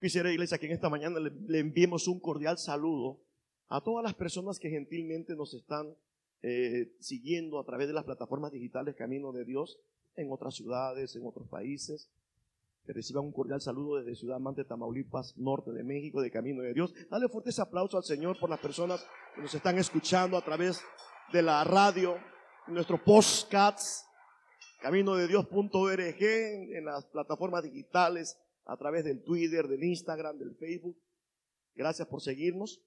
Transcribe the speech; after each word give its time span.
Quisiera, 0.00 0.30
iglesia, 0.30 0.58
que 0.58 0.66
en 0.66 0.72
esta 0.72 0.88
mañana 0.88 1.18
le, 1.18 1.58
enviemos 1.58 2.06
un 2.06 2.20
cordial 2.20 2.56
saludo 2.56 3.20
a 3.68 3.80
todas 3.80 4.04
las 4.04 4.14
personas 4.14 4.60
que 4.60 4.70
gentilmente 4.70 5.34
nos 5.34 5.54
están 5.54 5.96
eh, 6.42 6.94
siguiendo 7.00 7.58
a 7.58 7.64
través 7.64 7.88
de 7.88 7.94
las 7.94 8.04
plataformas 8.04 8.52
digitales 8.52 8.94
Camino 8.94 9.32
de 9.32 9.44
Dios 9.44 9.80
en 10.14 10.30
otras 10.30 10.54
ciudades, 10.54 11.16
en 11.16 11.26
otros 11.26 11.48
países. 11.48 12.10
Que 12.86 12.92
reciban 12.92 13.24
un 13.24 13.32
cordial 13.32 13.60
saludo 13.60 13.96
desde 13.96 14.14
Ciudad 14.14 14.38
Mante, 14.38 14.64
Tamaulipas, 14.64 15.36
norte 15.36 15.72
de 15.72 15.82
México, 15.82 16.22
de 16.22 16.30
Camino 16.30 16.62
de 16.62 16.74
Dios. 16.74 16.94
Dale 17.10 17.28
fuertes 17.28 17.58
aplausos 17.58 17.96
al 17.96 18.04
Señor 18.04 18.38
por 18.38 18.48
las 18.48 18.60
personas 18.60 19.04
que 19.34 19.42
nos 19.42 19.52
están 19.52 19.78
escuchando 19.78 20.36
a 20.36 20.44
través 20.44 20.80
de 21.32 21.42
la 21.42 21.64
radio, 21.64 22.16
nuestro 22.68 23.02
postcats, 23.02 24.06
camino 24.80 25.16
de 25.16 25.26
en 25.26 26.84
las 26.84 27.04
plataformas 27.06 27.64
digitales, 27.64 28.38
a 28.68 28.76
través 28.76 29.02
del 29.02 29.22
Twitter, 29.24 29.66
del 29.66 29.82
Instagram, 29.82 30.38
del 30.38 30.54
Facebook. 30.54 30.96
Gracias 31.74 32.06
por 32.06 32.20
seguirnos. 32.20 32.82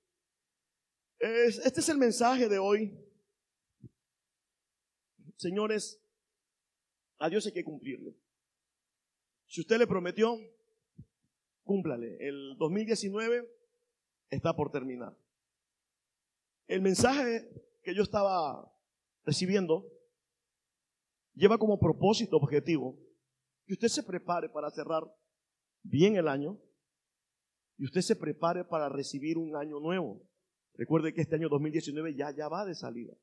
Este 1.20 1.80
es 1.80 1.90
el 1.90 1.98
mensaje 1.98 2.48
de 2.48 2.60
hoy. 2.60 2.98
Señores, 5.38 6.00
a 7.18 7.30
Dios 7.30 7.46
hay 7.48 7.52
que 7.52 7.64
cumplirle. 7.64 8.16
Si 9.48 9.62
usted 9.62 9.80
le 9.80 9.88
prometió, 9.88 10.38
cúmplale. 11.64 12.16
El 12.20 12.58
2019 12.58 13.52
está 14.30 14.56
por 14.56 14.72
terminar. 14.72 15.18
El 16.68 16.82
mensaje 16.82 17.50
que 17.82 17.96
yo 17.96 18.04
estaba 18.04 18.72
recibiendo 19.24 19.92
lleva 21.34 21.58
como 21.58 21.80
propósito 21.80 22.38
objetivo 22.38 23.00
que 23.66 23.74
usted 23.74 23.88
se 23.88 24.04
prepare 24.04 24.48
para 24.48 24.70
cerrar 24.70 25.04
bien 25.84 26.16
el 26.16 26.28
año 26.28 26.60
y 27.78 27.86
usted 27.86 28.02
se 28.02 28.16
prepare 28.16 28.64
para 28.64 28.90
recibir 28.90 29.38
un 29.38 29.56
año 29.56 29.80
nuevo. 29.80 30.22
Recuerde 30.76 31.14
que 31.14 31.22
este 31.22 31.36
año 31.36 31.50
2019 31.50 32.16
ya, 32.16 32.32
ya 32.32 32.48
va 32.48 32.66
de 32.66 32.76
salida. 32.76 33.14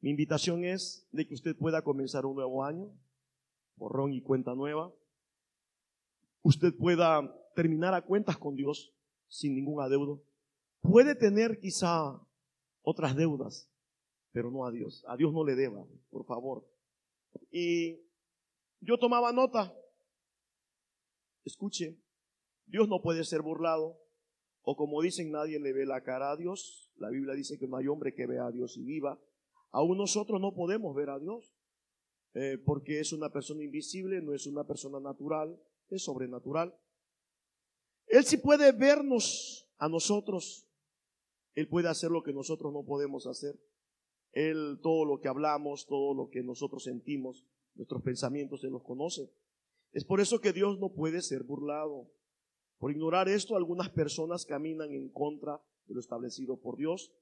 Mi 0.00 0.10
invitación 0.10 0.64
es 0.64 1.08
de 1.10 1.26
que 1.26 1.34
usted 1.34 1.56
pueda 1.56 1.82
comenzar 1.82 2.24
un 2.24 2.36
nuevo 2.36 2.64
año, 2.64 2.92
borrón 3.76 4.12
y 4.12 4.22
cuenta 4.22 4.54
nueva. 4.54 4.92
Usted 6.42 6.74
pueda 6.76 7.34
terminar 7.54 7.94
a 7.94 8.02
cuentas 8.02 8.38
con 8.38 8.54
Dios 8.54 8.94
sin 9.26 9.54
ningún 9.54 9.82
adeudo. 9.82 10.22
Puede 10.80 11.16
tener 11.16 11.58
quizá 11.58 12.20
otras 12.82 13.16
deudas, 13.16 13.68
pero 14.30 14.50
no 14.50 14.64
a 14.64 14.70
Dios. 14.70 15.04
A 15.08 15.16
Dios 15.16 15.32
no 15.32 15.44
le 15.44 15.56
deba, 15.56 15.84
por 16.10 16.24
favor. 16.24 16.64
Y 17.50 18.00
yo 18.80 18.98
tomaba 18.98 19.32
nota 19.32 19.74
Escuche, 21.44 21.98
Dios 22.66 22.88
no 22.88 23.00
puede 23.00 23.24
ser 23.24 23.42
burlado, 23.42 23.98
o 24.62 24.76
como 24.76 25.00
dicen, 25.00 25.30
nadie 25.30 25.58
le 25.58 25.72
ve 25.72 25.86
la 25.86 26.02
cara 26.02 26.30
a 26.30 26.36
Dios. 26.36 26.92
La 26.96 27.08
Biblia 27.08 27.34
dice 27.34 27.58
que 27.58 27.66
no 27.66 27.76
hay 27.76 27.86
hombre 27.86 28.14
que 28.14 28.26
vea 28.26 28.46
a 28.46 28.52
Dios 28.52 28.76
y 28.76 28.84
viva. 28.84 29.18
Aún 29.70 29.96
nosotros 29.96 30.40
no 30.40 30.54
podemos 30.54 30.94
ver 30.94 31.10
a 31.10 31.18
Dios, 31.18 31.54
eh, 32.34 32.58
porque 32.64 33.00
es 33.00 33.12
una 33.12 33.30
persona 33.30 33.62
invisible, 33.62 34.20
no 34.20 34.34
es 34.34 34.46
una 34.46 34.64
persona 34.64 35.00
natural, 35.00 35.58
es 35.88 36.02
sobrenatural. 36.02 36.74
Él 38.06 38.24
sí 38.24 38.36
puede 38.36 38.72
vernos 38.72 39.68
a 39.78 39.88
nosotros. 39.88 40.66
Él 41.54 41.68
puede 41.68 41.88
hacer 41.88 42.10
lo 42.10 42.22
que 42.22 42.32
nosotros 42.32 42.72
no 42.72 42.84
podemos 42.84 43.26
hacer. 43.26 43.58
Él 44.32 44.78
todo 44.82 45.04
lo 45.04 45.20
que 45.20 45.28
hablamos, 45.28 45.86
todo 45.86 46.14
lo 46.14 46.28
que 46.28 46.42
nosotros 46.42 46.84
sentimos, 46.84 47.46
nuestros 47.74 48.02
pensamientos, 48.02 48.62
Él 48.64 48.70
los 48.70 48.82
conoce. 48.82 49.32
Es 49.92 50.04
por 50.04 50.20
eso 50.20 50.40
que 50.40 50.52
Dios 50.52 50.78
no 50.78 50.92
puede 50.92 51.22
ser 51.22 51.42
burlado. 51.44 52.10
Por 52.78 52.92
ignorar 52.92 53.28
esto, 53.28 53.56
algunas 53.56 53.90
personas 53.90 54.44
caminan 54.44 54.92
en 54.92 55.08
contra 55.08 55.60
de 55.86 55.94
lo 55.94 56.00
establecido 56.00 56.60
por 56.60 56.76
Dios 56.76 57.12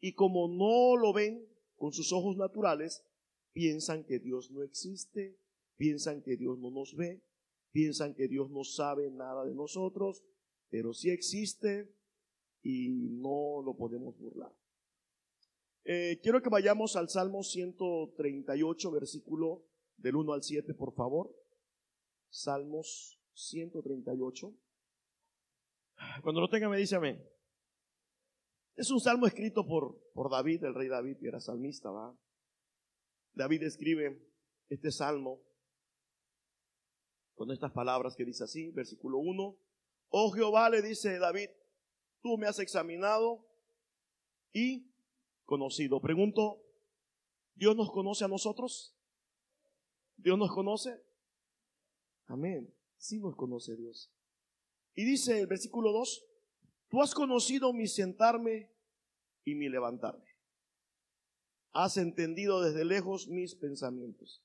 y 0.00 0.14
como 0.14 0.48
no 0.48 0.96
lo 0.96 1.12
ven 1.12 1.48
con 1.76 1.92
sus 1.92 2.12
ojos 2.12 2.36
naturales, 2.36 3.04
piensan 3.52 4.04
que 4.04 4.18
Dios 4.18 4.50
no 4.50 4.62
existe, 4.62 5.38
piensan 5.76 6.22
que 6.22 6.36
Dios 6.36 6.58
no 6.58 6.70
nos 6.70 6.94
ve, 6.94 7.22
piensan 7.72 8.14
que 8.14 8.28
Dios 8.28 8.50
no 8.50 8.64
sabe 8.64 9.10
nada 9.10 9.44
de 9.44 9.54
nosotros, 9.54 10.22
pero 10.68 10.92
sí 10.92 11.10
existe 11.10 11.92
y 12.62 12.88
no 12.90 13.62
lo 13.62 13.76
podemos 13.76 14.18
burlar. 14.18 14.54
Eh, 15.84 16.20
quiero 16.22 16.40
que 16.42 16.48
vayamos 16.48 16.94
al 16.94 17.08
Salmo 17.08 17.42
138, 17.42 18.90
versículo 18.92 19.64
del 19.96 20.16
1 20.16 20.32
al 20.32 20.42
7, 20.42 20.74
por 20.74 20.94
favor. 20.94 21.34
Salmos 22.32 23.20
138. 23.34 24.54
Cuando 26.22 26.40
lo 26.40 26.48
tenga 26.48 26.68
me 26.70 26.78
dice 26.78 26.96
amén. 26.96 27.22
Es 28.74 28.90
un 28.90 29.00
salmo 29.00 29.26
escrito 29.26 29.66
por, 29.66 30.00
por 30.14 30.30
David, 30.30 30.64
el 30.64 30.74
rey 30.74 30.88
David, 30.88 31.18
que 31.18 31.28
era 31.28 31.40
salmista, 31.40 31.90
¿va? 31.90 32.18
David 33.34 33.64
escribe 33.64 34.18
este 34.70 34.90
salmo 34.90 35.42
con 37.34 37.50
estas 37.50 37.70
palabras 37.72 38.16
que 38.16 38.24
dice 38.24 38.44
así, 38.44 38.70
versículo 38.70 39.18
1. 39.18 39.56
Oh 40.08 40.30
Jehová, 40.30 40.70
le 40.70 40.80
dice 40.80 41.18
David, 41.18 41.50
tú 42.22 42.38
me 42.38 42.46
has 42.46 42.58
examinado 42.58 43.46
y 44.54 44.90
conocido. 45.44 46.00
Pregunto, 46.00 46.62
¿Dios 47.54 47.76
nos 47.76 47.92
conoce 47.92 48.24
a 48.24 48.28
nosotros? 48.28 48.96
¿Dios 50.16 50.38
nos 50.38 50.50
conoce? 50.50 51.11
Amén. 52.32 52.74
Sí 52.96 53.18
nos 53.18 53.36
conoce 53.36 53.76
Dios. 53.76 54.10
Y 54.94 55.04
dice 55.04 55.38
el 55.38 55.46
versículo 55.46 55.92
2, 55.92 56.24
tú 56.88 57.02
has 57.02 57.14
conocido 57.14 57.74
mi 57.74 57.86
sentarme 57.86 58.70
y 59.44 59.54
mi 59.54 59.68
levantarme. 59.68 60.24
Has 61.72 61.98
entendido 61.98 62.62
desde 62.62 62.86
lejos 62.86 63.28
mis 63.28 63.54
pensamientos. 63.54 64.42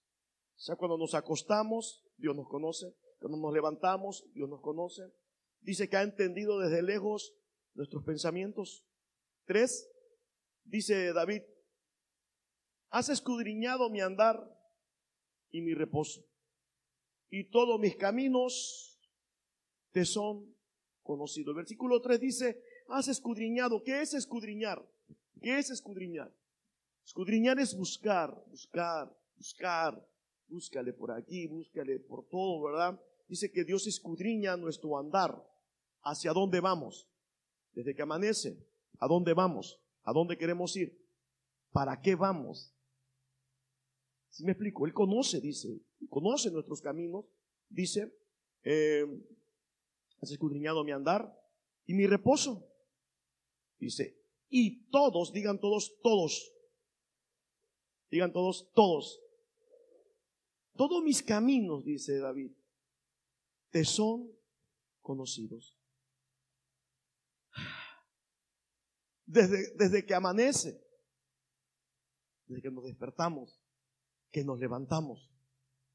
O 0.58 0.60
sea, 0.60 0.76
cuando 0.76 0.98
nos 0.98 1.14
acostamos, 1.14 2.04
Dios 2.18 2.36
nos 2.36 2.50
conoce. 2.50 2.94
Cuando 3.20 3.38
nos 3.38 3.54
levantamos, 3.54 4.26
Dios 4.34 4.50
nos 4.50 4.60
conoce. 4.60 5.04
Dice 5.62 5.88
que 5.88 5.96
ha 5.96 6.04
entendido 6.04 6.60
desde 6.60 6.82
lejos 6.82 7.34
nuestros 7.74 8.04
pensamientos. 8.04 8.86
Tres, 9.46 9.90
dice 10.66 11.14
David, 11.14 11.44
has 12.90 13.08
escudriñado 13.08 13.90
mi 13.90 14.02
andar 14.02 14.46
y 15.52 15.62
mi 15.62 15.74
reposo 15.74 16.28
y 17.30 17.46
todos 17.46 17.80
mis 17.80 17.96
caminos 17.96 19.00
te 19.92 20.06
son 20.06 20.56
conocidos. 21.04 21.56
Versículo 21.56 22.02
3 22.02 22.20
dice, 22.20 22.62
has 22.90 23.08
escudriñado. 23.08 23.84
¿Qué 23.84 24.02
es 24.02 24.14
escudriñar? 24.14 24.86
¿Qué 25.42 25.58
es 25.58 25.70
escudriñar? 25.70 26.34
Escudriñar 27.06 27.60
es 27.60 27.76
buscar, 27.76 28.44
buscar, 28.48 29.16
buscar. 29.36 30.08
Búscale 30.48 30.94
por 30.94 31.12
aquí, 31.12 31.48
búscale 31.48 32.00
por 32.00 32.28
todo, 32.28 32.62
¿verdad? 32.64 33.02
Dice 33.28 33.52
que 33.52 33.64
Dios 33.64 33.88
escudriña 33.88 34.56
nuestro 34.56 34.98
andar. 34.98 35.44
¿Hacia 36.04 36.32
dónde 36.32 36.62
vamos? 36.62 37.10
Desde 37.74 37.94
que 37.94 38.02
amanece, 38.02 38.66
¿a 39.00 39.08
dónde 39.08 39.34
vamos? 39.34 39.82
¿A 40.04 40.14
dónde 40.14 40.38
queremos 40.38 40.76
ir? 40.78 40.98
¿Para 41.72 42.00
qué 42.00 42.16
vamos? 42.16 42.74
Si 44.30 44.46
me 44.46 44.54
explico? 44.54 44.86
Él 44.86 44.94
conoce, 44.94 45.42
dice, 45.42 45.82
conoce 46.10 46.52
nuestros 46.52 46.82
caminos, 46.82 47.26
dice, 47.70 48.14
eh, 48.64 49.06
has 50.22 50.32
escudriñado 50.32 50.84
mi 50.84 50.92
andar 50.92 51.34
y 51.86 51.94
mi 51.94 52.06
reposo. 52.08 52.68
Dice, 53.80 54.18
y 54.50 54.90
todos, 54.90 55.32
digan 55.34 55.60
todos, 55.60 56.00
todos, 56.02 56.54
digan 58.10 58.32
todos, 58.32 58.72
todos. 58.74 59.22
Todos 60.76 61.04
mis 61.04 61.24
caminos, 61.24 61.84
dice 61.84 62.20
David, 62.20 62.52
te 63.72 63.84
son 63.84 64.32
conocidos. 65.02 65.76
Desde, 69.26 69.76
desde 69.76 70.06
que 70.06 70.14
amanece, 70.14 70.82
desde 72.46 72.62
que 72.62 72.72
nos 72.72 72.86
despertamos, 72.86 73.60
que 74.32 74.44
nos 74.44 74.60
levantamos. 74.60 75.32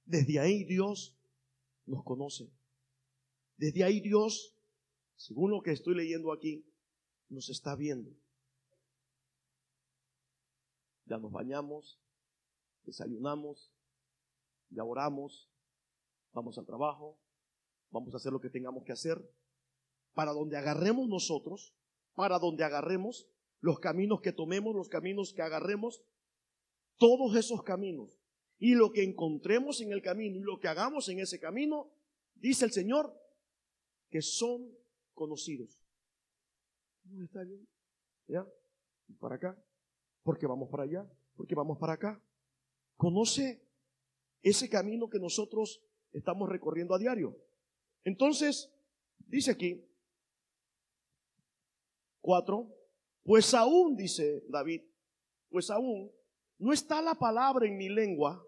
Desde 0.04 0.38
ahí 0.40 0.64
Dios 0.64 1.16
nos 1.86 2.04
conoce. 2.04 2.50
Desde 3.56 3.84
ahí 3.84 4.00
Dios, 4.00 4.56
según 5.16 5.50
lo 5.50 5.62
que 5.62 5.72
estoy 5.72 5.94
leyendo 5.94 6.32
aquí, 6.32 6.66
nos 7.28 7.48
está 7.48 7.76
viendo. 7.76 8.10
Ya 11.06 11.18
nos 11.18 11.30
bañamos, 11.30 12.00
desayunamos, 12.84 13.72
ya 14.70 14.84
oramos, 14.84 15.50
vamos 16.32 16.58
al 16.58 16.66
trabajo, 16.66 17.18
vamos 17.90 18.14
a 18.14 18.16
hacer 18.16 18.32
lo 18.32 18.40
que 18.40 18.50
tengamos 18.50 18.84
que 18.84 18.92
hacer, 18.92 19.18
para 20.14 20.32
donde 20.32 20.56
agarremos 20.56 21.08
nosotros, 21.08 21.74
para 22.14 22.38
donde 22.38 22.64
agarremos, 22.64 23.28
los 23.60 23.78
caminos 23.78 24.20
que 24.20 24.32
tomemos, 24.32 24.74
los 24.74 24.88
caminos 24.88 25.32
que 25.34 25.42
agarremos, 25.42 26.02
todos 26.98 27.36
esos 27.36 27.62
caminos 27.62 28.21
y 28.62 28.76
lo 28.76 28.92
que 28.92 29.02
encontremos 29.02 29.80
en 29.80 29.90
el 29.90 30.00
camino 30.00 30.36
y 30.36 30.42
lo 30.42 30.60
que 30.60 30.68
hagamos 30.68 31.08
en 31.08 31.18
ese 31.18 31.40
camino, 31.40 31.90
dice 32.36 32.64
el 32.64 32.70
Señor, 32.70 33.12
que 34.08 34.22
son 34.22 34.70
conocidos. 35.14 35.84
¿No 37.02 37.24
está 37.24 37.42
bien? 37.42 37.66
¿Ya? 38.28 38.46
Para 39.18 39.34
acá. 39.34 39.60
Porque 40.22 40.46
vamos 40.46 40.70
para 40.70 40.84
allá. 40.84 41.04
Porque 41.34 41.56
vamos 41.56 41.76
para 41.76 41.94
acá. 41.94 42.22
Conoce 42.96 43.66
ese 44.42 44.68
camino 44.68 45.10
que 45.10 45.18
nosotros 45.18 45.82
estamos 46.12 46.48
recorriendo 46.48 46.94
a 46.94 47.00
diario. 47.00 47.36
Entonces, 48.04 48.72
dice 49.26 49.50
aquí, 49.50 49.84
cuatro, 52.20 52.72
pues 53.24 53.54
aún, 53.54 53.96
dice 53.96 54.44
David, 54.48 54.82
pues 55.50 55.68
aún 55.68 56.12
no 56.58 56.72
está 56.72 57.02
la 57.02 57.16
palabra 57.16 57.66
en 57.66 57.76
mi 57.76 57.88
lengua. 57.88 58.46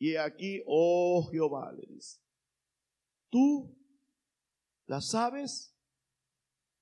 Y 0.00 0.16
aquí, 0.16 0.62
oh 0.66 1.28
Jehová, 1.30 1.70
le 1.72 1.84
dice, 1.86 2.22
tú 3.28 3.76
la 4.86 5.02
sabes 5.02 5.76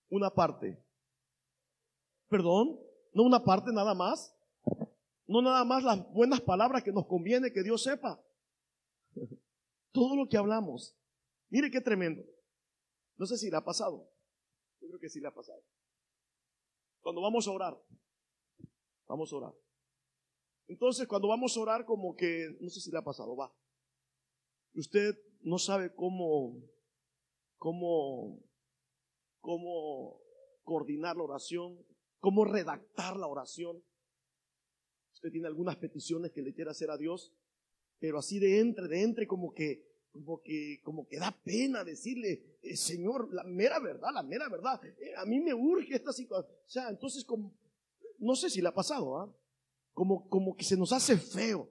una 0.09 0.31
parte. 0.31 0.81
Perdón, 2.29 2.79
no 3.12 3.25
una 3.25 3.43
parte 3.43 3.73
nada 3.73 3.93
más. 3.93 4.32
No 5.26 5.43
nada 5.43 5.65
más 5.65 5.82
las 5.82 6.09
buenas 6.12 6.41
palabras 6.41 6.85
que 6.85 6.93
nos 6.93 7.09
conviene 7.09 7.53
que 7.53 7.65
Dios 7.65 7.82
sepa. 7.82 8.23
Todo 9.93 10.15
lo 10.15 10.29
que 10.29 10.37
hablamos. 10.37 10.97
Mire 11.49 11.73
qué 11.73 11.81
tremendo. 11.81 12.23
No 13.17 13.26
sé 13.26 13.37
si 13.37 13.50
le 13.50 13.56
ha 13.56 13.65
pasado. 13.65 14.09
Yo 14.81 14.87
creo 14.87 15.00
que 15.00 15.11
sí 15.11 15.20
le 15.20 15.26
ha 15.26 15.35
pasado. 15.35 15.61
Cuando 17.00 17.20
vamos 17.20 17.49
a 17.49 17.50
orar, 17.50 17.76
vamos 19.09 19.32
a 19.32 19.37
orar. 19.37 19.55
Entonces, 20.69 21.09
cuando 21.09 21.29
vamos 21.29 21.56
a 21.56 21.61
orar, 21.61 21.85
como 21.87 22.15
que, 22.15 22.56
no 22.61 22.69
sé 22.69 22.81
si 22.81 22.91
le 22.91 22.99
ha 22.99 23.03
pasado, 23.03 23.35
va. 23.35 23.53
Usted 24.75 25.19
no 25.41 25.59
sabe 25.59 25.94
cómo, 25.94 26.62
cómo, 27.56 28.38
cómo 29.41 30.20
coordinar 30.62 31.17
la 31.17 31.23
oración, 31.23 31.85
cómo 32.20 32.44
redactar 32.44 33.17
la 33.17 33.26
oración. 33.26 33.82
Usted 35.15 35.32
tiene 35.32 35.49
algunas 35.49 35.76
peticiones 35.76 36.32
que 36.32 36.43
le 36.43 36.53
quiere 36.53 36.70
hacer 36.70 36.91
a 36.91 36.99
Dios, 36.99 37.35
pero 37.99 38.19
así 38.19 38.38
de 38.38 38.61
entre, 38.61 38.88
de 38.88 39.03
entre, 39.03 39.26
como 39.26 39.55
que, 39.55 39.88
como 40.12 40.43
que, 40.43 40.81
como 40.85 41.09
que 41.09 41.19
da 41.19 41.32
pena 41.43 41.82
decirle, 41.82 42.59
eh, 42.62 42.76
Señor, 42.76 43.32
la 43.32 43.43
mera 43.44 43.81
verdad, 43.81 44.11
la 44.12 44.23
mera 44.23 44.50
verdad. 44.50 44.85
Eh, 44.85 45.15
a 45.17 45.25
mí 45.25 45.41
me 45.41 45.55
urge 45.55 45.94
esta 45.94 46.12
situación. 46.12 46.55
O 46.55 46.69
sea, 46.69 46.91
entonces, 46.91 47.25
como, 47.25 47.59
no 48.19 48.37
sé 48.37 48.50
si 48.50 48.61
le 48.61 48.69
ha 48.69 48.75
pasado, 48.75 49.17
¿ah? 49.19 49.35
Como, 49.98 50.28
como 50.28 50.54
que 50.54 50.62
se 50.62 50.76
nos 50.76 50.92
hace 50.92 51.18
feo 51.18 51.68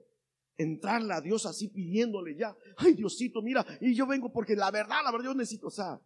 entrarle 0.57 1.13
a 1.13 1.21
Dios 1.21 1.45
así 1.45 1.69
pidiéndole 1.69 2.35
ya, 2.35 2.53
ay 2.75 2.94
Diosito, 2.94 3.41
mira, 3.41 3.65
y 3.79 3.95
yo 3.95 4.06
vengo 4.06 4.33
porque 4.33 4.53
la 4.53 4.69
verdad, 4.69 4.97
la 5.01 5.13
verdad 5.13 5.27
yo 5.27 5.33
necesito, 5.33 5.68
o 5.68 5.71
sea, 5.71 5.97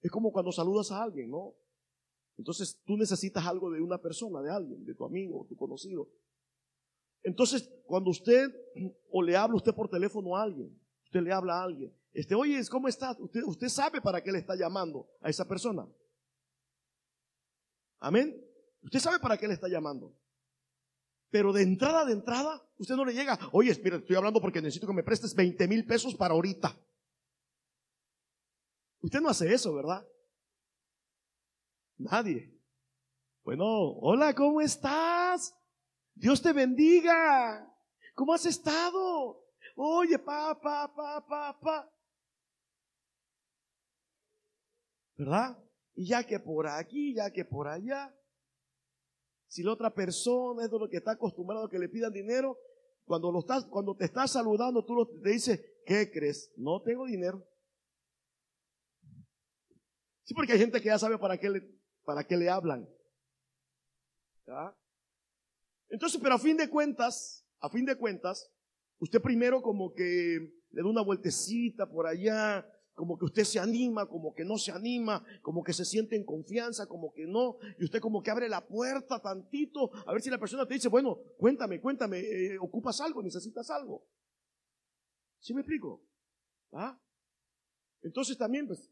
es 0.00 0.10
como 0.10 0.32
cuando 0.32 0.50
saludas 0.50 0.90
a 0.92 1.02
alguien, 1.02 1.30
¿no? 1.30 1.54
Entonces 2.38 2.80
tú 2.86 2.96
necesitas 2.96 3.44
algo 3.44 3.70
de 3.70 3.82
una 3.82 3.98
persona, 3.98 4.40
de 4.40 4.50
alguien, 4.50 4.82
de 4.86 4.94
tu 4.94 5.04
amigo, 5.04 5.44
tu 5.46 5.54
conocido. 5.54 6.08
Entonces, 7.22 7.70
cuando 7.84 8.08
usted 8.08 8.50
o 9.10 9.22
le 9.22 9.36
habla 9.36 9.56
usted 9.56 9.74
por 9.74 9.90
teléfono 9.90 10.34
a 10.34 10.44
alguien, 10.44 10.74
usted 11.04 11.20
le 11.20 11.34
habla 11.34 11.60
a 11.60 11.64
alguien, 11.64 11.94
este, 12.14 12.34
oye, 12.34 12.58
¿cómo 12.70 12.88
está? 12.88 13.14
Usted, 13.20 13.42
usted 13.44 13.68
sabe 13.68 14.00
para 14.00 14.22
qué 14.22 14.32
le 14.32 14.38
está 14.38 14.56
llamando 14.56 15.06
a 15.20 15.28
esa 15.28 15.46
persona. 15.46 15.86
Amén. 18.00 18.42
Usted 18.82 19.00
sabe 19.00 19.18
para 19.20 19.36
qué 19.36 19.46
le 19.46 19.52
está 19.52 19.68
llamando. 19.68 20.16
Pero 21.32 21.50
de 21.50 21.62
entrada, 21.62 22.04
de 22.04 22.12
entrada, 22.12 22.62
usted 22.76 22.94
no 22.94 23.06
le 23.06 23.14
llega, 23.14 23.38
oye, 23.52 23.74
mira, 23.82 23.96
estoy 23.96 24.14
hablando 24.16 24.38
porque 24.38 24.60
necesito 24.60 24.86
que 24.86 24.92
me 24.92 25.02
prestes 25.02 25.34
20 25.34 25.66
mil 25.66 25.86
pesos 25.86 26.14
para 26.14 26.34
ahorita. 26.34 26.78
Usted 29.00 29.18
no 29.22 29.30
hace 29.30 29.52
eso, 29.52 29.74
¿verdad? 29.74 30.06
Nadie. 31.96 32.54
Bueno, 33.44 33.64
hola, 33.64 34.34
¿cómo 34.34 34.60
estás? 34.60 35.58
Dios 36.14 36.42
te 36.42 36.52
bendiga. 36.52 37.66
¿Cómo 38.14 38.34
has 38.34 38.44
estado? 38.44 39.42
Oye, 39.74 40.18
pa, 40.18 40.60
pa, 40.60 40.94
pa, 40.94 41.26
pa, 41.26 41.58
pa. 41.58 41.92
¿Verdad? 45.16 45.58
Y 45.94 46.08
ya 46.08 46.24
que 46.24 46.38
por 46.40 46.66
aquí, 46.66 47.14
ya 47.14 47.30
que 47.32 47.46
por 47.46 47.68
allá. 47.68 48.14
Si 49.52 49.62
la 49.62 49.72
otra 49.72 49.92
persona 49.92 50.64
es 50.64 50.70
de 50.70 50.78
lo 50.78 50.88
que 50.88 50.96
está 50.96 51.10
acostumbrado 51.10 51.66
a 51.66 51.68
que 51.68 51.78
le 51.78 51.90
pidan 51.90 52.10
dinero, 52.10 52.58
cuando, 53.04 53.30
lo 53.30 53.40
estás, 53.40 53.66
cuando 53.66 53.94
te 53.94 54.06
estás 54.06 54.30
saludando, 54.30 54.82
tú 54.82 55.20
te 55.22 55.28
dices, 55.28 55.62
¿qué 55.84 56.10
crees? 56.10 56.50
No 56.56 56.80
tengo 56.80 57.04
dinero. 57.04 57.46
Sí, 60.22 60.32
porque 60.32 60.54
hay 60.54 60.58
gente 60.58 60.80
que 60.80 60.86
ya 60.86 60.98
sabe 60.98 61.18
para 61.18 61.36
qué 61.36 61.50
le, 61.50 61.70
para 62.02 62.24
qué 62.24 62.34
le 62.34 62.48
hablan. 62.48 62.88
Entonces, 65.90 66.18
pero 66.22 66.36
a 66.36 66.38
fin 66.38 66.56
de 66.56 66.70
cuentas, 66.70 67.46
a 67.60 67.68
fin 67.68 67.84
de 67.84 67.96
cuentas, 67.96 68.50
usted 69.00 69.20
primero 69.20 69.60
como 69.60 69.92
que 69.92 70.62
le 70.70 70.82
da 70.82 70.88
una 70.88 71.02
vueltecita 71.02 71.84
por 71.90 72.06
allá, 72.06 72.66
como 73.02 73.18
que 73.18 73.24
usted 73.24 73.42
se 73.42 73.58
anima, 73.58 74.06
como 74.06 74.32
que 74.32 74.44
no 74.44 74.56
se 74.56 74.70
anima, 74.70 75.24
como 75.42 75.64
que 75.64 75.72
se 75.72 75.84
siente 75.84 76.14
en 76.14 76.22
confianza, 76.24 76.86
como 76.86 77.12
que 77.12 77.26
no, 77.26 77.56
y 77.76 77.84
usted 77.84 77.98
como 77.98 78.22
que 78.22 78.30
abre 78.30 78.48
la 78.48 78.64
puerta 78.64 79.18
tantito, 79.20 79.90
a 80.06 80.12
ver 80.12 80.22
si 80.22 80.30
la 80.30 80.38
persona 80.38 80.68
te 80.68 80.74
dice, 80.74 80.86
bueno, 80.86 81.18
cuéntame, 81.36 81.80
cuéntame, 81.80 82.20
eh, 82.20 82.58
¿ocupas 82.60 83.00
algo? 83.00 83.20
¿Necesitas 83.20 83.68
algo? 83.70 84.06
¿Sí 85.40 85.52
me 85.52 85.62
explico? 85.62 86.00
¿Ah? 86.70 86.96
Entonces 88.02 88.38
también, 88.38 88.68
pues, 88.68 88.88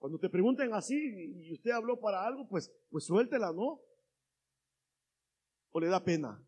cuando 0.00 0.18
te 0.18 0.28
pregunten 0.28 0.74
así 0.74 0.96
y 0.96 1.52
usted 1.52 1.70
habló 1.70 2.00
para 2.00 2.26
algo, 2.26 2.48
pues, 2.48 2.72
pues 2.90 3.04
suéltela, 3.04 3.52
¿no? 3.52 3.80
o 5.70 5.78
le 5.78 5.86
da 5.86 6.02
pena? 6.02 6.44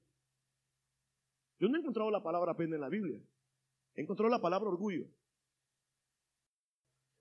Yo 1.60 1.68
no 1.68 1.76
he 1.76 1.78
encontrado 1.78 2.10
la 2.10 2.20
palabra 2.24 2.56
pena 2.56 2.74
en 2.74 2.80
la 2.80 2.88
Biblia. 2.88 3.22
He 3.94 4.02
encontrado 4.02 4.28
la 4.28 4.40
palabra 4.40 4.70
orgullo. 4.70 5.06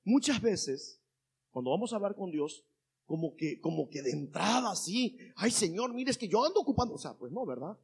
Muchas 0.06 0.42
veces, 0.42 1.02
cuando 1.50 1.72
vamos 1.72 1.92
a 1.92 1.98
hablar 1.98 2.16
con 2.16 2.32
Dios, 2.32 2.64
como 3.06 3.36
que, 3.36 3.60
como 3.60 3.90
que 3.90 4.02
de 4.02 4.12
entrada 4.12 4.72
así, 4.72 5.18
ay 5.36 5.52
Señor, 5.52 5.94
mire, 5.94 6.12
es 6.12 6.18
que 6.18 6.28
yo 6.28 6.46
ando 6.46 6.62
ocupando, 6.62 6.94
o 6.94 6.98
sea, 6.98 7.14
pues 7.16 7.32
no, 7.32 7.46
¿verdad? 7.46 7.78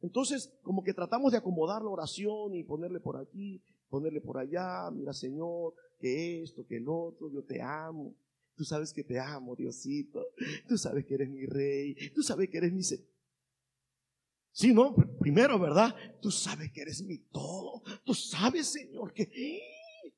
Entonces, 0.00 0.52
como 0.62 0.82
que 0.82 0.92
tratamos 0.92 1.32
de 1.32 1.38
acomodar 1.38 1.82
la 1.82 1.88
oración 1.88 2.54
y 2.54 2.64
ponerle 2.64 3.00
por 3.00 3.16
aquí, 3.16 3.62
ponerle 3.88 4.20
por 4.20 4.38
allá, 4.38 4.90
mira 4.92 5.12
Señor, 5.12 5.74
que 5.98 6.42
esto, 6.42 6.66
que 6.66 6.76
el 6.76 6.88
otro, 6.88 7.30
yo 7.32 7.42
te 7.44 7.62
amo. 7.62 8.14
Tú 8.56 8.64
sabes 8.64 8.92
que 8.92 9.04
te 9.04 9.20
amo, 9.20 9.54
Diosito. 9.54 10.26
Tú 10.68 10.76
sabes 10.76 11.06
que 11.06 11.14
eres 11.14 11.30
mi 11.30 11.46
rey. 11.46 11.94
Tú 12.12 12.24
sabes 12.24 12.50
que 12.50 12.58
eres 12.58 12.72
mi... 12.72 12.82
Sí, 12.82 14.74
no, 14.74 14.96
primero, 15.20 15.60
¿verdad? 15.60 15.94
Tú 16.20 16.32
sabes 16.32 16.72
que 16.72 16.82
eres 16.82 17.00
mi 17.02 17.18
todo. 17.18 17.82
Tú 18.04 18.14
sabes, 18.14 18.66
Señor, 18.66 19.12
que 19.12 19.30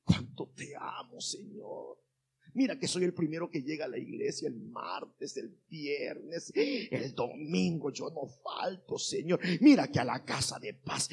cuánto 0.03 0.51
te 0.55 0.73
amo, 0.75 1.19
Señor. 1.19 2.01
Mira 2.53 2.77
que 2.77 2.87
soy 2.87 3.05
el 3.05 3.13
primero 3.13 3.49
que 3.49 3.61
llega 3.61 3.85
a 3.85 3.87
la 3.87 3.97
iglesia 3.97 4.49
el 4.49 4.59
martes, 4.59 5.37
el 5.37 5.57
viernes, 5.69 6.51
el 6.53 7.15
domingo. 7.15 7.91
Yo 7.91 8.09
no 8.09 8.27
falto, 8.27 8.97
Señor. 8.97 9.39
Mira 9.61 9.87
que 9.87 9.99
a 9.99 10.03
la 10.03 10.25
casa 10.25 10.59
de 10.59 10.73
paz 10.73 11.07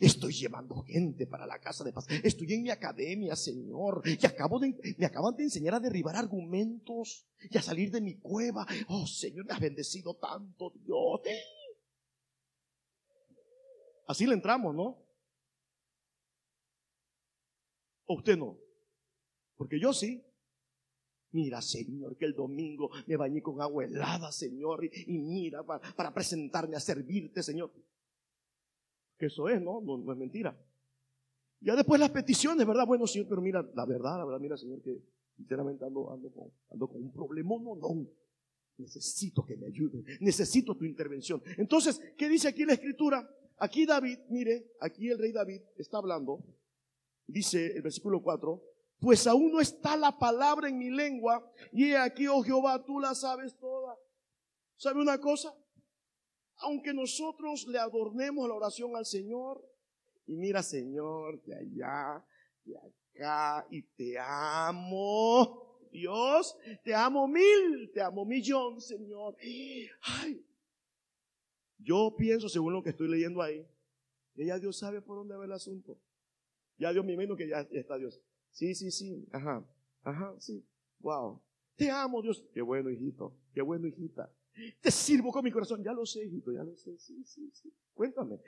estoy 0.00 0.32
llevando 0.32 0.82
gente 0.82 1.26
para 1.26 1.46
la 1.46 1.58
casa 1.58 1.84
de 1.84 1.92
paz. 1.92 2.06
Estoy 2.22 2.54
en 2.54 2.62
mi 2.62 2.70
academia, 2.70 3.36
Señor. 3.36 4.02
Y 4.06 4.24
acabo 4.24 4.58
de, 4.58 4.74
me 4.96 5.04
acaban 5.04 5.36
de 5.36 5.44
enseñar 5.44 5.74
a 5.74 5.80
derribar 5.80 6.16
argumentos 6.16 7.26
y 7.50 7.58
a 7.58 7.62
salir 7.62 7.90
de 7.90 8.00
mi 8.00 8.14
cueva. 8.18 8.66
Oh, 8.88 9.06
Señor, 9.06 9.44
me 9.44 9.52
has 9.52 9.60
bendecido 9.60 10.14
tanto, 10.14 10.72
Dios. 10.74 11.20
Así 14.06 14.26
le 14.26 14.32
entramos, 14.32 14.74
¿no? 14.74 15.07
¿O 18.08 18.14
usted 18.14 18.36
no? 18.36 18.58
Porque 19.56 19.78
yo 19.78 19.92
sí. 19.92 20.24
Mira, 21.32 21.60
Señor, 21.60 22.16
que 22.16 22.24
el 22.24 22.34
domingo 22.34 22.90
me 23.06 23.16
bañé 23.16 23.42
con 23.42 23.60
agua 23.60 23.84
helada, 23.84 24.32
Señor, 24.32 24.82
y, 24.84 25.18
mira, 25.18 25.62
para, 25.62 26.14
presentarme 26.14 26.74
a 26.74 26.80
servirte, 26.80 27.42
Señor. 27.42 27.70
Que 29.18 29.26
eso 29.26 29.46
es, 29.48 29.60
¿no? 29.60 29.82
¿no? 29.82 30.10
es 30.10 30.18
mentira. 30.18 30.58
Ya 31.60 31.76
después 31.76 32.00
las 32.00 32.10
peticiones, 32.10 32.66
¿verdad? 32.66 32.86
Bueno, 32.86 33.06
Señor, 33.06 33.28
pero 33.28 33.42
mira, 33.42 33.62
la 33.74 33.84
verdad, 33.84 34.16
la 34.16 34.24
verdad, 34.24 34.40
mira, 34.40 34.56
Señor, 34.56 34.80
que 34.80 35.02
sinceramente 35.36 35.84
ando, 35.84 36.10
ando, 36.10 36.32
con, 36.32 36.50
ando 36.70 36.88
con 36.88 37.02
un 37.02 37.12
problema, 37.12 37.56
no, 37.60 37.76
no. 37.76 38.08
Necesito 38.78 39.44
que 39.44 39.56
me 39.56 39.66
ayuden, 39.66 40.04
necesito 40.20 40.76
tu 40.76 40.86
intervención. 40.86 41.42
Entonces, 41.58 42.00
¿qué 42.16 42.28
dice 42.28 42.48
aquí 42.48 42.64
la 42.64 42.74
escritura? 42.74 43.28
Aquí 43.58 43.84
David, 43.84 44.18
mire, 44.30 44.72
aquí 44.80 45.10
el 45.10 45.18
rey 45.18 45.32
David 45.32 45.60
está 45.76 45.98
hablando, 45.98 46.42
dice 47.28 47.76
el 47.76 47.82
versículo 47.82 48.20
4, 48.20 48.60
pues 48.98 49.26
aún 49.28 49.52
no 49.52 49.60
está 49.60 49.96
la 49.96 50.18
palabra 50.18 50.68
en 50.68 50.78
mi 50.78 50.90
lengua, 50.90 51.48
y 51.72 51.92
aquí, 51.92 52.26
oh 52.26 52.42
Jehová, 52.42 52.84
tú 52.84 52.98
la 52.98 53.14
sabes 53.14 53.56
toda. 53.56 53.96
¿Sabe 54.76 55.00
una 55.00 55.20
cosa? 55.20 55.54
Aunque 56.56 56.92
nosotros 56.92 57.66
le 57.68 57.78
adornemos 57.78 58.48
la 58.48 58.54
oración 58.54 58.96
al 58.96 59.06
Señor, 59.06 59.64
y 60.26 60.36
mira, 60.36 60.62
Señor, 60.62 61.40
de 61.44 61.54
allá, 61.54 62.26
de 62.64 62.76
acá, 62.76 63.66
y 63.70 63.82
te 63.82 64.18
amo, 64.18 65.78
Dios, 65.92 66.56
te 66.82 66.94
amo 66.94 67.28
mil, 67.28 67.90
te 67.92 68.02
amo 68.02 68.24
millón, 68.24 68.80
Señor. 68.80 69.36
Ay. 70.02 70.44
Yo 71.78 72.14
pienso, 72.16 72.48
según 72.48 72.72
lo 72.72 72.82
que 72.82 72.90
estoy 72.90 73.08
leyendo 73.08 73.40
ahí, 73.40 73.64
que 74.34 74.44
ya 74.44 74.58
Dios 74.58 74.76
sabe 74.78 75.00
por 75.00 75.16
dónde 75.18 75.36
va 75.36 75.44
el 75.44 75.52
asunto. 75.52 75.98
Ya 76.78 76.92
Dios 76.92 77.04
me 77.04 77.12
imagino 77.12 77.36
que 77.36 77.48
ya, 77.48 77.60
está 77.72 77.96
Dios. 77.96 78.20
Sí, 78.50 78.74
sí, 78.74 78.90
sí. 78.90 79.26
Ajá. 79.32 79.64
Ajá, 80.02 80.34
sí. 80.38 80.64
Wow. 81.00 81.42
Te 81.76 81.90
amo, 81.90 82.22
Dios. 82.22 82.44
Qué 82.52 82.62
bueno, 82.62 82.90
hijito. 82.90 83.36
Qué 83.52 83.62
bueno, 83.62 83.86
hijita. 83.86 84.32
Te 84.80 84.90
sirvo 84.90 85.30
con 85.30 85.44
mi 85.44 85.50
corazón. 85.50 85.82
Ya 85.82 85.92
lo 85.92 86.06
sé, 86.06 86.24
hijito, 86.24 86.52
ya 86.52 86.62
lo 86.62 86.76
sé. 86.76 86.96
Sí, 86.98 87.22
sí, 87.24 87.50
sí. 87.52 87.72
Cuéntame. 87.94 88.40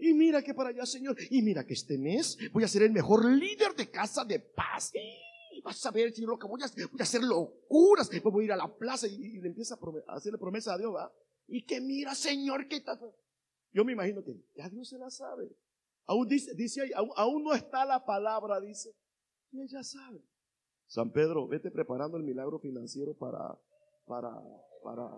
Y, 0.00 0.14
mira 0.14 0.42
que 0.42 0.54
para 0.54 0.70
allá, 0.70 0.84
Señor. 0.84 1.16
Y 1.30 1.42
mira 1.42 1.64
que 1.64 1.74
este 1.74 1.98
mes 1.98 2.38
voy 2.52 2.64
a 2.64 2.68
ser 2.68 2.82
el 2.82 2.92
mejor 2.92 3.24
líder 3.24 3.74
de 3.74 3.90
casa 3.90 4.24
de 4.24 4.40
paz. 4.40 4.92
Y 4.94 5.60
vas 5.62 5.84
a 5.86 5.90
ver, 5.90 6.12
Señor, 6.12 6.30
lo 6.30 6.38
que 6.38 6.46
voy 6.46 6.62
a 6.62 6.66
hacer. 6.66 6.88
Voy 6.88 7.00
a 7.00 7.02
hacer 7.02 7.22
locuras. 7.22 8.10
Voy 8.22 8.44
a 8.44 8.46
ir 8.46 8.52
a 8.52 8.56
la 8.56 8.74
plaza 8.74 9.06
y, 9.06 9.38
le 9.38 9.48
empieza 9.48 9.78
a, 10.06 10.14
hacerle 10.14 10.38
promesa 10.38 10.74
a 10.74 10.78
Dios, 10.78 10.94
¿va? 10.94 11.12
Y 11.46 11.64
que 11.64 11.80
mira, 11.80 12.14
Señor, 12.14 12.68
que 12.68 12.82
Yo 13.72 13.84
me 13.84 13.92
imagino 13.92 14.22
que 14.22 14.36
ya 14.54 14.68
Dios 14.68 14.88
se 14.88 14.98
la 14.98 15.10
sabe. 15.10 15.50
Aún 16.08 16.26
dice, 16.26 16.54
dice 16.54 16.80
ahí, 16.80 16.90
aún, 17.16 17.44
no 17.44 17.52
está 17.52 17.84
la 17.84 18.02
palabra, 18.04 18.58
dice. 18.60 18.96
Y 19.50 19.60
ella 19.60 19.82
sabe. 19.82 20.24
San 20.86 21.12
Pedro, 21.12 21.46
vete 21.46 21.70
preparando 21.70 22.16
el 22.16 22.22
milagro 22.22 22.58
financiero 22.58 23.14
para, 23.14 23.54
para, 24.06 24.30
para. 24.82 25.10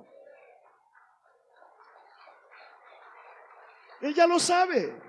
Él 4.01 4.13
ya 4.15 4.27
lo 4.27 4.41
sabe. 4.41 5.01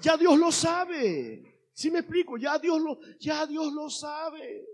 Ya 0.00 0.16
Dios 0.16 0.36
lo 0.36 0.50
sabe. 0.50 1.68
Si 1.72 1.92
me 1.92 2.00
explico, 2.00 2.36
ya 2.36 2.58
Dios 2.58 2.80
lo, 2.80 2.98
ya 3.20 3.46
Dios 3.46 3.72
lo 3.72 3.88
sabe. 3.88 4.66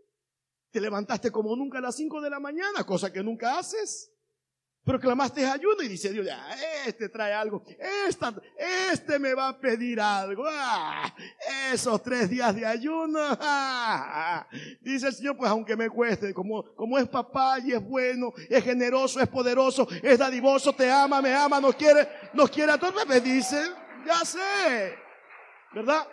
Te 0.70 0.80
levantaste 0.80 1.30
como 1.30 1.54
nunca 1.54 1.78
a 1.78 1.82
las 1.82 1.96
5 1.96 2.22
de 2.22 2.30
la 2.30 2.40
mañana, 2.40 2.84
cosa 2.84 3.12
que 3.12 3.22
nunca 3.22 3.58
haces. 3.58 4.09
Proclamaste 4.90 5.46
ayuno 5.46 5.84
y 5.84 5.88
dice 5.88 6.10
Dios, 6.10 6.26
ya, 6.26 6.50
este 6.84 7.08
trae 7.08 7.32
algo, 7.32 7.62
Esta, 8.08 8.34
este 8.58 9.20
me 9.20 9.34
va 9.34 9.50
a 9.50 9.56
pedir 9.56 10.00
algo. 10.00 10.42
Ah, 10.48 11.14
esos 11.72 12.02
tres 12.02 12.28
días 12.28 12.52
de 12.56 12.66
ayuno, 12.66 13.20
ah, 13.40 14.48
dice 14.80 15.06
el 15.06 15.14
Señor, 15.14 15.36
pues 15.36 15.48
aunque 15.48 15.76
me 15.76 15.88
cueste, 15.88 16.34
como, 16.34 16.74
como 16.74 16.98
es 16.98 17.08
papá 17.08 17.60
y 17.60 17.70
es 17.70 17.80
bueno, 17.80 18.32
es 18.48 18.64
generoso, 18.64 19.20
es 19.20 19.28
poderoso, 19.28 19.86
es 20.02 20.18
dadivoso, 20.18 20.72
te 20.72 20.90
ama, 20.90 21.22
me 21.22 21.32
ama, 21.32 21.60
nos 21.60 21.76
quiere, 21.76 22.08
nos 22.34 22.50
quiere 22.50 22.72
a 22.72 22.78
todos, 22.78 23.06
me 23.06 23.20
dice, 23.20 23.62
ya 24.04 24.24
sé, 24.24 24.96
¿verdad? 25.72 26.04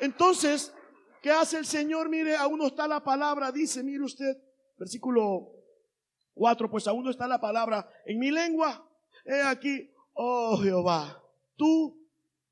Entonces, 0.00 0.70
¿qué 1.22 1.30
hace 1.30 1.56
el 1.56 1.64
Señor? 1.64 2.10
Mire, 2.10 2.36
aún 2.36 2.58
no 2.58 2.66
está 2.66 2.86
la 2.86 3.02
palabra, 3.02 3.50
dice, 3.50 3.82
mire 3.82 4.04
usted, 4.04 4.36
versículo 4.76 5.53
Cuatro, 6.34 6.68
pues 6.70 6.86
aún 6.88 7.04
no 7.04 7.10
está 7.10 7.28
la 7.28 7.40
palabra 7.40 7.88
en 8.04 8.18
mi 8.18 8.30
lengua. 8.30 8.86
He 9.24 9.40
aquí, 9.40 9.90
oh 10.14 10.58
Jehová, 10.58 11.22
tú 11.56 11.96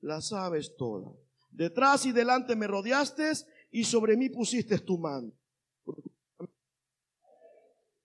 la 0.01 0.21
sabes 0.21 0.75
toda. 0.77 1.13
Detrás 1.51 2.07
y 2.07 2.13
delante 2.13 2.57
me 2.57 2.67
rodeaste 2.67 3.33
y 3.71 3.85
sobre 3.85 4.17
mí 4.17 4.31
pusiste 4.31 4.79
tu 4.79 4.99
mano. 4.99 5.33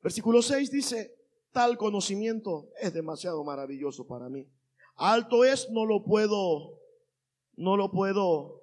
Versículo 0.01 0.41
6 0.41 0.71
dice, 0.71 1.15
tal 1.51 1.77
conocimiento 1.77 2.69
es 2.79 2.93
demasiado 2.93 3.43
maravilloso 3.43 4.05
para 4.07 4.29
mí. 4.29 4.47
Alto 4.95 5.43
es, 5.43 5.69
no 5.69 5.85
lo 5.85 6.03
puedo, 6.03 6.79
no 7.55 7.77
lo 7.77 7.91
puedo, 7.91 8.61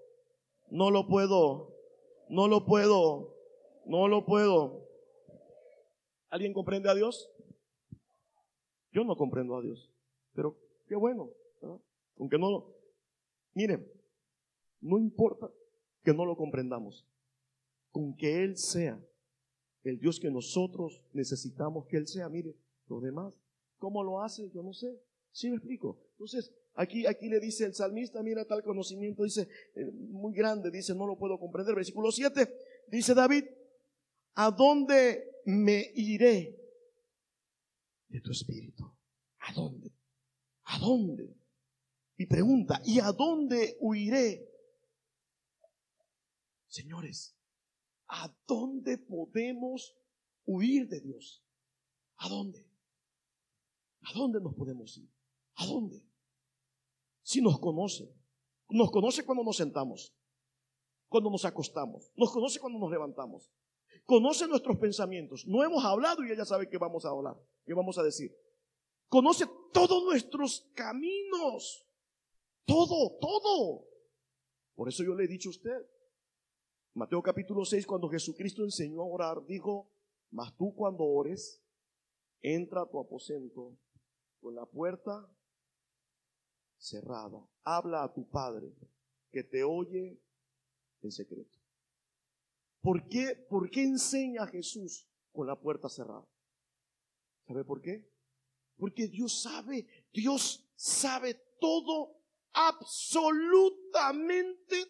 no 0.70 0.90
lo 0.90 1.06
puedo, 1.06 1.74
no 2.28 2.48
lo 2.48 2.64
puedo, 2.64 3.34
no 3.86 4.08
lo 4.08 4.24
puedo. 4.24 4.83
¿Alguien 6.34 6.52
comprende 6.52 6.90
a 6.90 6.94
Dios? 6.96 7.30
Yo 8.90 9.04
no 9.04 9.14
comprendo 9.14 9.56
a 9.56 9.62
Dios, 9.62 9.88
pero 10.34 10.58
qué 10.88 10.96
bueno. 10.96 11.30
Aunque 12.18 12.38
no 12.38 12.50
lo... 12.50 12.74
Miren, 13.52 13.88
no 14.80 14.98
importa 14.98 15.48
que 16.02 16.12
no 16.12 16.24
lo 16.24 16.36
comprendamos, 16.36 17.06
con 17.92 18.16
que 18.16 18.42
Él 18.42 18.56
sea 18.56 19.00
el 19.84 20.00
Dios 20.00 20.18
que 20.18 20.28
nosotros 20.28 21.00
necesitamos 21.12 21.86
que 21.86 21.98
Él 21.98 22.08
sea. 22.08 22.28
Mire, 22.28 22.56
los 22.88 23.00
demás, 23.00 23.38
¿cómo 23.78 24.02
lo 24.02 24.20
hace? 24.20 24.50
Yo 24.50 24.64
no 24.64 24.72
sé. 24.72 24.92
¿Sí 25.30 25.48
me 25.48 25.54
explico? 25.54 26.00
Entonces, 26.14 26.52
aquí, 26.74 27.06
aquí 27.06 27.28
le 27.28 27.38
dice 27.38 27.64
el 27.64 27.74
salmista, 27.74 28.24
mira 28.24 28.44
tal 28.44 28.64
conocimiento, 28.64 29.22
dice, 29.22 29.46
eh, 29.76 29.88
muy 29.92 30.34
grande, 30.34 30.72
dice, 30.72 30.96
no 30.96 31.06
lo 31.06 31.16
puedo 31.16 31.38
comprender. 31.38 31.76
Versículo 31.76 32.10
7, 32.10 32.52
dice 32.88 33.14
David, 33.14 33.44
¿a 34.34 34.50
dónde 34.50 35.33
me 35.46 35.90
iré 35.94 36.58
de 38.08 38.20
tu 38.20 38.30
espíritu. 38.30 38.84
¿A 39.40 39.52
dónde? 39.52 39.92
¿A 40.64 40.78
dónde? 40.78 41.36
Y 42.16 42.26
pregunta, 42.26 42.80
¿y 42.84 43.00
a 43.00 43.12
dónde 43.12 43.76
huiré? 43.80 44.48
Señores, 46.68 47.36
¿a 48.08 48.34
dónde 48.46 48.98
podemos 48.98 49.96
huir 50.46 50.88
de 50.88 51.00
Dios? 51.00 51.44
¿A 52.16 52.28
dónde? 52.28 52.66
¿A 54.02 54.12
dónde 54.12 54.40
nos 54.40 54.54
podemos 54.54 54.96
ir? 54.96 55.10
¿A 55.56 55.66
dónde? 55.66 56.02
Si 57.22 57.40
nos 57.40 57.58
conoce, 57.58 58.12
nos 58.68 58.90
conoce 58.90 59.24
cuando 59.24 59.44
nos 59.44 59.56
sentamos, 59.56 60.14
cuando 61.08 61.30
nos 61.30 61.44
acostamos, 61.44 62.12
nos 62.16 62.30
conoce 62.30 62.60
cuando 62.60 62.78
nos 62.78 62.90
levantamos, 62.90 63.50
Conoce 64.04 64.46
nuestros 64.46 64.76
pensamientos. 64.78 65.46
No 65.46 65.62
hemos 65.64 65.84
hablado 65.84 66.24
y 66.24 66.30
ella 66.30 66.44
sabe 66.44 66.68
que 66.68 66.78
vamos 66.78 67.04
a 67.04 67.10
hablar, 67.10 67.36
que 67.64 67.74
vamos 67.74 67.96
a 67.98 68.02
decir. 68.02 68.36
Conoce 69.08 69.46
todos 69.72 70.04
nuestros 70.04 70.70
caminos. 70.74 71.86
Todo, 72.66 73.18
todo. 73.18 73.86
Por 74.74 74.88
eso 74.88 75.04
yo 75.04 75.14
le 75.14 75.24
he 75.24 75.28
dicho 75.28 75.48
a 75.48 75.50
usted. 75.50 75.86
Mateo 76.94 77.22
capítulo 77.22 77.64
6, 77.64 77.86
cuando 77.86 78.08
Jesucristo 78.08 78.62
enseñó 78.62 79.02
a 79.02 79.06
orar, 79.06 79.44
dijo, 79.46 79.90
mas 80.30 80.54
tú 80.56 80.74
cuando 80.74 81.04
ores, 81.04 81.62
entra 82.40 82.82
a 82.82 82.86
tu 82.86 83.00
aposento 83.00 83.76
con 84.40 84.54
la 84.54 84.66
puerta 84.66 85.28
cerrada. 86.76 87.48
Habla 87.62 88.04
a 88.04 88.12
tu 88.12 88.28
Padre 88.28 88.74
que 89.32 89.42
te 89.42 89.64
oye 89.64 90.20
en 91.02 91.10
secreto. 91.10 91.63
¿Por 92.84 93.08
qué, 93.08 93.34
¿Por 93.48 93.70
qué 93.70 93.82
enseña 93.82 94.46
Jesús 94.46 95.08
con 95.32 95.46
la 95.46 95.58
puerta 95.58 95.88
cerrada? 95.88 96.28
¿Sabe 97.46 97.64
por 97.64 97.80
qué? 97.80 98.12
Porque 98.76 99.08
Dios 99.08 99.40
sabe, 99.40 99.86
Dios 100.12 100.70
sabe 100.76 101.32
todo, 101.58 102.20
absolutamente 102.52 104.84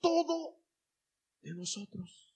todo 0.00 0.62
de 1.42 1.54
nosotros. 1.54 2.34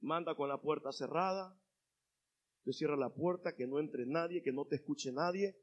Manda 0.00 0.34
con 0.34 0.50
la 0.50 0.60
puerta 0.60 0.92
cerrada, 0.92 1.58
te 2.64 2.74
cierra 2.74 2.98
la 2.98 3.14
puerta, 3.14 3.56
que 3.56 3.66
no 3.66 3.78
entre 3.78 4.04
nadie, 4.04 4.42
que 4.42 4.52
no 4.52 4.66
te 4.66 4.76
escuche 4.76 5.10
nadie, 5.10 5.58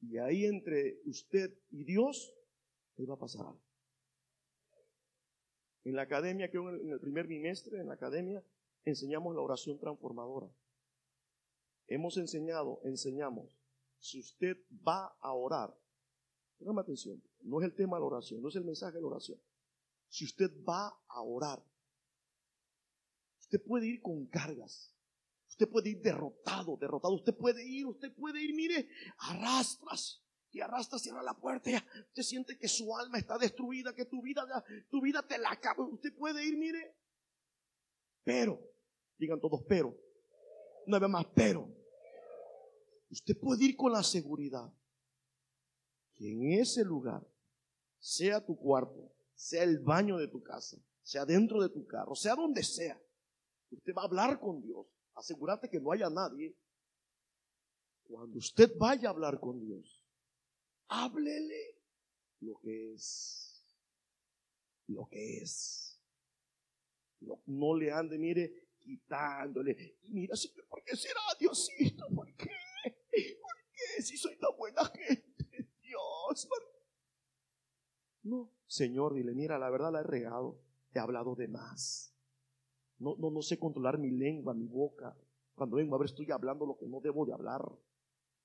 y 0.00 0.18
ahí 0.18 0.44
entre 0.44 1.00
usted 1.06 1.58
y 1.70 1.82
Dios, 1.82 2.32
le 2.94 3.06
va 3.06 3.14
a 3.14 3.18
pasar 3.18 3.44
algo. 3.44 3.65
En 5.86 5.94
la 5.94 6.02
academia, 6.02 6.50
que 6.50 6.56
en 6.58 6.90
el 6.90 6.98
primer 6.98 7.28
bimestre, 7.28 7.78
en 7.78 7.86
la 7.86 7.94
academia, 7.94 8.42
enseñamos 8.84 9.32
la 9.36 9.40
oración 9.40 9.78
transformadora. 9.78 10.50
Hemos 11.86 12.16
enseñado, 12.16 12.80
enseñamos, 12.82 13.56
si 14.00 14.18
usted 14.18 14.56
va 14.84 15.16
a 15.20 15.32
orar, 15.32 15.72
póngame 16.58 16.80
atención, 16.80 17.22
no 17.42 17.60
es 17.60 17.66
el 17.66 17.76
tema 17.76 17.98
de 17.98 18.00
la 18.00 18.06
oración, 18.06 18.42
no 18.42 18.48
es 18.48 18.56
el 18.56 18.64
mensaje 18.64 18.96
de 18.96 19.00
la 19.00 19.06
oración. 19.06 19.38
Si 20.08 20.24
usted 20.24 20.50
va 20.68 20.88
a 21.06 21.22
orar, 21.22 21.64
usted 23.38 23.62
puede 23.62 23.86
ir 23.86 24.02
con 24.02 24.26
cargas, 24.26 24.92
usted 25.46 25.68
puede 25.68 25.90
ir 25.90 26.00
derrotado, 26.00 26.76
derrotado, 26.76 27.14
usted 27.14 27.36
puede 27.36 27.64
ir, 27.64 27.86
usted 27.86 28.12
puede 28.12 28.42
ir, 28.42 28.56
mire, 28.56 28.88
arrastras, 29.18 30.25
y 30.56 30.60
arrastra, 30.60 30.98
cierra 30.98 31.22
la 31.22 31.34
puerta, 31.34 31.70
usted 32.08 32.22
siente 32.22 32.58
que 32.58 32.66
su 32.66 32.96
alma 32.96 33.18
está 33.18 33.36
destruida, 33.36 33.94
que 33.94 34.06
tu 34.06 34.22
vida, 34.22 34.42
tu 34.88 35.02
vida 35.02 35.22
te 35.22 35.36
la 35.36 35.50
acaba. 35.50 35.84
Usted 35.84 36.14
puede 36.14 36.44
ir, 36.44 36.56
mire, 36.56 36.96
pero, 38.24 38.58
digan 39.18 39.38
todos, 39.38 39.62
pero, 39.68 39.94
una 40.86 40.98
vez 40.98 41.10
más, 41.10 41.26
pero, 41.34 41.68
usted 43.10 43.38
puede 43.38 43.66
ir 43.66 43.76
con 43.76 43.92
la 43.92 44.02
seguridad 44.02 44.72
que 46.14 46.32
en 46.32 46.52
ese 46.52 46.84
lugar, 46.84 47.26
sea 47.98 48.44
tu 48.44 48.56
cuarto, 48.56 49.12
sea 49.34 49.62
el 49.62 49.78
baño 49.78 50.16
de 50.16 50.28
tu 50.28 50.42
casa, 50.42 50.78
sea 51.02 51.26
dentro 51.26 51.60
de 51.60 51.68
tu 51.68 51.86
carro, 51.86 52.14
sea 52.14 52.34
donde 52.34 52.62
sea, 52.62 52.98
usted 53.70 53.92
va 53.92 54.02
a 54.02 54.06
hablar 54.06 54.40
con 54.40 54.62
Dios. 54.62 54.86
Asegúrate 55.14 55.68
que 55.68 55.80
no 55.80 55.92
haya 55.92 56.08
nadie. 56.08 56.56
Cuando 58.04 58.38
usted 58.38 58.72
vaya 58.78 59.08
a 59.08 59.12
hablar 59.12 59.38
con 59.40 59.60
Dios, 59.60 59.95
háblele 60.88 61.80
lo 62.40 62.58
que 62.58 62.94
es, 62.94 63.64
lo 64.88 65.06
que 65.08 65.38
es. 65.38 66.00
No, 67.20 67.42
no 67.46 67.74
le 67.74 67.90
ande, 67.90 68.18
mire, 68.18 68.52
quitándole. 68.78 69.98
Mira, 70.08 70.36
Señor, 70.36 70.66
¿por 70.68 70.82
qué 70.84 70.96
será 70.96 71.20
Diosito? 71.38 72.06
¿Por 72.14 72.34
qué? 72.36 72.50
¿Por 73.40 73.56
qué 73.72 74.02
si 74.02 74.16
soy 74.16 74.36
tan 74.36 74.56
buena 74.56 74.84
gente? 74.84 75.70
Dios. 75.82 76.48
No, 78.22 78.52
Señor, 78.66 79.14
dile, 79.14 79.34
mira, 79.34 79.58
la 79.58 79.70
verdad 79.70 79.92
la 79.92 80.00
he 80.00 80.04
regado. 80.04 80.60
He 80.92 80.98
hablado 80.98 81.34
de 81.34 81.48
más. 81.48 82.14
No, 82.98 83.16
no, 83.18 83.30
no 83.30 83.42
sé 83.42 83.58
controlar 83.58 83.98
mi 83.98 84.10
lengua, 84.10 84.54
mi 84.54 84.66
boca. 84.66 85.16
Cuando 85.54 85.76
vengo 85.76 85.94
a 85.96 85.98
ver, 85.98 86.06
estoy 86.06 86.30
hablando 86.30 86.66
lo 86.66 86.76
que 86.76 86.86
no 86.86 87.00
debo 87.00 87.26
de 87.26 87.32
hablar. 87.32 87.62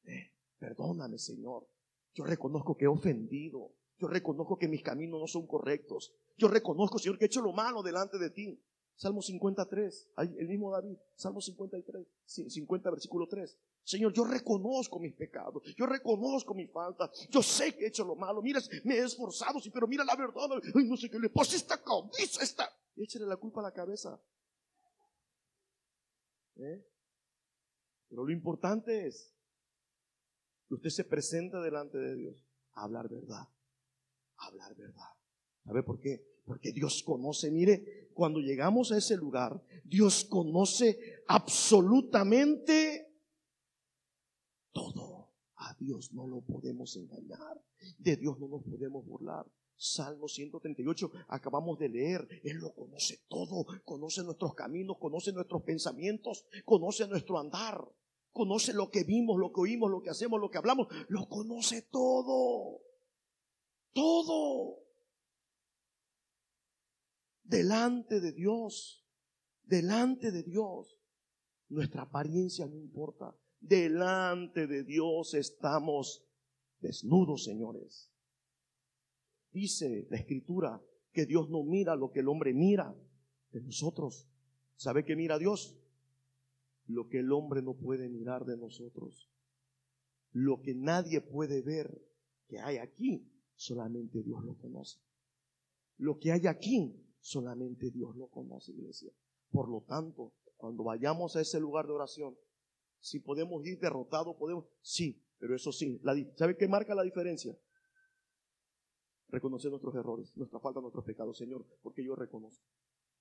Eh, 0.04 0.32
perdóname, 0.60 1.18
Señor. 1.18 1.68
Yo 2.14 2.26
reconozco 2.26 2.76
que 2.76 2.86
he 2.86 2.88
ofendido. 2.88 3.74
Yo 3.98 4.08
reconozco 4.08 4.58
que 4.58 4.68
mis 4.68 4.82
caminos 4.82 5.22
no 5.22 5.28
son 5.28 5.46
correctos. 5.46 6.14
Yo 6.38 6.48
reconozco, 6.48 6.98
Señor, 6.98 7.18
que 7.18 7.26
he 7.26 7.28
hecho 7.28 7.42
lo 7.42 7.54
malo 7.54 7.84
delante 7.84 8.18
de 8.18 8.32
ti. 8.32 8.60
Salmo 8.96 9.22
53, 9.22 10.12
el 10.18 10.48
mismo 10.48 10.72
David, 10.72 10.96
Salmo 11.16 11.42
53, 11.42 12.06
50, 12.26 12.92
versículo 12.92 13.28
3. 13.28 13.58
Señor, 13.84 14.14
yo 14.14 14.24
reconozco 14.24 15.00
mis 15.00 15.16
pecados, 15.16 15.64
yo 15.76 15.88
reconozco 15.88 16.54
mi 16.54 16.68
falta, 16.68 17.10
yo 17.32 17.42
sé 17.42 17.76
que 17.76 17.86
he 17.86 17.88
hecho 17.88 18.06
lo 18.06 18.16
malo, 18.16 18.44
mira, 18.44 18.60
me 18.84 18.98
he 18.98 19.04
esforzado, 19.04 19.60
sí, 19.60 19.72
pero 19.72 19.88
mira 19.88 20.04
la 20.04 20.16
verdad, 20.16 20.62
ay, 20.76 20.88
no 20.88 20.96
sé 20.98 21.10
qué 21.10 21.18
le 21.18 21.30
pasa, 21.30 21.56
esta 21.56 21.82
cabeza 21.82 22.44
está. 22.44 22.70
Échale 22.96 23.26
la 23.26 23.38
culpa 23.38 23.62
a 23.62 23.64
la 23.64 23.72
cabeza. 23.72 24.22
¿Eh? 26.58 26.86
Pero 28.08 28.24
lo 28.24 28.32
importante 28.32 29.08
es 29.08 29.34
que 30.72 30.76
usted 30.76 30.90
se 30.90 31.04
presenta 31.04 31.62
delante 31.62 31.98
de 31.98 32.16
Dios 32.16 32.46
a 32.76 32.84
hablar 32.84 33.10
verdad, 33.10 33.46
a 34.38 34.48
hablar 34.48 34.74
verdad. 34.74 35.10
¿Sabe 35.66 35.84
por 35.84 36.00
qué? 36.00 36.26
Porque 36.46 36.72
Dios 36.72 37.04
conoce, 37.04 37.52
mire, 37.52 38.10
cuando 38.14 38.40
llegamos 38.40 38.90
a 38.94 38.98
ese 38.98 39.18
lugar, 39.18 39.62
Dios 39.84 40.24
conoce 40.24 41.24
absolutamente 41.28 43.06
todo. 44.72 45.34
A 45.58 45.76
Dios 45.78 46.14
no 46.14 46.26
lo 46.26 46.40
podemos 46.40 46.96
engañar, 46.96 47.62
de 47.98 48.16
Dios 48.16 48.40
no 48.40 48.48
nos 48.48 48.64
podemos 48.64 49.06
burlar. 49.06 49.46
Salmo 49.76 50.30
138, 50.30 51.12
acabamos 51.28 51.80
de 51.80 51.90
leer, 51.90 52.26
Él 52.46 52.60
lo 52.60 52.74
conoce 52.74 53.26
todo, 53.28 53.66
conoce 53.84 54.24
nuestros 54.24 54.56
caminos, 54.56 54.98
conoce 55.00 55.34
nuestros 55.34 55.64
pensamientos, 55.64 56.46
conoce 56.64 57.08
nuestro 57.10 57.38
andar, 57.38 57.84
conoce 58.32 58.74
lo 58.74 58.90
que 58.90 59.04
vimos, 59.04 59.40
lo 59.40 59.52
que 59.52 59.62
oímos, 59.62 59.92
lo 59.92 60.02
que 60.02 60.10
hacemos, 60.10 60.40
lo 60.40 60.50
que 60.50 60.58
hablamos, 60.58 60.88
lo 61.10 61.28
conoce 61.28 61.84
todo, 61.84 62.82
todo 63.94 64.82
delante 67.44 68.22
de 68.22 68.32
Dios, 68.32 69.06
delante 69.64 70.32
de 70.32 70.44
Dios. 70.44 70.98
Nuestra 71.70 72.04
apariencia 72.04 72.66
no 72.66 72.78
importa. 72.78 73.36
Delante 73.60 74.66
de 74.66 74.84
Dios 74.84 75.34
estamos 75.34 76.26
desnudos, 76.80 77.44
señores. 77.44 78.10
Dice 79.52 80.08
la 80.10 80.18
escritura 80.18 80.82
que 81.12 81.26
Dios 81.26 81.50
no 81.50 81.64
mira 81.64 81.96
lo 81.96 82.12
que 82.12 82.22
el 82.22 82.30
hombre 82.30 82.54
mira 82.54 82.96
de 83.52 83.62
nosotros. 83.62 84.28
¿Sabe 84.78 85.04
qué 85.06 85.16
mira 85.16 85.38
Dios? 85.38 85.78
Lo 86.92 87.08
que 87.08 87.20
el 87.20 87.32
hombre 87.32 87.62
no 87.62 87.74
puede 87.74 88.10
mirar 88.10 88.46
de 88.46 88.58
nosotros. 88.58 89.30
Lo 90.32 90.62
que 90.62 90.76
nadie 90.76 91.22
puede 91.22 91.62
ver 91.62 92.02
que 92.48 92.60
hay 92.60 92.78
aquí, 92.78 93.30
solamente 93.56 94.24
Dios 94.24 94.44
lo 94.44 94.56
conoce. 94.56 95.00
Lo 95.98 96.18
que 96.20 96.32
hay 96.32 96.48
aquí, 96.48 97.02
Solamente 97.22 97.92
Dios 97.92 98.16
lo 98.16 98.28
conoce, 98.28 98.72
iglesia. 98.72 99.14
Por 99.52 99.70
lo 99.70 99.82
tanto, 99.82 100.34
cuando 100.58 100.84
vayamos 100.84 101.36
a 101.36 101.42
ese 101.42 101.60
lugar 101.60 101.86
de 101.86 101.94
oración, 101.94 102.36
si 103.00 103.20
podemos 103.20 103.64
ir 103.66 103.80
derrotados, 103.80 104.36
podemos, 104.38 104.66
sí, 104.82 105.24
pero 105.38 105.56
eso 105.56 105.72
sí, 105.72 106.00
la, 106.04 106.16
¿sabe 106.36 106.58
qué 106.58 106.68
marca 106.68 106.96
la 106.96 107.04
diferencia? 107.04 107.56
Reconocer 109.28 109.70
nuestros 109.70 109.94
errores, 109.96 110.36
nuestra 110.36 110.60
falta, 110.60 110.82
nuestros 110.82 111.06
pecados, 111.06 111.38
Señor, 111.38 111.66
porque 111.84 112.04
yo 112.04 112.16
reconozco, 112.16 112.66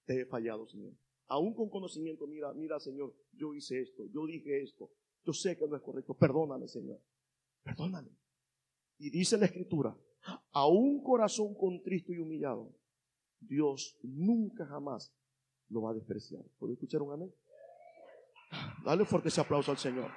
te 0.06 0.22
he 0.22 0.26
fallado, 0.26 0.66
Señor. 0.66 0.94
Aún 1.30 1.54
con 1.54 1.70
conocimiento, 1.70 2.26
mira, 2.26 2.52
mira, 2.52 2.80
Señor, 2.80 3.14
yo 3.32 3.54
hice 3.54 3.80
esto, 3.80 4.04
yo 4.12 4.26
dije 4.26 4.62
esto, 4.62 4.90
yo 5.24 5.32
sé 5.32 5.56
que 5.56 5.68
no 5.68 5.76
es 5.76 5.82
correcto, 5.82 6.12
perdóname, 6.12 6.66
Señor, 6.66 7.00
perdóname. 7.62 8.10
Y 8.98 9.10
dice 9.10 9.38
la 9.38 9.46
Escritura, 9.46 9.96
a 10.50 10.66
un 10.66 11.04
corazón 11.04 11.54
contristo 11.54 12.12
y 12.12 12.18
humillado, 12.18 12.74
Dios 13.38 13.96
nunca 14.02 14.66
jamás 14.66 15.14
lo 15.68 15.82
va 15.82 15.92
a 15.92 15.94
despreciar. 15.94 16.42
¿Puede 16.58 16.72
escuchar 16.72 17.00
un 17.00 17.12
amén? 17.12 17.32
Dale 18.84 19.04
fuerte 19.04 19.28
ese 19.28 19.40
aplauso 19.40 19.70
al 19.70 19.78
Señor. 19.78 20.10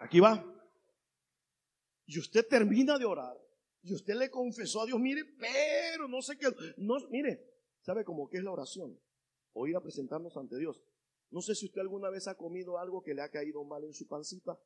Aquí 0.00 0.20
va. 0.20 0.44
Y 2.04 2.18
usted 2.18 2.46
termina 2.46 2.98
de 2.98 3.06
orar. 3.06 3.34
Y 3.82 3.94
usted 3.94 4.14
le 4.14 4.30
confesó 4.30 4.82
a 4.82 4.86
Dios, 4.86 5.00
mire, 5.00 5.24
pero 5.38 6.06
no 6.06 6.20
sé 6.20 6.36
qué. 6.36 6.46
No, 6.76 6.96
mire, 7.10 7.42
¿sabe 7.80 8.04
cómo 8.04 8.28
es 8.30 8.42
la 8.42 8.52
oración? 8.52 8.98
O 9.52 9.66
ir 9.66 9.76
a 9.76 9.80
presentarnos 9.80 10.36
ante 10.36 10.56
Dios. 10.56 10.82
No 11.30 11.40
sé 11.40 11.54
si 11.54 11.66
usted 11.66 11.80
alguna 11.80 12.10
vez 12.10 12.28
ha 12.28 12.36
comido 12.36 12.78
algo 12.78 13.02
que 13.02 13.14
le 13.14 13.22
ha 13.22 13.30
caído 13.30 13.64
mal 13.64 13.84
en 13.84 13.94
su 13.94 14.06
pancita. 14.06 14.58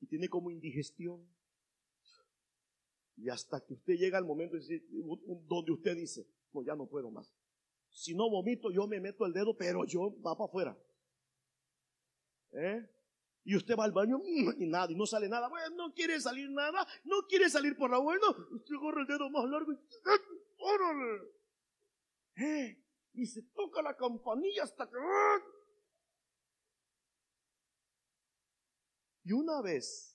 Y 0.00 0.06
tiene 0.06 0.28
como 0.28 0.50
indigestión. 0.50 1.28
Y 3.16 3.28
hasta 3.28 3.60
que 3.64 3.74
usted 3.74 3.94
llega 3.94 4.16
al 4.16 4.24
momento 4.24 4.56
donde 5.48 5.72
usted 5.72 5.96
dice, 5.96 6.26
pues 6.52 6.66
ya 6.66 6.76
no 6.76 6.86
puedo 6.86 7.10
más. 7.10 7.34
Si 7.90 8.14
no 8.14 8.30
vomito, 8.30 8.70
yo 8.70 8.86
me 8.86 9.00
meto 9.00 9.26
el 9.26 9.32
dedo, 9.32 9.56
pero 9.56 9.84
yo 9.84 10.14
va 10.22 10.36
para 10.36 10.48
afuera. 10.48 10.78
¿Eh? 12.52 12.88
Y 13.48 13.56
usted 13.56 13.78
va 13.78 13.84
al 13.84 13.92
baño 13.92 14.20
y 14.26 14.66
nada, 14.66 14.92
y 14.92 14.94
no 14.94 15.06
sale 15.06 15.26
nada. 15.26 15.48
No 15.74 15.94
quiere 15.94 16.20
salir 16.20 16.50
nada, 16.50 16.86
no 17.04 17.26
quiere 17.26 17.48
salir 17.48 17.78
por 17.78 17.88
la 17.88 17.96
buena. 17.96 18.28
Usted 18.50 18.74
corre 18.78 19.00
el 19.00 19.06
dedo 19.06 19.30
más 19.30 19.48
largo 19.48 19.72
y 19.72 19.78
¡órale! 20.58 21.32
¿Eh? 22.36 22.84
Y 23.14 23.24
se 23.24 23.40
toca 23.54 23.80
la 23.80 23.96
campanilla 23.96 24.64
hasta 24.64 24.86
que. 24.86 24.96
¡ah! 25.00 25.38
Y 29.24 29.32
una 29.32 29.62
vez 29.62 30.14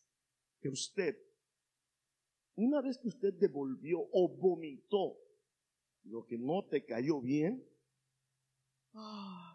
que 0.62 0.70
usted 0.70 1.18
una 2.56 2.82
vez 2.82 3.00
que 3.00 3.08
usted 3.08 3.34
devolvió 3.34 3.98
o 4.12 4.30
vomitó 4.30 5.18
lo 6.04 6.24
que 6.28 6.38
no 6.38 6.66
te 6.66 6.86
cayó 6.86 7.20
bien, 7.20 7.68
ah, 8.94 9.53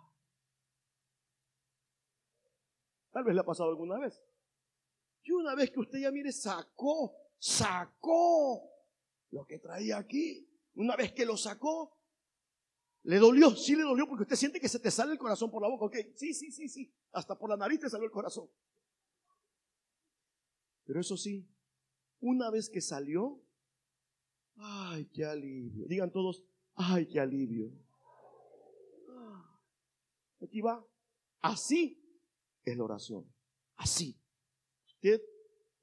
tal 3.19 3.25
vez 3.25 3.35
le 3.35 3.41
ha 3.41 3.45
pasado 3.45 3.69
alguna 3.71 3.99
vez. 3.99 4.23
Y 5.25 5.33
una 5.33 5.57
vez 5.57 5.73
que 5.73 5.81
usted 5.81 5.99
ya 5.99 6.13
mire, 6.13 6.31
sacó, 6.31 7.17
sacó 7.37 8.63
lo 9.31 9.45
que 9.45 9.59
traía 9.59 9.99
aquí. 9.99 10.49
Una 10.77 10.95
vez 10.95 11.13
que 11.13 11.27
lo 11.27 11.37
sacó, 11.37 11.99
le 13.03 13.19
dolió, 13.19 13.51
sí 13.57 13.75
le 13.75 13.83
dolió 13.83 14.07
porque 14.07 14.23
usted 14.23 14.37
siente 14.37 14.61
que 14.61 14.69
se 14.69 14.79
te 14.79 14.93
sale 14.93 15.11
el 15.11 15.19
corazón 15.19 15.51
por 15.51 15.61
la 15.61 15.69
boca. 15.69 15.87
Ok, 15.87 15.97
sí, 16.15 16.33
sí, 16.33 16.53
sí, 16.53 16.69
sí. 16.69 16.95
Hasta 17.11 17.37
por 17.37 17.51
la 17.51 17.57
nariz 17.57 17.81
te 17.81 17.91
salió 17.91 18.05
el 18.05 18.13
corazón. 18.13 18.49
Pero 20.85 21.01
eso 21.01 21.17
sí, 21.17 21.45
una 22.21 22.51
vez 22.51 22.71
que 22.71 22.81
salió, 22.81 23.43
ay, 24.55 25.07
qué 25.07 25.25
alivio. 25.25 25.89
Digan 25.89 26.13
todos, 26.13 26.45
ay, 26.77 27.07
qué 27.09 27.19
alivio. 27.19 27.73
Aquí 30.41 30.61
va. 30.61 30.87
Así 31.41 32.08
es 32.71 32.77
la 32.77 32.85
oración. 32.85 33.25
Así. 33.77 34.21
Usted 34.87 35.21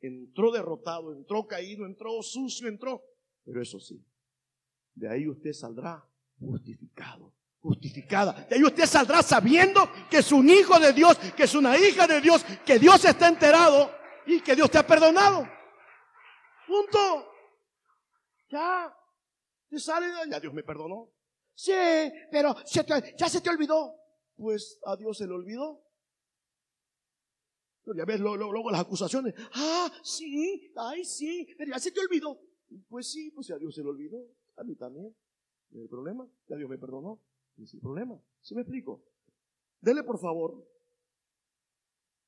entró 0.02 0.52
derrotado, 0.52 1.13
entró 1.13 1.48
caído, 1.48 1.86
entró 1.86 2.21
sucio, 2.21 2.67
entró. 2.67 3.04
Pero 3.43 3.62
eso 3.62 3.80
sí, 3.80 4.04
de 4.93 5.10
ahí 5.10 5.28
usted 5.28 5.54
saldrá 5.54 6.04
justificado, 6.39 7.34
justificada. 7.60 8.45
De 8.50 8.56
ahí 8.56 8.63
usted 8.63 8.86
saldrá 8.86 9.21
sabiendo 9.21 9.89
que 10.10 10.17
es 10.17 10.32
un 10.32 10.50
hijo 10.50 10.80
de 10.80 10.93
Dios, 10.93 11.17
que 11.36 11.43
es 11.43 11.56
una 11.56 11.78
hija 11.78 12.08
de 12.08 12.21
Dios, 12.21 12.43
que 12.65 12.80
Dios 12.80 13.04
está 13.06 13.28
enterado 13.28 13.91
y 14.26 14.41
que 14.41 14.56
Dios 14.56 14.69
te 14.71 14.78
ha 14.80 14.88
perdonado. 14.88 15.48
Punto. 16.67 17.32
Ya. 18.50 18.93
Te 19.69 19.80
sale, 19.80 20.08
ya 20.30 20.39
Dios 20.39 20.54
me 20.54 20.63
perdonó. 20.63 21.12
Sí, 21.54 21.71
pero 22.32 22.56
ya 23.17 23.30
se 23.30 23.41
te 23.41 23.50
olvidó. 23.50 23.95
Pues 24.36 24.80
a 24.86 24.95
Dios 24.95 25.17
se 25.17 25.28
le 25.28 25.34
olvidó. 25.34 25.85
Pero 27.86 27.98
ya 27.98 28.06
ves 28.06 28.19
luego, 28.19 28.71
las 28.71 28.82
acusaciones. 28.82 29.36
Ah, 29.54 29.91
sí, 30.04 30.74
ay, 30.76 31.06
sí, 31.06 31.48
pero 31.56 31.71
ya 31.71 31.80
se 31.80 31.91
te 31.91 32.00
olvidó. 32.00 32.41
Pues 32.89 33.12
sí, 33.12 33.30
pues 33.30 33.52
a 33.52 33.60
Dios 33.60 33.76
se 33.76 33.84
le 33.84 33.89
olvidó. 33.89 34.28
A 34.56 34.63
mí 34.63 34.76
también. 34.76 35.15
¿No 35.69 35.84
el 35.84 35.88
problema? 35.88 36.28
Ya 36.48 36.58
Dios 36.58 36.67
me 36.67 36.80
perdonó. 36.80 37.21
Es 37.62 37.74
el 37.76 37.80
problema. 37.80 38.19
¿Sí 38.41 38.56
me 38.56 38.62
explico? 38.62 39.06
Dele, 39.80 40.04
por 40.04 40.19
favor. 40.19 40.67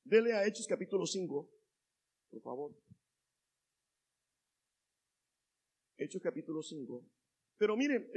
Dele 0.04 0.32
a 0.32 0.46
Hechos 0.46 0.66
capítulo 0.68 1.04
5. 1.04 1.50
Por 2.30 2.40
favor. 2.40 2.80
Hechos 5.96 6.22
capítulo 6.22 6.62
5. 6.62 7.04
Pero 7.56 7.76
miren, 7.76 8.08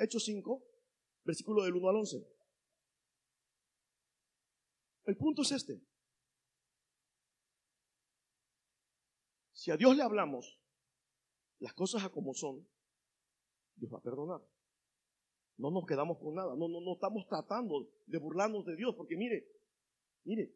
Hechos 0.00 0.24
5, 0.24 0.64
versículo 1.24 1.62
del 1.62 1.74
1 1.74 1.88
al 1.90 1.96
11. 1.96 2.26
El 5.04 5.16
punto 5.18 5.42
es 5.42 5.52
este. 5.52 5.87
Si 9.68 9.72
a 9.72 9.76
Dios 9.76 9.94
le 9.94 10.02
hablamos 10.02 10.58
las 11.58 11.74
cosas 11.74 12.02
a 12.02 12.08
como 12.08 12.32
son, 12.32 12.66
Dios 13.76 13.92
va 13.92 13.98
a 13.98 14.02
perdonar. 14.02 14.40
No 15.58 15.70
nos 15.70 15.84
quedamos 15.84 16.16
con 16.16 16.36
nada. 16.36 16.56
No, 16.56 16.68
no, 16.68 16.80
no 16.80 16.94
estamos 16.94 17.26
tratando 17.26 17.86
de 18.06 18.16
burlarnos 18.16 18.64
de 18.64 18.76
Dios. 18.76 18.94
Porque 18.96 19.14
mire, 19.14 19.46
mire, 20.24 20.54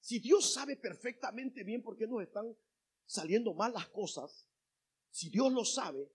si 0.00 0.18
Dios 0.18 0.52
sabe 0.52 0.74
perfectamente 0.74 1.62
bien 1.62 1.80
por 1.80 1.96
qué 1.96 2.08
nos 2.08 2.22
están 2.22 2.52
saliendo 3.06 3.54
mal 3.54 3.72
las 3.72 3.88
cosas, 3.90 4.48
si 5.10 5.30
Dios 5.30 5.52
lo 5.52 5.64
sabe, 5.64 6.10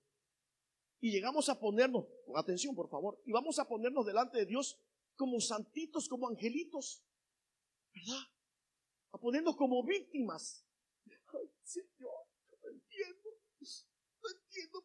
y 0.99 1.11
llegamos 1.11 1.47
a 1.47 1.57
ponernos, 1.57 2.05
con 2.25 2.37
atención 2.37 2.75
por 2.75 2.89
favor, 2.89 3.17
y 3.25 3.31
vamos 3.31 3.59
a 3.59 3.65
ponernos 3.65 4.05
delante 4.05 4.39
de 4.39 4.45
Dios 4.45 4.77
como 5.15 5.39
santitos, 5.39 6.09
como 6.09 6.27
angelitos, 6.27 7.01
¿verdad? 7.93 8.23
A 9.13 9.19
ponernos 9.19 9.55
como 9.55 9.85
víctimas. 9.85 10.67
Ay, 11.07 11.49
Señor, 11.63 12.14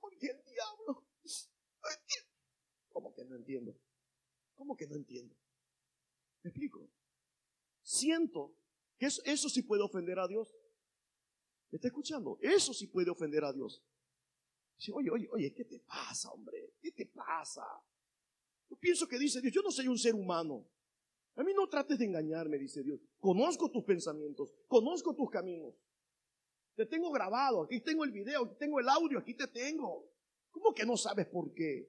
por 0.01 0.17
qué 0.19 0.29
el 0.29 0.43
diablo. 0.45 1.07
¿Cómo 2.91 3.15
que 3.15 3.25
no 3.25 3.37
entiendo? 3.37 3.77
¿Cómo 4.55 4.77
que 4.77 4.87
no 4.87 4.97
entiendo? 4.97 5.35
¿Me 6.43 6.51
explico? 6.51 6.91
Siento 7.83 8.55
que 8.99 9.07
eso, 9.07 9.23
eso 9.25 9.49
sí 9.49 9.63
puede 9.63 9.83
ofender 9.83 10.19
a 10.19 10.29
Dios. 10.29 10.55
¿Me 11.71 11.77
está 11.77 11.89
escuchando? 11.89 12.39
Eso 12.41 12.75
sí 12.75 12.87
puede 12.89 13.11
ofender 13.11 13.45
a 13.45 13.53
Dios. 13.53 13.83
Dice, 14.77 14.93
oye, 14.93 15.11
oye, 15.11 15.29
oye, 15.31 15.55
¿qué 15.55 15.65
te 15.65 15.79
pasa, 15.81 16.31
hombre? 16.31 16.75
¿Qué 16.81 16.91
te 16.93 17.07
pasa? 17.07 17.65
Yo 18.69 18.77
pienso 18.77 19.07
que 19.07 19.19
dice 19.19 19.41
Dios, 19.41 19.53
yo 19.53 19.63
no 19.63 19.71
soy 19.71 19.89
un 19.89 19.99
ser 19.99 20.15
humano. 20.15 20.67
A 21.37 21.43
mí 21.43 21.53
no 21.55 21.69
trates 21.69 21.99
de 21.99 22.05
engañarme, 22.05 22.59
dice 22.59 22.83
Dios. 22.83 23.01
Conozco 23.19 23.71
tus 23.71 23.85
pensamientos, 23.85 24.53
conozco 24.67 25.15
tus 25.15 25.31
caminos. 25.31 25.75
Te 26.81 26.87
tengo 26.87 27.11
grabado, 27.11 27.65
aquí 27.65 27.79
tengo 27.83 28.05
el 28.05 28.11
video, 28.11 28.43
aquí 28.43 28.55
tengo 28.59 28.81
el 28.81 28.89
audio, 28.89 29.19
aquí 29.19 29.35
te 29.35 29.47
tengo. 29.49 30.11
¿Cómo 30.51 30.73
que 30.73 30.87
no 30.87 30.97
sabes 30.97 31.27
por 31.27 31.53
qué? 31.53 31.87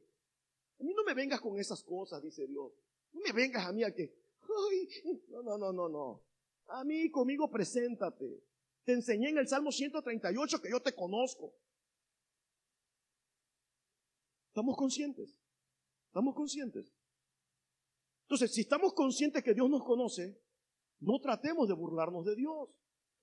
A 0.81 0.83
mí 0.83 0.93
no 0.93 1.05
me 1.05 1.13
vengas 1.13 1.39
con 1.39 1.57
esas 1.57 1.81
cosas, 1.81 2.21
dice 2.21 2.45
Dios. 2.45 2.73
No 3.13 3.21
me 3.21 3.31
vengas 3.31 3.65
a 3.65 3.71
mí 3.71 3.85
a 3.85 3.95
que, 3.95 4.13
ay, 4.41 4.89
no, 5.29 5.43
no, 5.43 5.57
no, 5.57 5.71
no, 5.71 5.87
no. 5.87 6.23
A 6.67 6.83
mí 6.83 7.09
conmigo 7.09 7.49
preséntate. 7.49 8.43
Te 8.83 8.91
enseñé 8.91 9.29
en 9.29 9.37
el 9.37 9.47
Salmo 9.47 9.71
138 9.71 10.61
que 10.61 10.69
yo 10.69 10.81
te 10.81 10.93
conozco. 10.93 11.55
¿Estamos 14.49 14.75
conscientes? 14.75 15.33
¿Estamos 16.07 16.35
conscientes? 16.35 16.91
Entonces, 18.23 18.53
si 18.53 18.59
estamos 18.59 18.93
conscientes 18.93 19.41
que 19.41 19.53
Dios 19.53 19.69
nos 19.69 19.85
conoce, 19.85 20.37
no 20.99 21.17
tratemos 21.21 21.69
de 21.69 21.75
burlarnos 21.75 22.25
de 22.25 22.35
Dios. 22.35 22.67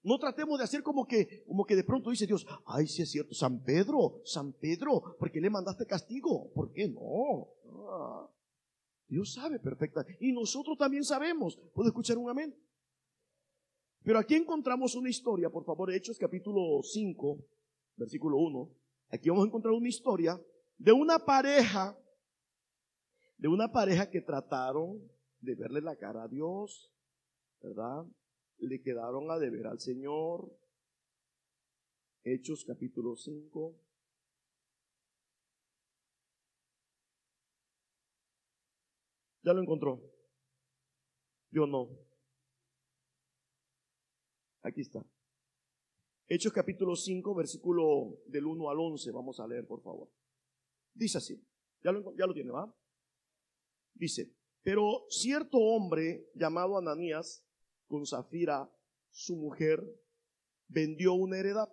No 0.03 0.19
tratemos 0.19 0.59
de 0.59 0.65
hacer 0.65 0.83
como 0.83 1.07
que, 1.07 1.45
como 1.47 1.65
que 1.65 1.77
de 1.77 1.85
pronto 1.85 2.11
dice 2.11 2.27
Dios, 2.27 2.47
ay, 2.67 2.87
sí 2.87 3.03
es 3.03 3.11
cierto, 3.11 3.35
San 3.35 3.63
Pedro, 3.63 4.21
San 4.25 4.53
Pedro, 4.53 5.17
¿por 5.19 5.31
qué 5.31 5.41
le 5.41 5.51
mandaste 5.51 5.87
castigo? 5.87 6.51
¿Por 6.53 6.73
qué 6.73 6.89
no? 6.89 7.49
Ah, 7.91 8.31
Dios 9.09 9.33
sabe 9.33 9.59
perfecta. 9.59 10.07
Y 10.21 10.33
nosotros 10.33 10.77
también 10.79 11.05
sabemos. 11.05 11.59
¿Puedo 11.75 11.89
escuchar 11.89 12.19
un 12.19 12.31
amén? 12.31 12.55
Pero 14.03 14.19
aquí 14.19 14.37
encontramos 14.37 14.95
una 14.95 15.11
historia, 15.11 15.51
por 15.51 15.65
favor, 15.65 15.93
Hechos 15.93 16.19
capítulo 16.19 16.83
5, 16.83 17.39
versículo 17.97 18.39
1. 18.39 18.71
Aquí 19.11 19.29
vamos 19.29 19.45
a 19.45 19.49
encontrar 19.49 19.75
una 19.75 19.89
historia 19.89 20.41
de 20.79 20.93
una 20.93 21.19
pareja, 21.19 21.99
de 23.37 23.49
una 23.49 23.71
pareja 23.73 24.09
que 24.09 24.21
trataron 24.21 25.03
de 25.41 25.55
verle 25.55 25.81
la 25.81 25.97
cara 25.97 26.25
a 26.25 26.29
Dios, 26.29 26.93
¿verdad? 27.61 28.05
Le 28.59 28.83
quedaron 28.83 29.31
a 29.31 29.39
deber 29.39 29.67
al 29.67 29.81
Señor. 29.81 30.53
Hechos 32.25 32.65
capítulo 32.65 33.17
5. 33.17 33.75
¿Ya 39.43 39.53
lo 39.53 39.63
encontró? 39.63 40.03
Yo 41.51 41.67
no. 41.67 41.89
Aquí 44.63 44.83
está. 44.83 45.03
Hechos 46.27 46.53
capítulo 46.53 46.95
5, 46.95 47.35
versículo 47.35 48.21
del 48.27 48.45
1 48.45 48.69
al 48.69 48.79
11. 48.79 49.11
Vamos 49.13 49.41
a 49.41 49.47
leer, 49.47 49.67
por 49.67 49.81
favor. 49.83 50.11
Dice 50.93 51.19
así. 51.19 51.43
Ya 51.83 51.93
lo, 51.93 52.15
ya 52.17 52.27
lo 52.27 52.35
tiene, 52.35 52.51
¿va? 52.51 52.75
Dice, 53.95 54.35
pero 54.63 55.07
cierto 55.09 55.57
hombre 55.59 56.29
llamado 56.35 56.77
Ananías, 56.77 57.48
con 57.89 58.07
Zafira, 58.07 58.71
su 59.11 59.37
mujer, 59.37 59.83
vendió 60.69 61.15
una 61.15 61.39
heredad. 61.39 61.69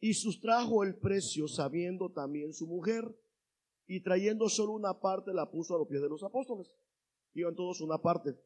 Y 0.00 0.14
sustrajo 0.14 0.82
el 0.82 0.96
precio 0.96 1.46
sabiendo 1.46 2.10
también 2.10 2.54
su 2.54 2.66
mujer, 2.66 3.04
y 3.86 4.00
trayendo 4.00 4.48
solo 4.48 4.72
una 4.72 5.00
parte 5.00 5.34
la 5.34 5.50
puso 5.50 5.74
a 5.74 5.78
los 5.78 5.88
pies 5.88 6.00
de 6.00 6.08
los 6.08 6.22
apóstoles. 6.22 6.72
Iban 7.34 7.56
todos 7.56 7.80
una 7.80 7.98
parte. 7.98 8.38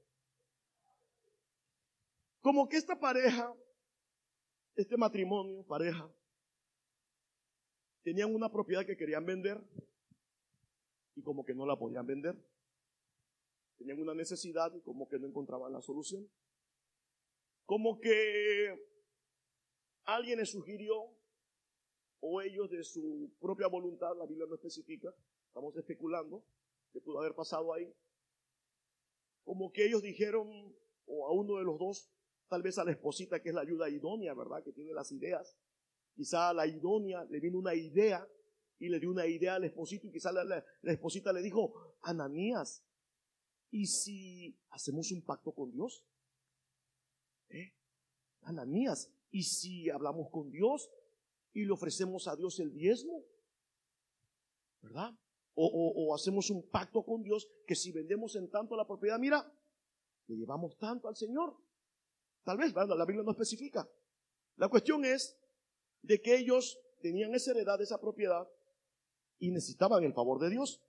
Como 2.40 2.66
que 2.66 2.78
esta 2.78 2.98
pareja, 2.98 3.54
este 4.74 4.96
matrimonio, 4.96 5.62
pareja, 5.64 6.10
tenían 8.02 8.34
una 8.34 8.50
propiedad 8.50 8.86
que 8.86 8.96
querían 8.96 9.24
vender 9.24 9.62
y 11.14 11.22
como 11.22 11.44
que 11.44 11.54
no 11.54 11.66
la 11.66 11.78
podían 11.78 12.06
vender. 12.06 12.36
Tenían 13.76 14.00
una 14.00 14.14
necesidad 14.14 14.72
y 14.74 14.80
como 14.80 15.08
que 15.08 15.18
no 15.18 15.26
encontraban 15.26 15.72
la 15.72 15.82
solución. 15.82 16.30
Como 17.64 17.98
que 18.00 18.78
alguien 20.04 20.38
les 20.38 20.50
sugirió 20.50 21.10
o 22.20 22.40
ellos 22.40 22.70
de 22.70 22.82
su 22.84 23.32
propia 23.40 23.66
voluntad, 23.66 24.16
la 24.16 24.26
Biblia 24.26 24.46
no 24.48 24.54
especifica, 24.54 25.14
estamos 25.48 25.76
especulando, 25.76 26.44
que 26.92 27.00
pudo 27.00 27.20
haber 27.20 27.34
pasado 27.34 27.74
ahí, 27.74 27.94
como 29.44 29.72
que 29.72 29.84
ellos 29.86 30.02
dijeron, 30.02 30.74
o 31.06 31.26
a 31.26 31.32
uno 31.32 31.58
de 31.58 31.64
los 31.64 31.78
dos, 31.78 32.10
tal 32.48 32.62
vez 32.62 32.78
a 32.78 32.84
la 32.84 32.92
esposita 32.92 33.42
que 33.42 33.50
es 33.50 33.54
la 33.54 33.60
ayuda 33.60 33.90
idónea, 33.90 34.34
¿verdad? 34.34 34.62
Que 34.64 34.72
tiene 34.72 34.92
las 34.92 35.12
ideas. 35.12 35.56
Quizá 36.14 36.48
a 36.48 36.54
la 36.54 36.66
idónea 36.66 37.24
le 37.24 37.40
vino 37.40 37.58
una 37.58 37.74
idea 37.74 38.26
y 38.78 38.88
le 38.88 39.00
dio 39.00 39.10
una 39.10 39.26
idea 39.26 39.56
al 39.56 39.64
esposito 39.64 40.06
y 40.06 40.12
quizá 40.12 40.32
la, 40.32 40.64
esposita 40.82 41.32
le 41.32 41.42
dijo, 41.42 41.96
Ananías, 42.02 42.84
¿y 43.74 43.86
si 43.86 44.56
hacemos 44.70 45.10
un 45.10 45.22
pacto 45.22 45.50
con 45.52 45.72
Dios? 45.72 46.06
¿Eh? 47.48 47.74
Ananías, 48.42 49.10
¿y 49.32 49.42
si 49.42 49.90
hablamos 49.90 50.30
con 50.30 50.48
Dios 50.48 50.88
y 51.52 51.64
le 51.64 51.72
ofrecemos 51.72 52.28
a 52.28 52.36
Dios 52.36 52.60
el 52.60 52.72
diezmo? 52.72 53.24
¿Verdad? 54.80 55.18
O, 55.54 55.66
o, 55.66 56.14
hacemos 56.14 56.50
un 56.50 56.68
pacto 56.70 57.04
con 57.04 57.24
Dios 57.24 57.48
que 57.66 57.74
si 57.74 57.90
vendemos 57.90 58.36
en 58.36 58.48
tanto 58.48 58.76
la 58.76 58.86
propiedad, 58.86 59.18
mira, 59.18 59.52
le 60.28 60.36
llevamos 60.36 60.78
tanto 60.78 61.08
al 61.08 61.16
Señor. 61.16 61.56
Tal 62.44 62.58
vez, 62.58 62.72
la 62.74 63.04
Biblia 63.04 63.24
no 63.24 63.32
especifica. 63.32 63.88
La 64.56 64.68
cuestión 64.68 65.04
es 65.04 65.36
de 66.02 66.20
que 66.20 66.36
ellos 66.36 66.78
tenían 67.00 67.34
esa 67.34 67.50
heredad, 67.50 67.80
esa 67.80 68.00
propiedad, 68.00 68.48
y 69.38 69.50
necesitaban 69.50 70.04
el 70.04 70.12
favor 70.12 70.38
de 70.38 70.50
Dios. 70.50 70.80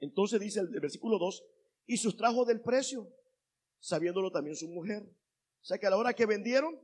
Entonces 0.00 0.38
dice 0.40 0.60
el, 0.60 0.68
versículo 0.68 1.18
2, 1.18 1.44
y 1.88 1.96
sustrajo 1.96 2.44
del 2.44 2.60
precio, 2.60 3.10
sabiéndolo 3.80 4.30
también 4.30 4.54
su 4.54 4.68
mujer. 4.68 5.02
O 5.02 5.64
sea 5.64 5.78
que 5.78 5.86
a 5.86 5.90
la 5.90 5.96
hora 5.96 6.12
que 6.12 6.26
vendieron, 6.26 6.78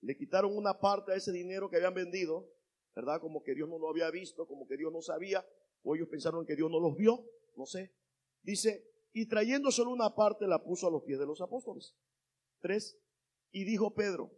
le 0.00 0.16
quitaron 0.16 0.56
una 0.56 0.78
parte 0.78 1.10
de 1.10 1.18
ese 1.18 1.32
dinero 1.32 1.68
que 1.68 1.76
habían 1.76 1.92
vendido, 1.92 2.48
¿verdad? 2.94 3.20
Como 3.20 3.42
que 3.42 3.52
Dios 3.52 3.68
no 3.68 3.78
lo 3.78 3.90
había 3.90 4.10
visto, 4.10 4.46
como 4.46 4.68
que 4.68 4.76
Dios 4.76 4.92
no 4.92 5.02
sabía, 5.02 5.44
o 5.82 5.96
ellos 5.96 6.08
pensaron 6.08 6.46
que 6.46 6.54
Dios 6.54 6.70
no 6.70 6.78
los 6.78 6.96
vio, 6.96 7.28
no 7.56 7.66
sé. 7.66 7.92
Dice, 8.42 8.88
y 9.12 9.26
trayendo 9.26 9.72
solo 9.72 9.90
una 9.90 10.14
parte 10.14 10.46
la 10.46 10.62
puso 10.62 10.86
a 10.86 10.90
los 10.90 11.02
pies 11.02 11.18
de 11.18 11.26
los 11.26 11.40
apóstoles. 11.40 11.96
Tres, 12.60 12.96
y 13.50 13.64
dijo 13.64 13.92
Pedro, 13.92 14.30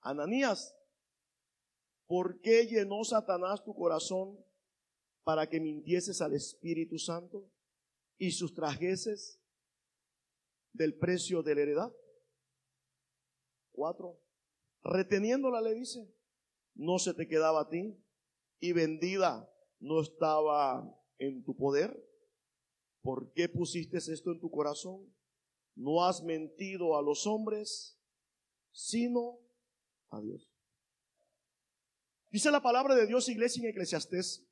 Ananías, 0.00 0.76
¿por 2.06 2.40
qué 2.40 2.66
llenó 2.66 3.02
Satanás 3.02 3.64
tu 3.64 3.74
corazón 3.74 4.38
para 5.24 5.48
que 5.48 5.58
mintieses 5.58 6.22
al 6.22 6.34
Espíritu 6.34 6.98
Santo 6.98 7.50
y 8.18 8.32
sustrajeses 8.32 9.40
del 10.72 10.96
precio 10.98 11.42
de 11.42 11.54
la 11.54 11.60
heredad? 11.62 11.92
Cuatro, 13.72 14.20
reteniéndola 14.82 15.60
le 15.60 15.74
dice, 15.74 16.12
no 16.74 16.98
se 16.98 17.14
te 17.14 17.26
quedaba 17.26 17.62
a 17.62 17.68
ti 17.68 17.96
y 18.60 18.72
vendida 18.72 19.50
no 19.78 20.00
estaba 20.00 20.94
en 21.18 21.44
tu 21.44 21.56
poder. 21.56 22.04
¿Por 23.00 23.32
qué 23.32 23.48
pusiste 23.48 23.98
esto 23.98 24.32
en 24.32 24.40
tu 24.40 24.50
corazón? 24.50 25.14
no 25.78 26.04
has 26.04 26.22
mentido 26.22 26.98
a 26.98 27.02
los 27.02 27.26
hombres, 27.26 27.96
sino 28.72 29.38
a 30.10 30.20
Dios. 30.20 30.50
Dice 32.30 32.50
la 32.50 32.60
palabra 32.60 32.94
de 32.94 33.06
Dios, 33.06 33.28
iglesia 33.28 33.62
en 33.62 33.70
Eclesiastés. 33.70 34.44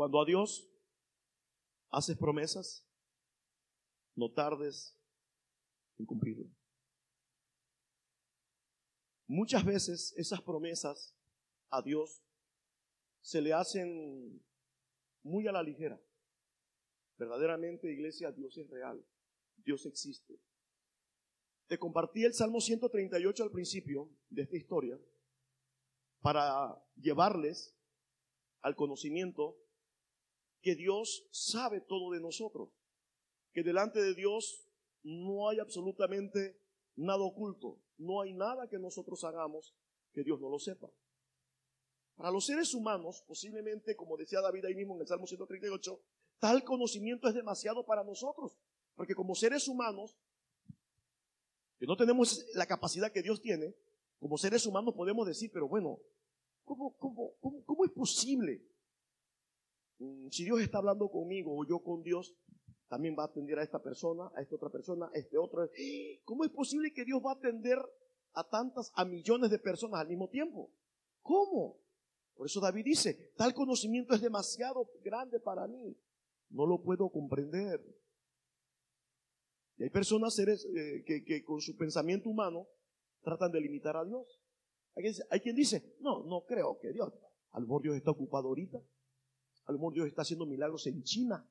Cuando 0.00 0.18
a 0.18 0.24
Dios 0.24 0.66
haces 1.90 2.16
promesas, 2.16 2.88
no 4.16 4.32
tardes 4.32 4.98
en 5.98 6.06
cumplirlo. 6.06 6.46
Muchas 9.26 9.62
veces 9.62 10.14
esas 10.16 10.40
promesas 10.40 11.14
a 11.68 11.82
Dios 11.82 12.24
se 13.20 13.42
le 13.42 13.52
hacen 13.52 14.42
muy 15.22 15.46
a 15.46 15.52
la 15.52 15.62
ligera. 15.62 16.00
Verdaderamente, 17.18 17.92
iglesia, 17.92 18.32
Dios 18.32 18.56
es 18.56 18.70
real. 18.70 19.06
Dios 19.58 19.84
existe. 19.84 20.40
Te 21.66 21.78
compartí 21.78 22.24
el 22.24 22.32
Salmo 22.32 22.62
138 22.62 23.42
al 23.42 23.50
principio 23.50 24.10
de 24.30 24.44
esta 24.44 24.56
historia 24.56 24.98
para 26.22 26.82
llevarles 26.96 27.76
al 28.62 28.74
conocimiento 28.76 29.59
que 30.60 30.74
Dios 30.74 31.26
sabe 31.30 31.80
todo 31.80 32.12
de 32.12 32.20
nosotros, 32.20 32.70
que 33.52 33.62
delante 33.62 34.00
de 34.00 34.14
Dios 34.14 34.66
no 35.02 35.48
hay 35.48 35.58
absolutamente 35.58 36.58
nada 36.96 37.22
oculto, 37.22 37.78
no 37.98 38.20
hay 38.20 38.34
nada 38.34 38.68
que 38.68 38.78
nosotros 38.78 39.24
hagamos 39.24 39.74
que 40.12 40.22
Dios 40.22 40.40
no 40.40 40.48
lo 40.48 40.58
sepa. 40.58 40.90
Para 42.16 42.30
los 42.30 42.44
seres 42.44 42.74
humanos, 42.74 43.24
posiblemente, 43.26 43.96
como 43.96 44.16
decía 44.16 44.40
David 44.42 44.66
ahí 44.66 44.74
mismo 44.74 44.94
en 44.94 45.00
el 45.00 45.06
Salmo 45.06 45.26
138, 45.26 46.00
tal 46.38 46.64
conocimiento 46.64 47.28
es 47.28 47.34
demasiado 47.34 47.84
para 47.86 48.04
nosotros, 48.04 48.58
porque 48.94 49.14
como 49.14 49.34
seres 49.34 49.66
humanos, 49.68 50.18
que 51.78 51.86
no 51.86 51.96
tenemos 51.96 52.44
la 52.54 52.66
capacidad 52.66 53.10
que 53.10 53.22
Dios 53.22 53.40
tiene, 53.40 53.74
como 54.18 54.36
seres 54.36 54.66
humanos 54.66 54.94
podemos 54.94 55.26
decir, 55.26 55.50
pero 55.50 55.66
bueno, 55.66 55.98
¿cómo, 56.64 56.94
cómo, 56.98 57.32
cómo, 57.40 57.84
es 57.86 57.90
posible? 57.90 58.62
Mm, 60.00 60.28
si 60.30 60.44
Dios 60.44 60.60
está 60.60 60.78
hablando 60.78 61.08
conmigo 61.08 61.56
o 61.56 61.64
yo 61.64 61.78
con 61.78 62.02
Dios, 62.02 62.34
también 62.88 63.14
va 63.16 63.22
a 63.22 63.26
atender 63.26 63.58
a 63.58 63.62
esta 63.62 63.80
persona, 63.80 64.32
a 64.34 64.42
esta 64.42 64.56
otra 64.56 64.70
persona, 64.70 65.06
a 65.14 65.18
este 65.18 65.38
otro. 65.38 65.70
¿Cómo 66.24 66.44
es 66.44 66.50
posible 66.50 66.92
que 66.92 67.04
Dios 67.04 67.22
va 67.24 67.32
a 67.32 67.34
atender 67.34 67.78
a 68.32 68.48
tantas, 68.48 68.90
a 68.94 69.04
millones 69.04 69.50
de 69.50 69.58
personas 69.58 70.00
al 70.00 70.08
mismo 70.08 70.28
tiempo? 70.28 70.72
¿Cómo? 71.22 71.78
Por 72.34 72.46
eso 72.46 72.60
David 72.60 72.84
dice, 72.84 73.32
tal 73.36 73.54
conocimiento 73.54 74.14
es 74.14 74.20
demasiado 74.20 74.90
grande 75.04 75.38
para 75.38 75.68
mí. 75.68 75.96
No 76.48 76.66
lo 76.66 76.82
puedo 76.82 77.10
comprender. 77.10 77.80
Y 79.76 79.84
hay 79.84 79.90
personas, 79.90 80.34
seres, 80.34 80.66
eh, 80.74 81.04
que, 81.04 81.44
con 81.44 81.60
su 81.60 81.76
pensamiento 81.76 82.28
humano 82.28 82.66
tratan 83.22 83.52
de 83.52 83.60
limitar 83.60 83.96
a 83.96 84.04
Dios. 84.04 84.40
Hay 85.30 85.40
quien, 85.40 85.54
dice, 85.54 85.96
no, 86.00 86.24
no 86.24 86.44
creo 86.44 86.78
que 86.80 86.92
Dios, 86.92 87.12
a 87.52 87.60
lo 87.60 87.66
mejor 87.66 87.82
Dios 87.82 87.96
está 87.96 88.10
ocupado 88.10 88.48
ahorita, 88.48 88.82
a 89.70 89.72
lo 89.72 89.90
Dios 89.90 90.06
está 90.06 90.22
haciendo 90.22 90.46
milagros 90.46 90.86
en 90.86 91.02
China 91.02 91.46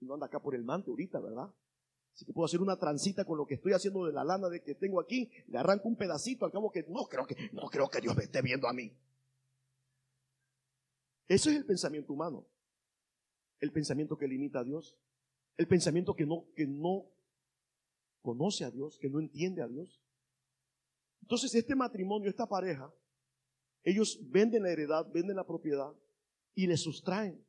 y 0.00 0.06
no 0.06 0.14
anda 0.14 0.26
acá 0.26 0.40
por 0.40 0.54
el 0.54 0.64
manto 0.64 0.90
ahorita, 0.90 1.20
¿verdad? 1.20 1.52
Así 2.12 2.24
que 2.24 2.32
puedo 2.32 2.46
hacer 2.46 2.60
una 2.60 2.76
transita 2.76 3.24
con 3.24 3.38
lo 3.38 3.46
que 3.46 3.54
estoy 3.54 3.72
haciendo 3.72 4.04
de 4.04 4.12
la 4.12 4.24
lana 4.24 4.48
de 4.48 4.62
que 4.62 4.74
tengo 4.74 5.00
aquí, 5.00 5.30
le 5.46 5.58
arranco 5.58 5.88
un 5.88 5.96
pedacito, 5.96 6.44
al 6.44 6.52
cabo 6.52 6.70
que 6.70 6.84
no 6.88 7.04
creo 7.06 7.26
que, 7.26 7.50
no 7.52 7.68
creo 7.70 7.88
que 7.88 8.00
Dios 8.00 8.16
me 8.16 8.24
esté 8.24 8.42
viendo 8.42 8.66
a 8.66 8.72
mí. 8.72 8.92
Ese 11.28 11.50
es 11.50 11.56
el 11.56 11.64
pensamiento 11.64 12.12
humano. 12.12 12.44
El 13.60 13.70
pensamiento 13.70 14.18
que 14.18 14.26
limita 14.26 14.60
a 14.60 14.64
Dios. 14.64 14.96
El 15.56 15.68
pensamiento 15.68 16.14
que 16.14 16.26
no, 16.26 16.46
que 16.56 16.66
no 16.66 17.06
conoce 18.22 18.64
a 18.64 18.70
Dios, 18.70 18.98
que 18.98 19.08
no 19.08 19.20
entiende 19.20 19.62
a 19.62 19.68
Dios. 19.68 20.02
Entonces 21.22 21.54
este 21.54 21.76
matrimonio, 21.76 22.28
esta 22.28 22.48
pareja, 22.48 22.92
ellos 23.84 24.18
venden 24.28 24.64
la 24.64 24.70
heredad, 24.70 25.06
venden 25.12 25.36
la 25.36 25.46
propiedad 25.46 25.94
y 26.54 26.66
le 26.66 26.76
sustraen 26.76 27.44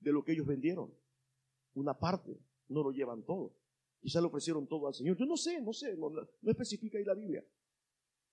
de 0.00 0.12
lo 0.12 0.24
que 0.24 0.32
ellos 0.32 0.46
vendieron. 0.46 0.92
Una 1.74 1.98
parte, 1.98 2.38
no 2.68 2.82
lo 2.82 2.90
llevan 2.90 3.24
todo. 3.24 3.54
Quizá 4.00 4.20
le 4.20 4.26
ofrecieron 4.26 4.66
todo 4.66 4.86
al 4.86 4.94
Señor. 4.94 5.16
Yo 5.16 5.26
no 5.26 5.36
sé, 5.36 5.60
no 5.60 5.72
sé, 5.72 5.96
no, 5.96 6.10
no 6.10 6.50
especifica 6.50 6.98
ahí 6.98 7.04
la 7.04 7.14
Biblia. 7.14 7.44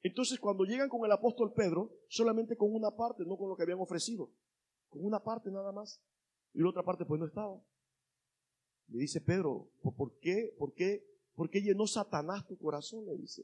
Entonces 0.02 0.40
cuando 0.40 0.64
llegan 0.64 0.90
con 0.90 1.04
el 1.06 1.12
apóstol 1.12 1.54
Pedro, 1.54 1.92
solamente 2.08 2.56
con 2.56 2.74
una 2.74 2.96
parte, 2.96 3.24
no 3.26 3.38
con 3.38 3.50
lo 3.50 3.58
que 3.58 3.64
habían 3.64 3.80
ofrecido, 3.80 4.32
con 4.90 5.04
una 5.04 5.24
parte 5.24 5.52
nada 5.52 5.72
más. 5.72 6.02
Y 6.54 6.62
la 6.62 6.70
otra 6.70 6.84
parte 6.84 7.06
pues 7.06 7.20
no 7.20 7.28
estaba. 7.28 7.62
Le 8.88 9.00
dice 9.00 9.20
Pedro, 9.20 9.70
¿por 9.82 10.18
qué? 10.20 10.56
¿Por 10.58 10.74
qué 10.74 11.18
¿Por 11.38 11.52
qué 11.52 11.62
llenó 11.62 11.86
Satanás 11.86 12.48
tu 12.48 12.58
corazón? 12.58 13.06
Le 13.06 13.16
dice. 13.16 13.44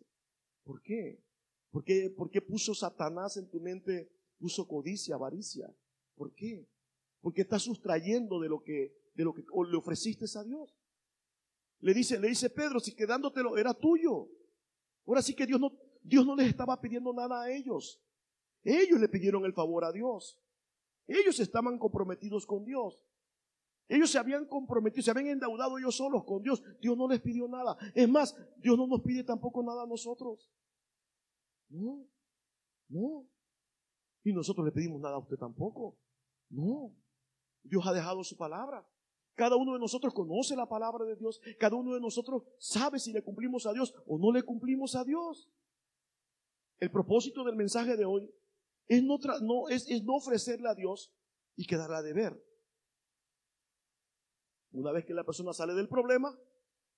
¿Por 0.64 0.82
qué? 0.82 1.24
¿Por 1.70 1.84
qué, 1.84 2.10
¿Por 2.10 2.32
qué 2.32 2.42
puso 2.42 2.74
Satanás 2.74 3.38
en 3.38 3.48
tu 3.52 3.60
mente, 3.60 4.12
puso 4.40 4.68
codicia, 4.68 5.14
avaricia? 5.14 5.72
¿Por 6.16 6.34
qué? 6.34 6.68
Porque 7.22 7.42
estás 7.42 7.64
sustrayendo 7.64 8.40
de 8.40 8.50
lo 8.50 8.64
que, 8.64 8.94
de 9.14 9.24
lo 9.24 9.34
que 9.34 9.44
le 9.70 9.78
ofreciste 9.78 10.26
a 10.38 10.44
Dios. 10.44 10.76
Le 11.80 11.94
dice, 11.94 12.20
le 12.20 12.30
dice 12.30 12.50
Pedro, 12.50 12.80
si 12.80 12.96
quedándotelo 12.96 13.58
era 13.58 13.74
tuyo. 13.74 14.30
Ahora 15.06 15.22
sí 15.22 15.36
que 15.36 15.46
Dios 15.46 15.60
no, 15.60 15.72
Dios 16.02 16.26
no 16.26 16.36
les 16.36 16.48
estaba 16.48 16.80
pidiendo 16.80 17.14
nada 17.14 17.44
a 17.44 17.52
ellos. 17.52 18.02
Ellos 18.64 19.00
le 19.00 19.10
pidieron 19.10 19.46
el 19.46 19.54
favor 19.54 19.84
a 19.84 19.92
Dios. 19.92 20.40
Ellos 21.08 21.40
estaban 21.40 21.78
comprometidos 21.78 22.46
con 22.46 22.64
Dios. 22.64 23.06
Ellos 23.90 24.10
se 24.10 24.18
habían 24.18 24.46
comprometido, 24.46 25.04
se 25.04 25.12
habían 25.12 25.28
endeudado 25.28 25.78
ellos 25.78 25.98
solos 25.98 26.24
con 26.24 26.42
Dios. 26.42 26.64
Dios 26.80 26.98
no 26.98 27.08
les 27.08 27.22
pidió 27.22 27.48
nada. 27.48 27.78
Es 27.94 28.08
más, 28.08 28.36
Dios 28.58 28.78
no 28.78 28.88
nos 28.88 29.02
pide 29.02 29.24
tampoco 29.24 29.62
nada 29.62 29.84
a 29.84 29.88
nosotros. 29.88 30.50
No, 31.70 32.08
no. 32.88 33.28
Y 34.24 34.32
nosotros 34.32 34.66
le 34.66 34.72
pedimos 34.72 35.02
nada 35.02 35.16
a 35.16 35.20
usted 35.20 35.36
tampoco. 35.36 35.98
No. 36.54 36.96
Dios 37.64 37.86
ha 37.86 37.94
dejado 37.94 38.24
su 38.24 38.38
palabra. 38.38 38.88
Cada 39.36 39.56
uno 39.56 39.74
de 39.74 39.80
nosotros 39.80 40.14
conoce 40.14 40.56
la 40.56 40.70
palabra 40.70 41.06
de 41.06 41.16
Dios. 41.16 41.42
Cada 41.60 41.76
uno 41.76 41.94
de 41.96 42.00
nosotros 42.00 42.44
sabe 42.60 43.00
si 43.00 43.12
le 43.12 43.24
cumplimos 43.24 43.66
a 43.66 43.74
Dios 43.74 43.96
o 44.06 44.20
no 44.20 44.32
le 44.32 44.44
cumplimos 44.44 44.96
a 44.96 45.04
Dios. 45.04 45.50
El 46.80 46.92
propósito 46.92 47.44
del 47.44 47.56
mensaje 47.56 47.98
de 47.98 48.06
hoy 48.06 48.32
es 48.88 49.04
no, 49.04 49.16
ofrecerle 50.16 50.70
a 50.70 50.76
Dios 50.76 51.12
y 51.56 51.66
quedarla 51.66 52.02
de 52.04 52.14
ver. 52.14 52.46
Una 54.72 54.92
vez 54.92 55.06
que 55.06 55.14
la 55.14 55.24
persona 55.24 55.54
sale 55.54 55.74
del 55.74 55.88
problema, 55.88 56.38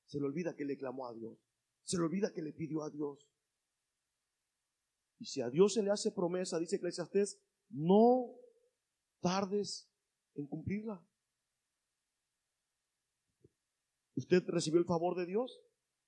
se 0.05 0.19
le 0.19 0.25
olvida 0.25 0.55
que 0.55 0.65
le 0.65 0.77
clamó 0.77 1.07
a 1.07 1.13
Dios. 1.13 1.37
Se 1.83 1.97
le 1.97 2.03
olvida 2.03 2.33
que 2.33 2.41
le 2.41 2.51
pidió 2.51 2.83
a 2.83 2.89
Dios. 2.89 3.29
Y 5.19 5.25
si 5.25 5.41
a 5.41 5.49
Dios 5.49 5.73
se 5.73 5.83
le 5.83 5.91
hace 5.91 6.11
promesa, 6.11 6.59
dice 6.59 6.77
Eclesiastés, 6.77 7.39
no 7.69 8.35
tardes 9.25 9.89
en 10.35 10.45
cumplirla. 10.45 11.03
¿Usted 14.15 14.43
recibió 14.47 14.79
el 14.79 14.85
favor 14.85 15.17
de 15.17 15.25
Dios? 15.25 15.59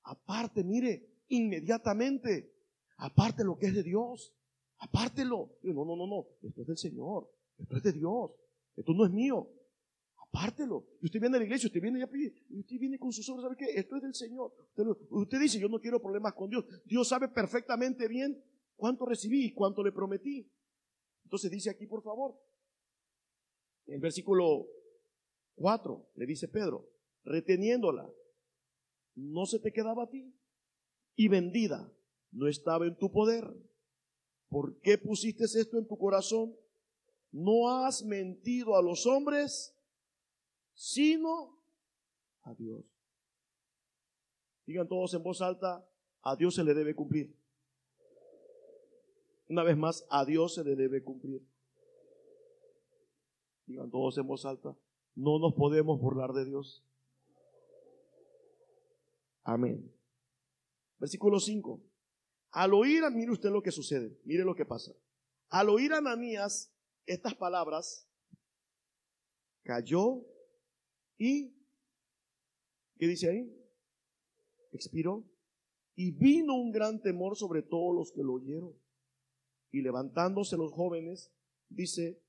Aparte, 0.03 0.63
mire, 0.63 1.23
inmediatamente, 1.29 2.53
aparte 2.97 3.43
lo 3.43 3.57
que 3.57 3.65
es 3.65 3.73
de 3.73 3.81
Dios. 3.81 4.35
Apártelo. 4.77 5.57
No, 5.63 5.83
no, 5.83 5.95
no, 5.95 6.05
no. 6.05 6.27
Esto 6.43 6.61
es 6.61 6.67
del 6.67 6.77
Señor. 6.77 7.27
Esto 7.57 7.77
es 7.77 7.83
de 7.83 7.93
Dios. 7.93 8.31
Esto 8.75 8.93
no 8.93 9.03
es 9.03 9.11
mío. 9.11 9.49
Apártelo. 10.29 10.85
Y 11.01 11.07
usted 11.07 11.19
viene 11.19 11.37
a 11.37 11.39
la 11.39 11.45
iglesia, 11.45 11.67
usted 11.67 11.81
viene 11.81 11.99
y 11.99 12.59
usted 12.59 12.77
viene 12.79 12.99
con 12.99 13.11
sus 13.11 13.27
obras, 13.29 13.45
¿sabe 13.45 13.57
qué? 13.57 13.79
Esto 13.79 13.95
es 13.95 14.03
del 14.03 14.13
Señor. 14.13 14.53
Usted, 15.09 15.39
dice, 15.39 15.59
yo 15.59 15.69
no 15.69 15.79
quiero 15.79 15.99
problemas 15.99 16.35
con 16.35 16.51
Dios. 16.51 16.65
Dios 16.85 17.07
sabe 17.07 17.29
perfectamente 17.29 18.07
bien 18.07 18.39
cuánto 18.75 19.07
recibí 19.07 19.45
y 19.45 19.53
cuánto 19.55 19.83
le 19.83 19.91
prometí. 19.91 20.47
Entonces 21.23 21.49
dice 21.49 21.71
aquí, 21.71 21.87
por 21.87 22.03
favor, 22.03 22.39
en 23.87 24.01
versículo 24.01 24.67
4, 25.55 26.11
le 26.15 26.25
dice 26.25 26.47
Pedro, 26.47 26.89
reteniéndola, 27.23 28.09
no 29.15 29.45
se 29.45 29.59
te 29.59 29.71
quedaba 29.71 30.03
a 30.03 30.09
ti 30.09 30.33
y 31.15 31.27
vendida, 31.27 31.91
no 32.31 32.47
estaba 32.47 32.85
en 32.85 32.95
tu 32.97 33.11
poder. 33.11 33.45
¿Por 34.49 34.79
qué 34.79 34.97
pusiste 34.97 35.45
esto 35.45 35.77
en 35.77 35.87
tu 35.87 35.97
corazón? 35.97 36.55
No 37.31 37.69
has 37.69 38.03
mentido 38.03 38.75
a 38.75 38.81
los 38.81 39.05
hombres, 39.05 39.75
sino 40.73 41.57
a 42.43 42.53
Dios. 42.53 42.85
Digan 44.65 44.87
todos 44.87 45.13
en 45.13 45.23
voz 45.23 45.41
alta, 45.41 45.85
a 46.21 46.35
Dios 46.35 46.55
se 46.55 46.63
le 46.63 46.73
debe 46.73 46.93
cumplir. 46.93 47.33
Una 49.49 49.63
vez 49.63 49.77
más, 49.77 50.05
a 50.09 50.25
Dios 50.25 50.55
se 50.55 50.63
le 50.63 50.75
debe 50.75 51.03
cumplir. 51.03 51.41
Digan 53.67 53.91
todos 53.91 54.17
en 54.17 54.25
voz 54.25 54.45
alta, 54.45 54.75
no 55.15 55.39
nos 55.39 55.53
podemos 55.53 55.99
burlar 55.99 56.31
de 56.31 56.45
Dios. 56.45 56.83
Amén. 59.43 59.93
Versículo 60.99 61.39
5. 61.39 61.81
Al 62.51 62.73
oír, 62.73 63.03
mire 63.11 63.31
usted 63.31 63.49
lo 63.49 63.61
que 63.61 63.71
sucede, 63.71 64.17
mire 64.23 64.43
lo 64.43 64.55
que 64.55 64.65
pasa. 64.65 64.93
Al 65.49 65.69
oír 65.69 65.93
a 65.93 65.97
Ananías 65.97 66.73
estas 67.05 67.35
palabras, 67.35 68.07
cayó 69.63 70.25
y, 71.17 71.53
¿qué 72.97 73.07
dice 73.07 73.29
ahí? 73.29 73.53
Expiró. 74.71 75.25
Y 75.95 76.11
vino 76.11 76.55
un 76.55 76.71
gran 76.71 77.01
temor 77.01 77.35
sobre 77.35 77.63
todos 77.63 77.93
los 77.95 78.11
que 78.11 78.23
lo 78.23 78.33
oyeron. 78.33 78.73
Y 79.71 79.81
levantándose 79.81 80.55
los 80.55 80.71
jóvenes, 80.71 81.33
dice, 81.69 82.21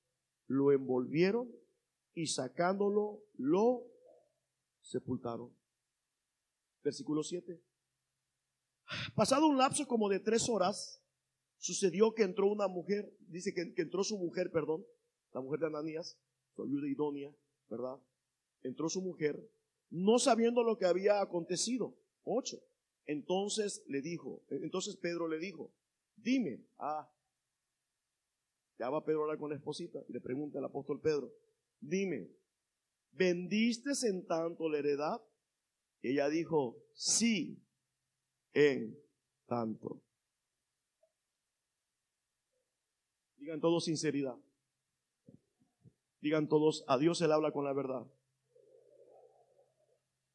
lo 0.48 0.72
envolvieron 0.72 1.54
y 2.14 2.26
sacándolo, 2.26 3.22
lo 3.36 3.84
sepultaron. 4.80 5.54
Versículo 6.82 7.22
7. 7.22 7.62
Pasado 9.14 9.46
un 9.46 9.58
lapso 9.58 9.86
como 9.86 10.08
de 10.08 10.18
tres 10.18 10.48
horas, 10.48 11.02
sucedió 11.58 12.14
que 12.14 12.22
entró 12.22 12.48
una 12.48 12.66
mujer, 12.66 13.14
dice 13.28 13.52
que, 13.52 13.74
entró 13.80 14.02
su 14.02 14.18
mujer, 14.18 14.50
perdón, 14.50 14.84
la 15.32 15.40
mujer 15.40 15.60
de 15.60 15.66
Ananías, 15.66 16.18
su 16.54 16.64
ayuda 16.64 16.88
idónea, 16.88 17.34
¿verdad? 17.68 18.00
Entró 18.62 18.88
su 18.88 19.02
mujer, 19.02 19.38
no 19.90 20.18
sabiendo 20.18 20.62
lo 20.62 20.78
que 20.78 20.86
había 20.86 21.20
acontecido. 21.20 21.96
Ocho. 22.24 22.58
Entonces 23.04 23.84
le 23.86 24.02
dijo, 24.02 24.42
entonces 24.48 24.96
Pedro 24.96 25.28
le 25.28 25.38
dijo, 25.38 25.72
dime, 26.16 26.66
ah, 26.78 27.10
ya 28.78 28.90
va 28.90 29.04
Pedro 29.04 29.20
a 29.20 29.24
hablar 29.24 29.38
con 29.38 29.50
la 29.50 29.56
esposita 29.56 29.98
y 30.08 30.12
le 30.12 30.20
pregunta 30.20 30.58
al 30.58 30.64
apóstol 30.64 31.00
Pedro, 31.00 31.32
dime, 31.80 32.30
¿vendiste 33.12 33.90
en 34.08 34.26
tanto 34.26 34.68
la 34.68 34.78
heredad? 34.78 35.20
Y 36.00 36.12
ella 36.12 36.28
dijo, 36.28 36.76
sí, 36.92 37.60
en 38.52 38.96
tanto. 39.46 40.00
Digan 43.36 43.60
todos 43.60 43.84
sinceridad. 43.84 44.36
Digan 46.20 46.48
todos, 46.48 46.84
a 46.86 46.98
Dios 46.98 47.20
Él 47.20 47.32
habla 47.32 47.52
con 47.52 47.64
la 47.64 47.72
verdad. 47.72 48.06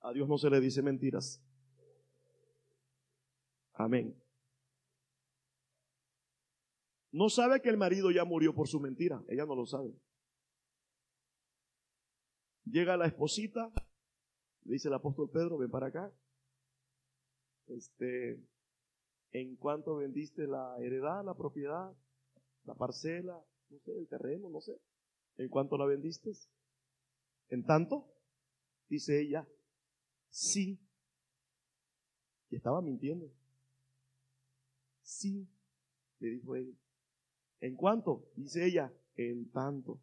A 0.02 0.12
Dios 0.12 0.28
no 0.28 0.38
se 0.38 0.50
le 0.50 0.60
dice 0.60 0.82
mentiras. 0.82 1.42
Amén. 3.74 4.23
No 7.14 7.30
sabe 7.30 7.62
que 7.62 7.70
el 7.70 7.78
marido 7.78 8.10
ya 8.10 8.26
murió 8.26 8.56
por 8.56 8.68
su 8.68 8.80
mentira. 8.80 9.24
Ella 9.30 9.46
no 9.46 9.56
lo 9.56 9.68
sabe. 9.68 9.94
Llega 12.66 12.98
la 12.98 13.06
esposita, 13.06 13.72
le 14.64 14.74
dice 14.74 14.88
el 14.88 14.96
apóstol 14.96 15.30
Pedro, 15.30 15.60
ven 15.60 15.70
para 15.70 15.88
acá. 15.88 16.12
Este, 17.68 18.44
en 19.32 19.56
cuanto 19.58 19.98
vendiste 19.98 20.48
la 20.48 20.76
heredad, 20.80 21.24
la 21.24 21.36
propiedad, 21.36 21.96
la 22.64 22.74
parcela, 22.74 23.40
no 23.70 23.80
sé, 23.80 23.92
el 23.96 24.08
terreno, 24.08 24.50
no 24.50 24.60
sé. 24.60 24.76
¿En 25.38 25.50
cuánto 25.50 25.78
la 25.78 25.86
vendiste? 25.86 26.32
En 27.50 27.64
tanto, 27.64 28.12
dice 28.90 29.22
ella, 29.22 29.48
sí. 30.30 30.80
Y 32.50 32.56
estaba 32.56 32.82
mintiendo. 32.82 33.32
Sí, 35.04 35.48
le 36.20 36.30
dijo 36.30 36.56
él. 36.56 36.76
¿En 37.64 37.78
cuánto? 37.78 38.30
Dice 38.36 38.66
ella, 38.66 38.94
en 39.16 39.50
tanto. 39.50 40.02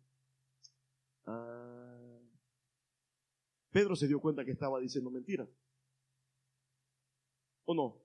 Ah. 1.27 2.19
Pedro 3.71 3.95
se 3.95 4.09
dio 4.09 4.19
cuenta 4.19 4.47
que 4.47 4.53
estaba 4.53 4.81
diciendo 4.81 5.11
mentira. 5.11 5.47
¿O 7.67 7.75
no? 7.75 8.01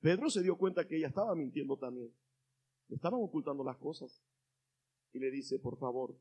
Pedro 0.00 0.28
se 0.28 0.42
dio 0.42 0.58
cuenta 0.58 0.88
que 0.88 0.96
ella 0.96 1.06
estaba 1.06 1.36
mintiendo 1.36 1.76
también. 1.76 2.12
estaban 2.88 3.20
ocultando 3.22 3.62
las 3.62 3.76
cosas. 3.76 4.20
Y 5.12 5.20
le 5.20 5.30
dice, 5.30 5.60
por 5.60 5.78
favor, 5.78 6.18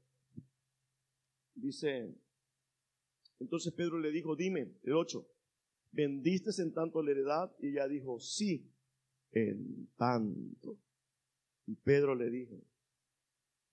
dice, 1.56 2.16
entonces 3.40 3.74
Pedro 3.74 3.98
le 3.98 4.12
dijo, 4.12 4.36
dime, 4.36 4.76
el 4.84 4.94
8, 4.94 5.28
¿vendiste 5.94 6.52
en 6.62 6.72
tanto 6.72 7.02
la 7.02 7.10
heredad? 7.10 7.52
Y 7.58 7.70
ella 7.70 7.88
dijo, 7.88 8.20
sí, 8.20 8.72
en 9.32 9.90
tanto. 9.98 10.78
Y 11.70 11.76
Pedro 11.76 12.16
le 12.16 12.32
dijo, 12.32 12.66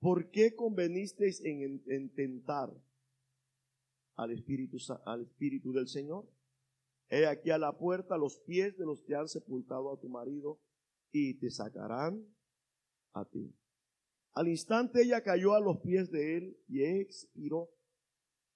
¿por 0.01 0.31
qué 0.31 0.55
convenisteis 0.55 1.43
en, 1.43 1.83
en 1.87 2.13
tentar 2.13 2.71
al 4.17 4.33
espíritu, 4.33 4.77
al 5.07 5.23
espíritu 5.23 5.73
del 5.73 5.89
Señor? 5.89 6.29
He 7.09 7.25
aquí 7.25 7.51
a 7.51 7.57
la 7.57 7.79
puerta 7.79 8.19
los 8.19 8.39
pies 8.41 8.77
de 8.77 8.85
los 8.85 9.03
que 9.03 9.15
han 9.15 9.29
sepultado 9.29 9.95
a 9.95 9.99
tu 9.99 10.11
marido 10.11 10.61
y 11.11 11.39
te 11.39 11.49
sacarán 11.51 12.23
a 13.15 13.25
ti. 13.25 13.57
Al 14.35 14.49
instante 14.49 15.03
ella 15.03 15.23
cayó 15.23 15.55
a 15.55 15.61
los 15.61 15.79
pies 15.79 16.11
de 16.11 16.37
él 16.37 16.59
y 16.69 16.83
expiró. 16.83 17.71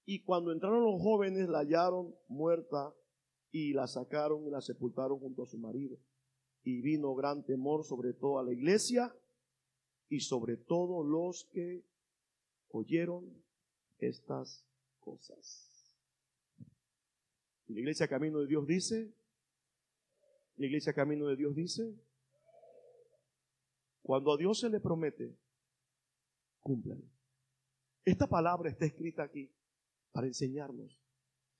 Y 0.05 0.21
cuando 0.23 0.51
entraron 0.51 0.83
los 0.83 1.01
jóvenes 1.01 1.49
la 1.49 1.61
hallaron 1.61 2.13
muerta 2.27 2.93
y 3.49 3.73
la 3.73 3.87
sacaron 3.87 4.45
y 4.45 4.51
la 4.51 4.61
sepultaron 4.61 5.19
junto 5.19 5.41
a 5.41 5.47
su 5.47 5.57
marido. 5.57 5.97
Y 6.61 6.81
vino 6.81 7.15
gran 7.15 7.43
temor 7.43 7.83
sobre 7.83 8.13
toda 8.13 8.43
la 8.43 8.53
iglesia 8.53 9.11
y 10.11 10.19
sobre 10.19 10.57
todos 10.57 11.05
los 11.05 11.45
que 11.53 11.85
oyeron 12.71 13.33
estas 13.97 14.67
cosas. 14.99 15.69
la 17.67 17.79
iglesia 17.79 18.09
Camino 18.09 18.39
de 18.39 18.47
Dios 18.47 18.67
dice, 18.67 19.13
la 20.57 20.65
iglesia 20.65 20.93
Camino 20.93 21.27
de 21.27 21.37
Dios 21.37 21.55
dice, 21.55 21.95
cuando 24.01 24.33
a 24.33 24.37
Dios 24.37 24.59
se 24.59 24.69
le 24.69 24.81
promete, 24.81 25.33
cumplan. 26.59 27.01
Esta 28.03 28.27
palabra 28.27 28.69
está 28.69 28.85
escrita 28.85 29.23
aquí 29.23 29.49
para 30.11 30.27
enseñarnos. 30.27 30.99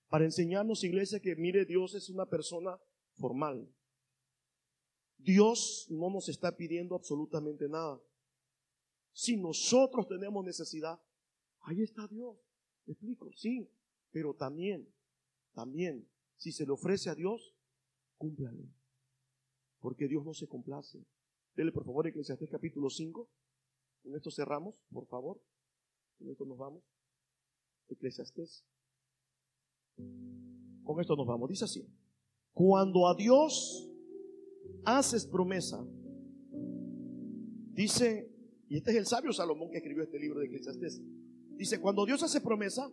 Para 0.09 0.25
enseñarnos, 0.25 0.83
iglesia, 0.83 1.21
que 1.21 1.37
mire, 1.37 1.63
Dios 1.63 1.95
es 1.95 2.09
una 2.09 2.25
persona 2.25 2.77
formal. 3.13 3.73
Dios 5.17 5.87
no 5.89 6.09
nos 6.09 6.27
está 6.27 6.57
pidiendo 6.57 6.95
absolutamente 6.95 7.69
nada. 7.69 8.01
Si 9.13 9.37
nosotros 9.37 10.07
tenemos 10.07 10.43
necesidad, 10.45 11.01
ahí 11.61 11.81
está 11.81 12.07
Dios. 12.07 12.37
¿Me 12.85 12.93
explico? 12.93 13.31
Sí, 13.33 13.69
pero 14.11 14.33
también, 14.33 14.87
también, 15.53 16.07
si 16.37 16.51
se 16.51 16.65
le 16.65 16.71
ofrece 16.71 17.09
a 17.09 17.15
Dios, 17.15 17.55
cúmplale. 18.17 18.69
Porque 19.79 20.07
Dios 20.07 20.25
no 20.25 20.33
se 20.33 20.47
complace. 20.47 21.05
Dele 21.55 21.71
por 21.71 21.85
favor 21.85 22.07
Eclesiastés 22.07 22.49
capítulo 22.49 22.89
5. 22.89 23.29
Con 24.03 24.15
esto 24.15 24.31
cerramos, 24.31 24.75
por 24.91 25.05
favor. 25.07 25.41
Con 26.17 26.29
esto 26.29 26.45
nos 26.45 26.57
vamos. 26.57 26.83
Eclesiastés. 27.89 28.65
Con 30.83 30.99
esto 30.99 31.15
nos 31.15 31.27
vamos. 31.27 31.49
Dice 31.49 31.65
así. 31.65 31.87
Cuando 32.53 33.07
a 33.07 33.15
Dios 33.15 33.89
haces 34.85 35.25
promesa, 35.25 35.85
dice, 37.73 38.30
y 38.71 38.77
este 38.77 38.91
es 38.91 38.97
el 38.97 39.05
sabio 39.05 39.33
Salomón 39.33 39.69
que 39.69 39.79
escribió 39.79 40.01
este 40.01 40.17
libro 40.17 40.39
de 40.39 40.45
Eclesiastés, 40.45 41.01
dice, 41.57 41.81
cuando 41.81 42.05
Dios 42.05 42.23
hace 42.23 42.39
promesa, 42.39 42.89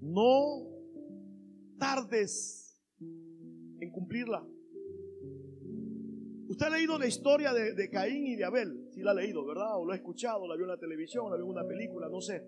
no 0.00 0.66
tardes 1.78 2.82
en 2.98 3.90
cumplirla. 3.92 4.42
Usted 6.48 6.64
ha 6.64 6.70
leído 6.70 6.98
la 6.98 7.06
historia 7.06 7.52
de, 7.52 7.90
Caín 7.90 8.26
y 8.26 8.36
de 8.36 8.44
Abel. 8.44 8.88
Si 8.94 9.02
la 9.02 9.10
ha 9.10 9.14
leído, 9.14 9.44
¿verdad? 9.44 9.78
O 9.78 9.84
lo 9.84 9.92
ha 9.92 9.96
escuchado, 9.96 10.48
la 10.48 10.56
vio 10.56 10.64
en 10.64 10.70
la 10.70 10.78
televisión, 10.78 11.28
la 11.28 11.36
vio 11.36 11.44
en 11.44 11.50
una 11.50 11.68
película, 11.68 12.08
no 12.08 12.22
sé. 12.22 12.42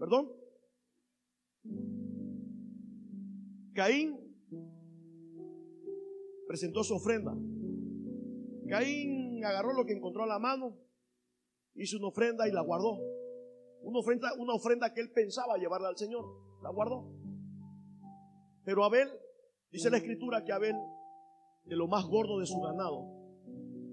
¿Perdón? 0.00 0.32
Caín 3.72 4.18
presentó 6.48 6.82
su 6.82 6.96
ofrenda. 6.96 7.32
Caín 8.68 9.44
agarró 9.44 9.74
lo 9.74 9.86
que 9.86 9.92
encontró 9.92 10.24
a 10.24 10.26
la 10.26 10.40
mano, 10.40 10.76
hizo 11.74 11.98
una 11.98 12.08
ofrenda 12.08 12.48
y 12.48 12.52
la 12.52 12.62
guardó. 12.62 12.98
Una 13.82 13.98
ofrenda, 13.98 14.32
una 14.38 14.54
ofrenda 14.54 14.92
que 14.92 15.00
él 15.00 15.10
pensaba 15.12 15.56
llevarla 15.56 15.88
al 15.88 15.96
Señor. 15.96 16.24
La 16.62 16.70
guardó. 16.70 17.12
Pero 18.64 18.84
Abel, 18.84 19.08
dice 19.70 19.90
la 19.90 19.96
escritura 19.96 20.44
que 20.44 20.52
Abel, 20.52 20.76
de 21.64 21.76
lo 21.76 21.88
más 21.88 22.06
gordo 22.06 22.38
de 22.38 22.46
su 22.46 22.60
ganado, 22.60 23.08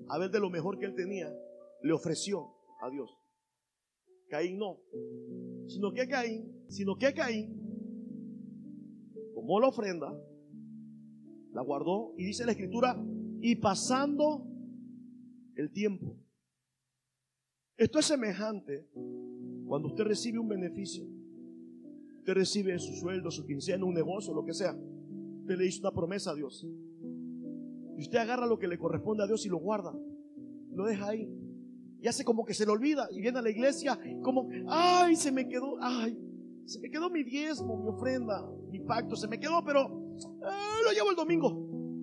a 0.07 0.17
ver 0.17 0.29
de 0.29 0.39
lo 0.39 0.49
mejor 0.49 0.77
que 0.77 0.85
él 0.85 0.95
tenía, 0.95 1.31
le 1.81 1.93
ofreció 1.93 2.55
a 2.81 2.89
Dios. 2.89 3.09
Caín 4.29 4.59
no. 4.59 4.77
Sino 5.67 5.91
que 5.91 6.07
Caín, 6.07 6.65
sino 6.67 6.95
que 6.95 7.13
Caín 7.13 7.59
tomó 9.33 9.59
la 9.59 9.67
ofrenda, 9.67 10.11
la 11.53 11.63
guardó 11.63 12.13
y 12.17 12.25
dice 12.25 12.45
la 12.45 12.51
escritura, 12.51 12.95
y 13.41 13.55
pasando 13.55 14.45
el 15.55 15.71
tiempo. 15.71 16.17
Esto 17.79 17.99
es 17.99 18.07
semejante 18.07 18.89
cuando 19.65 19.87
usted 19.87 20.03
recibe 20.03 20.37
un 20.37 20.49
beneficio. 20.49 21.05
Usted 22.17 22.33
recibe 22.33 22.77
su 22.77 22.91
sueldo, 22.91 23.31
su 23.31 23.45
quincena, 23.45 23.85
un 23.85 23.93
negocio, 23.93 24.33
lo 24.33 24.43
que 24.43 24.53
sea. 24.53 24.77
Usted 25.39 25.57
le 25.57 25.65
hizo 25.65 25.79
una 25.79 25.93
promesa 25.93 26.31
a 26.31 26.35
Dios. 26.35 26.67
Y 27.97 28.01
usted 28.01 28.17
agarra 28.17 28.47
lo 28.47 28.59
que 28.59 28.67
le 28.67 28.77
corresponde 28.77 29.23
a 29.23 29.27
Dios 29.27 29.45
y 29.45 29.49
lo 29.49 29.59
guarda. 29.59 29.97
Lo 30.73 30.83
deja 30.83 31.07
ahí. 31.07 31.33
Y 32.01 32.07
hace 32.09 32.25
como 32.25 32.43
que 32.43 32.53
se 32.53 32.65
le 32.65 32.71
olvida. 32.73 33.07
Y 33.11 33.21
viene 33.21 33.39
a 33.39 33.41
la 33.41 33.49
iglesia 33.49 33.97
como, 34.23 34.49
ay, 34.67 35.15
se 35.15 35.31
me 35.31 35.47
quedó, 35.47 35.77
ay, 35.79 36.19
se 36.65 36.81
me 36.81 36.89
quedó 36.89 37.09
mi 37.09 37.23
diezmo, 37.23 37.81
mi 37.81 37.87
ofrenda, 37.87 38.45
mi 38.69 38.81
pacto. 38.81 39.15
Se 39.15 39.29
me 39.29 39.39
quedó, 39.39 39.63
pero 39.63 39.85
eh, 40.17 40.83
lo 40.83 40.91
llevo 40.91 41.11
el 41.11 41.15
domingo. 41.15 41.47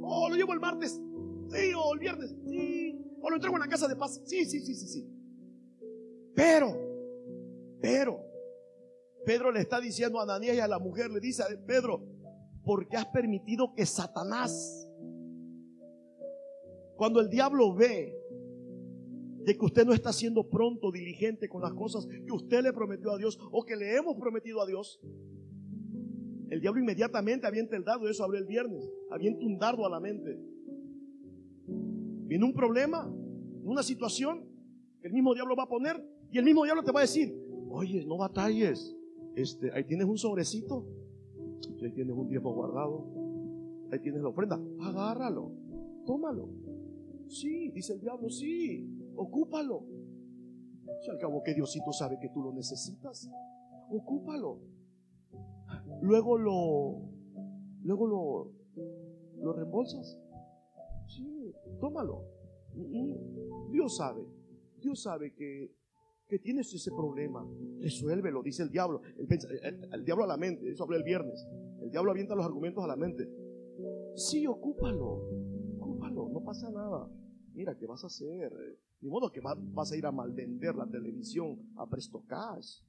Oh, 0.00 0.30
lo 0.30 0.36
llevo 0.36 0.54
el 0.54 0.60
martes. 0.60 0.98
Sí, 1.50 1.72
o 1.76 1.92
el 1.92 2.00
viernes. 2.00 2.34
Sí. 2.48 2.98
O 3.20 3.28
lo 3.28 3.36
entrego 3.36 3.56
en 3.56 3.60
la 3.60 3.68
casa 3.68 3.86
de 3.86 3.96
paz. 3.96 4.22
Sí, 4.24 4.46
sí, 4.46 4.60
sí, 4.60 4.74
sí, 4.74 4.88
sí. 4.88 5.15
Pero, 6.36 6.76
pero, 7.80 8.20
Pedro 9.24 9.50
le 9.50 9.60
está 9.60 9.80
diciendo 9.80 10.20
a 10.20 10.24
Ananías 10.24 10.56
y 10.56 10.60
a 10.60 10.68
la 10.68 10.78
mujer, 10.78 11.10
le 11.10 11.18
dice 11.18 11.42
a 11.42 11.46
Pedro, 11.66 12.04
¿por 12.62 12.86
qué 12.86 12.98
has 12.98 13.06
permitido 13.06 13.72
que 13.74 13.86
Satanás, 13.86 14.86
cuando 16.96 17.20
el 17.20 17.30
diablo 17.30 17.74
ve 17.74 18.14
de 19.44 19.56
que 19.56 19.64
usted 19.64 19.86
no 19.86 19.94
está 19.94 20.12
siendo 20.12 20.48
pronto, 20.48 20.92
diligente 20.92 21.48
con 21.48 21.62
las 21.62 21.72
cosas 21.72 22.06
que 22.06 22.32
usted 22.32 22.62
le 22.62 22.72
prometió 22.72 23.12
a 23.12 23.16
Dios 23.16 23.38
o 23.50 23.64
que 23.64 23.76
le 23.76 23.96
hemos 23.96 24.16
prometido 24.16 24.60
a 24.60 24.66
Dios, 24.66 25.00
el 26.50 26.60
diablo 26.60 26.80
inmediatamente 26.82 27.46
avienta 27.46 27.76
el 27.76 27.84
dardo, 27.84 28.08
eso 28.08 28.24
hablé 28.24 28.38
el 28.38 28.46
viernes, 28.46 28.88
avienta 29.10 29.44
un 29.44 29.58
a 29.62 29.88
la 29.88 30.00
mente. 30.00 30.38
Viene 32.28 32.44
un 32.44 32.52
problema, 32.52 33.10
una 33.62 33.82
situación 33.82 34.44
que 35.00 35.08
el 35.08 35.14
mismo 35.14 35.32
diablo 35.34 35.56
va 35.56 35.64
a 35.64 35.68
poner 35.68 36.15
y 36.30 36.38
el 36.38 36.44
mismo 36.44 36.64
diablo 36.64 36.82
te 36.82 36.92
va 36.92 37.00
a 37.00 37.02
decir, 37.02 37.34
oye, 37.70 38.04
no 38.04 38.16
batalles, 38.16 38.96
este, 39.34 39.70
ahí 39.72 39.84
tienes 39.84 40.06
un 40.06 40.18
sobrecito, 40.18 40.86
ahí 41.82 41.92
tienes 41.92 42.16
un 42.16 42.28
tiempo 42.28 42.52
guardado, 42.52 43.06
ahí 43.92 44.00
tienes 44.00 44.22
la 44.22 44.28
ofrenda, 44.28 44.60
agárralo, 44.80 45.52
tómalo. 46.06 46.48
Sí, 47.28 47.70
dice 47.70 47.94
el 47.94 48.00
diablo, 48.00 48.30
sí, 48.30 48.88
ocúpalo. 49.16 49.84
Si 51.02 51.10
al 51.10 51.18
cabo 51.18 51.42
que 51.42 51.54
Diosito 51.54 51.92
sabe 51.92 52.18
que 52.20 52.28
tú 52.28 52.42
lo 52.42 52.52
necesitas, 52.52 53.30
ocúpalo. 53.90 54.60
Luego 56.00 56.38
lo, 56.38 57.02
luego 57.82 58.06
lo, 58.06 58.52
lo 59.42 59.52
reembolsas. 59.52 60.18
Sí, 61.08 61.52
tómalo. 61.80 62.24
Dios 63.70 63.96
sabe, 63.96 64.26
Dios 64.80 65.02
sabe 65.02 65.34
que, 65.34 65.72
que 66.28 66.38
tienes 66.38 66.72
ese 66.74 66.90
problema. 66.90 67.46
Resuélvelo, 67.80 68.42
dice 68.42 68.62
el 68.62 68.70
diablo. 68.70 69.02
El, 69.16 70.04
diablo 70.04 70.24
a 70.24 70.26
la 70.26 70.36
mente, 70.36 70.70
eso 70.70 70.84
hablé 70.84 70.98
el 70.98 71.04
viernes. 71.04 71.46
El 71.80 71.90
diablo 71.90 72.10
avienta 72.10 72.34
los 72.34 72.44
argumentos 72.44 72.82
a 72.82 72.86
la 72.86 72.96
mente. 72.96 73.28
Sí, 74.16 74.46
ocúpalo, 74.46 75.28
ocúpalo, 75.78 76.28
no 76.28 76.42
pasa 76.42 76.70
nada. 76.70 77.08
Mira, 77.54 77.76
¿qué 77.76 77.86
vas 77.86 78.02
a 78.04 78.08
hacer? 78.08 78.52
Ni 79.00 79.08
modo 79.08 79.30
que 79.30 79.40
vas 79.40 79.92
a 79.92 79.96
ir 79.96 80.06
a 80.06 80.12
malvender 80.12 80.74
la 80.74 80.86
televisión 80.86 81.58
a 81.76 81.86
Presto 81.86 82.24
Cash. 82.26 82.80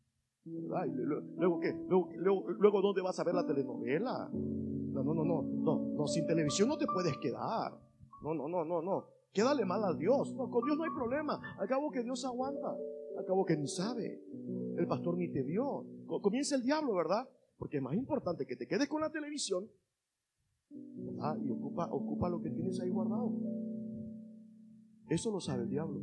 luego, 0.46 1.60
qué? 1.60 1.74
Luego, 1.88 2.10
luego, 2.16 2.50
luego, 2.50 2.82
¿dónde 2.82 3.02
vas 3.02 3.20
a 3.20 3.24
ver 3.24 3.36
la 3.36 3.46
telenovela? 3.46 4.30
No, 4.32 5.04
no, 5.04 5.14
no, 5.14 5.24
no, 5.26 5.42
no, 5.44 5.94
no, 5.96 6.08
sin 6.08 6.26
televisión 6.26 6.70
no 6.70 6.78
te 6.78 6.88
puedes 6.88 7.18
quedar. 7.18 7.78
No, 8.24 8.34
no, 8.34 8.48
no, 8.48 8.66
no, 8.66 8.82
no. 8.82 9.17
Quédale 9.38 9.66
mal 9.66 9.84
a 9.84 9.94
Dios. 9.94 10.34
No, 10.34 10.50
con 10.50 10.66
Dios 10.66 10.76
no 10.76 10.84
hay 10.84 10.90
problema. 10.90 11.40
Al 11.60 11.68
cabo 11.68 11.92
que 11.92 12.02
Dios 12.02 12.26
aguanta. 12.26 12.76
Al 13.16 13.24
cabo 13.24 13.46
que 13.46 13.56
ni 13.56 13.68
sabe. 13.68 14.20
El 14.76 14.88
pastor 14.88 15.16
ni 15.16 15.32
te 15.32 15.44
vio. 15.44 15.86
Comienza 16.24 16.56
el 16.56 16.64
diablo, 16.64 16.96
¿verdad? 16.96 17.30
Porque 17.60 17.78
es 17.78 17.84
más 17.84 17.94
importante 17.94 18.48
que 18.48 18.56
te 18.56 18.66
quedes 18.66 18.88
con 18.88 19.00
la 19.00 19.12
televisión. 19.12 19.70
¿verdad? 20.72 21.38
Y 21.40 21.52
ocupa, 21.52 21.88
ocupa 21.92 22.30
lo 22.30 22.42
que 22.42 22.50
tienes 22.50 22.80
ahí 22.80 22.90
guardado. 22.90 23.32
Eso 25.08 25.30
lo 25.30 25.40
sabe 25.40 25.66
el 25.66 25.70
diablo. 25.70 26.02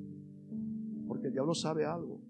Porque 1.09 1.27
el 1.27 1.33
diablo 1.33 1.55
sabe 1.55 1.85
algo. 1.85 2.21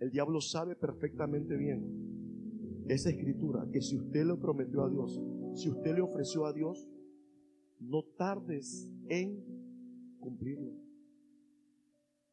El 0.00 0.10
diablo 0.10 0.40
sabe 0.40 0.74
perfectamente 0.74 1.56
bien 1.56 2.84
esa 2.88 3.10
escritura 3.10 3.68
que 3.72 3.80
si 3.80 3.96
usted 3.96 4.26
le 4.26 4.34
prometió 4.34 4.82
a 4.82 4.90
Dios, 4.90 5.22
si 5.54 5.70
usted 5.70 5.94
le 5.94 6.00
ofreció 6.00 6.44
a 6.44 6.52
Dios, 6.52 6.90
no 7.78 8.02
tardes 8.18 8.90
en 9.08 9.59
cumplirlo. 10.20 10.72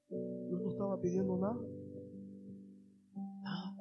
Dios 0.09 0.61
no 0.61 0.69
estaba 0.69 1.01
pidiendo 1.01 1.37
nada. 1.37 1.59
Nada. 3.43 3.75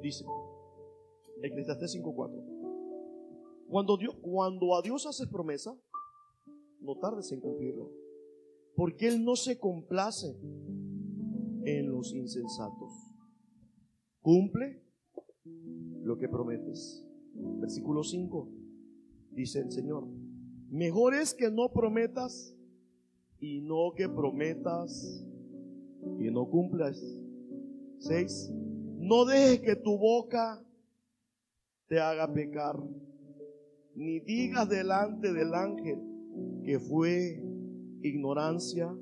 Dice, 0.00 0.24
Eclesiastés 1.42 1.96
5.4. 1.96 3.68
Cuando, 3.68 3.96
Dios, 3.96 4.16
cuando 4.20 4.76
a 4.76 4.82
Dios 4.82 5.06
haces 5.06 5.28
promesa, 5.28 5.74
no 6.80 6.96
tardes 6.98 7.32
en 7.32 7.40
cumplirlo. 7.40 7.90
Porque 8.74 9.08
Él 9.08 9.24
no 9.24 9.36
se 9.36 9.58
complace 9.58 10.36
en 11.64 11.90
los 11.90 12.14
insensatos. 12.14 12.92
Cumple 14.20 14.82
lo 16.02 16.16
que 16.18 16.28
prometes. 16.28 17.06
Versículo 17.34 18.02
5 18.02 18.61
dice 19.34 19.60
el 19.60 19.70
Señor, 19.70 20.06
mejor 20.70 21.14
es 21.14 21.34
que 21.34 21.50
no 21.50 21.72
prometas 21.72 22.56
y 23.40 23.60
no 23.60 23.92
que 23.96 24.08
prometas 24.08 25.24
y 26.18 26.30
no 26.30 26.48
cumplas. 26.48 27.00
6. 27.98 28.52
No 28.98 29.24
dejes 29.24 29.60
que 29.60 29.76
tu 29.76 29.98
boca 29.98 30.64
te 31.88 32.00
haga 32.00 32.32
pecar, 32.32 32.76
ni 33.94 34.20
digas 34.20 34.68
delante 34.68 35.32
del 35.32 35.54
ángel 35.54 35.98
que 36.64 36.78
fue 36.78 37.42
ignorancia. 38.02 38.94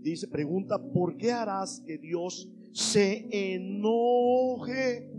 Dice, 0.00 0.28
pregunta, 0.28 0.78
¿por 0.92 1.16
qué 1.16 1.32
harás 1.32 1.80
que 1.86 1.98
Dios 1.98 2.48
se 2.72 3.26
enoje 3.54 5.10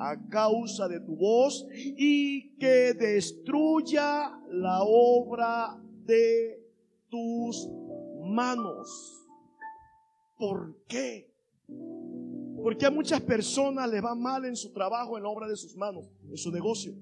a 0.00 0.16
causa 0.28 0.88
de 0.88 0.98
tu 1.00 1.14
voz 1.14 1.66
y 1.74 2.56
que 2.56 2.94
destruya 2.94 4.32
la 4.50 4.82
obra 4.82 5.78
de 6.06 6.58
tus 7.10 7.68
manos. 8.24 9.28
¿Por 10.38 10.74
qué? 10.88 11.30
Porque 12.62 12.86
a 12.86 12.90
muchas 12.90 13.20
personas 13.20 13.90
les 13.90 14.02
va 14.02 14.14
mal 14.14 14.46
en 14.46 14.56
su 14.56 14.72
trabajo, 14.72 15.18
en 15.18 15.24
la 15.24 15.28
obra 15.28 15.46
de 15.46 15.56
sus 15.56 15.76
manos, 15.76 16.10
en 16.28 16.36
su 16.36 16.50
negocio. 16.50 16.94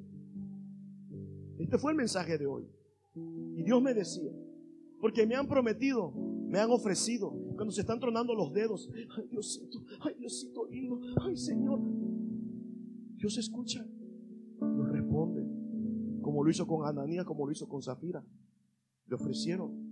Este 1.59 1.79
fue 1.79 1.93
el 1.93 1.97
mensaje 1.97 2.37
de 2.37 2.47
hoy. 2.47 2.69
Y 3.57 3.63
Dios 3.63 3.81
me 3.81 3.95
decía, 3.95 4.31
porque 5.01 5.25
me 5.25 5.37
han 5.37 5.47
prometido, 5.47 6.13
me 6.49 6.59
han 6.59 6.71
ofrecido, 6.71 7.31
cuando 7.55 7.73
se 7.73 7.83
están 7.83 8.01
tronando 8.01 8.35
los 8.35 8.53
dedos, 8.53 8.89
ay 9.17 9.29
Diosito, 9.29 9.85
ay 10.01 10.15
Diosito 10.15 10.69
ay 11.23 11.37
Señor, 11.37 11.81
Dios 13.19 13.37
escucha, 13.37 13.85
Dios 13.85 14.93
responde, 14.93 15.45
como 16.23 16.45
lo 16.45 16.51
hizo 16.51 16.67
con 16.67 16.87
Ananías, 16.87 17.25
como 17.25 17.47
lo 17.47 17.53
hizo 17.53 17.69
con 17.69 17.83
Zafira. 17.83 18.25
Le 19.07 19.15
ofrecieron. 19.17 19.89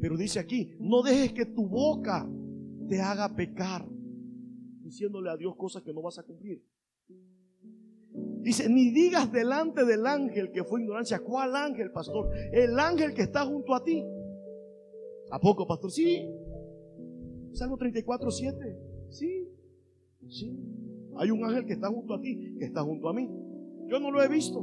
Pero 0.00 0.16
dice 0.16 0.40
aquí, 0.40 0.74
no 0.80 1.02
dejes 1.02 1.32
que 1.32 1.46
tu 1.46 1.68
boca 1.68 2.28
te 2.88 3.00
haga 3.00 3.36
pecar, 3.36 3.86
diciéndole 4.82 5.30
a 5.30 5.36
Dios 5.36 5.54
cosas 5.56 5.82
que 5.82 5.92
no 5.92 6.02
vas 6.02 6.18
a 6.18 6.24
cumplir. 6.24 6.64
Dice, 8.42 8.68
ni 8.68 8.90
digas 8.90 9.30
delante 9.30 9.84
del 9.84 10.06
ángel 10.06 10.50
que 10.50 10.64
fue 10.64 10.80
ignorancia. 10.80 11.20
¿Cuál 11.20 11.54
ángel, 11.54 11.92
pastor? 11.92 12.30
El 12.52 12.78
ángel 12.80 13.14
que 13.14 13.22
está 13.22 13.46
junto 13.46 13.74
a 13.74 13.84
ti. 13.84 14.02
¿A 15.30 15.38
poco, 15.38 15.68
pastor? 15.68 15.92
Sí. 15.92 16.26
Salmo 17.52 17.76
34, 17.76 18.30
7. 18.30 18.78
Sí. 19.10 19.46
Sí. 20.28 20.79
Hay 21.20 21.30
un 21.30 21.44
ángel 21.44 21.66
que 21.66 21.74
está 21.74 21.88
junto 21.88 22.14
a 22.14 22.20
ti, 22.20 22.54
que 22.58 22.64
está 22.64 22.82
junto 22.82 23.06
a 23.08 23.12
mí. 23.12 23.28
Yo 23.88 24.00
no 24.00 24.10
lo 24.10 24.22
he 24.22 24.28
visto. 24.28 24.58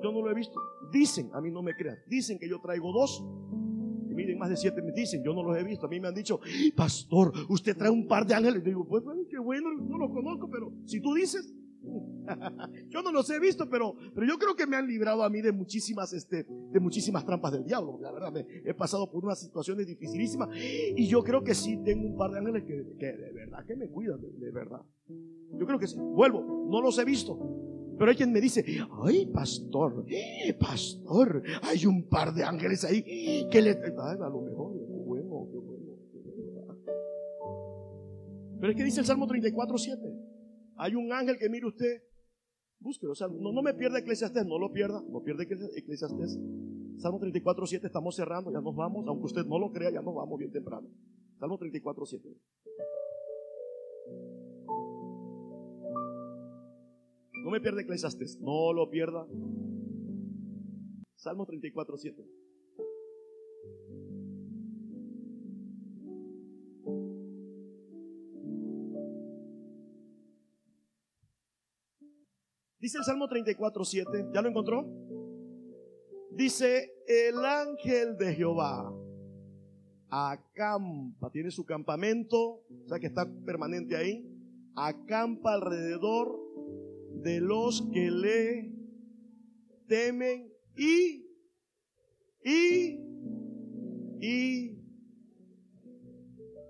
Yo 0.00 0.12
no 0.12 0.22
lo 0.22 0.30
he 0.30 0.34
visto. 0.34 0.60
Dicen, 0.92 1.28
a 1.34 1.40
mí 1.40 1.50
no 1.50 1.60
me 1.60 1.74
crean, 1.74 1.96
dicen 2.06 2.38
que 2.38 2.48
yo 2.48 2.60
traigo 2.60 2.92
dos. 2.92 3.24
Y 4.08 4.14
miren, 4.14 4.38
más 4.38 4.50
de 4.50 4.56
siete 4.56 4.82
me 4.82 4.92
dicen, 4.92 5.24
yo 5.24 5.32
no 5.34 5.42
los 5.42 5.56
he 5.56 5.64
visto. 5.64 5.86
A 5.86 5.88
mí 5.88 5.98
me 5.98 6.08
han 6.08 6.14
dicho, 6.14 6.38
pastor, 6.76 7.32
usted 7.48 7.76
trae 7.76 7.90
un 7.90 8.06
par 8.06 8.26
de 8.26 8.34
ángeles. 8.34 8.62
Y 8.62 8.68
digo, 8.68 8.86
pues 8.86 9.02
qué 9.28 9.38
bueno, 9.38 9.72
no 9.72 9.98
los 9.98 10.10
conozco, 10.10 10.48
pero 10.48 10.72
si 10.84 11.00
tú 11.00 11.14
dices, 11.14 11.53
yo 12.88 13.02
no 13.02 13.12
los 13.12 13.28
he 13.30 13.38
visto, 13.38 13.68
pero, 13.68 13.94
pero 14.14 14.26
yo 14.26 14.38
creo 14.38 14.54
que 14.54 14.66
me 14.66 14.76
han 14.76 14.86
librado 14.86 15.22
a 15.22 15.30
mí 15.30 15.40
de 15.40 15.52
muchísimas, 15.52 16.12
este, 16.12 16.44
de 16.44 16.80
muchísimas 16.80 17.24
trampas 17.24 17.52
del 17.52 17.64
diablo. 17.64 17.98
La 18.00 18.12
verdad, 18.12 18.32
me, 18.32 18.46
he 18.64 18.74
pasado 18.74 19.10
por 19.10 19.24
unas 19.24 19.40
situaciones 19.40 19.86
dificilísimas 19.86 20.48
y 20.54 21.06
yo 21.06 21.22
creo 21.22 21.42
que 21.42 21.54
sí 21.54 21.78
tengo 21.84 22.06
un 22.06 22.16
par 22.16 22.30
de 22.30 22.38
ángeles 22.38 22.64
que, 22.64 23.06
de 23.06 23.32
verdad 23.32 23.64
que 23.66 23.76
me 23.76 23.88
cuidan, 23.88 24.20
de, 24.20 24.50
verdad. 24.50 24.80
Yo 25.58 25.66
creo 25.66 25.78
que 25.78 25.86
sí. 25.86 25.96
Vuelvo, 25.98 26.68
no 26.70 26.80
los 26.80 26.98
he 26.98 27.04
visto. 27.04 27.38
Pero 27.96 28.10
hay 28.10 28.16
quien 28.16 28.32
me 28.32 28.40
dice, 28.40 28.64
ay, 29.04 29.26
pastor, 29.26 30.04
eh, 30.08 30.52
pastor, 30.58 31.42
hay 31.62 31.86
un 31.86 32.08
par 32.08 32.34
de 32.34 32.42
ángeles 32.42 32.84
ahí 32.84 33.48
que 33.50 33.62
le... 33.62 33.70
A 33.70 34.28
lo 34.28 34.42
mejor, 34.42 34.72
qué 34.72 34.96
bueno, 35.04 35.48
qué 35.52 35.58
bueno. 35.58 35.84
Pero 38.64 38.72
es 38.72 38.78
que 38.78 38.84
dice 38.84 39.00
el 39.00 39.06
Salmo 39.06 39.26
34, 39.26 39.76
7. 39.76 40.00
Hay 40.76 40.94
un 40.94 41.12
ángel 41.12 41.36
que 41.36 41.50
mire 41.50 41.66
usted, 41.66 42.02
búsquelo. 42.80 43.12
O 43.12 43.14
sea, 43.14 43.28
no, 43.28 43.52
no 43.52 43.62
me 43.62 43.74
pierda 43.74 43.98
Eclesiastés, 43.98 44.46
no 44.46 44.58
lo 44.58 44.72
pierda, 44.72 45.02
no 45.08 45.22
pierde 45.22 45.44
Eclesiastés. 45.76 46.38
Salmo 46.98 47.18
34, 47.18 47.66
7, 47.66 47.86
estamos 47.86 48.14
cerrando, 48.14 48.52
ya 48.52 48.60
nos 48.60 48.74
vamos, 48.74 49.04
aunque 49.06 49.26
usted 49.26 49.44
no 49.46 49.58
lo 49.58 49.72
crea, 49.72 49.90
ya 49.90 50.00
nos 50.00 50.14
vamos 50.14 50.38
bien 50.38 50.52
temprano. 50.52 50.88
Salmo 51.38 51.58
34, 51.58 52.06
7. 52.06 52.28
No 57.44 57.50
me 57.50 57.60
pierda 57.60 57.82
Eclesiastes. 57.82 58.40
No 58.40 58.72
lo 58.72 58.88
pierda. 58.88 59.26
Salmo 61.16 61.44
34, 61.44 61.98
7. 61.98 62.24
Dice 72.84 72.98
el 72.98 73.04
Salmo 73.04 73.26
34, 73.26 73.82
7. 73.82 74.26
¿Ya 74.34 74.42
lo 74.42 74.50
encontró? 74.50 74.86
Dice, 76.32 76.92
el 77.06 77.42
ángel 77.42 78.18
de 78.18 78.34
Jehová 78.34 78.94
acampa, 80.10 81.30
tiene 81.30 81.50
su 81.50 81.64
campamento, 81.64 82.36
o 82.38 82.86
sea 82.86 82.98
que 82.98 83.06
está 83.06 83.26
permanente 83.46 83.96
ahí, 83.96 84.22
acampa 84.76 85.54
alrededor 85.54 86.38
de 87.22 87.40
los 87.40 87.88
que 87.90 88.10
le 88.10 88.70
temen 89.88 90.52
y, 90.76 91.24
y, 92.44 93.00
y, 94.20 94.78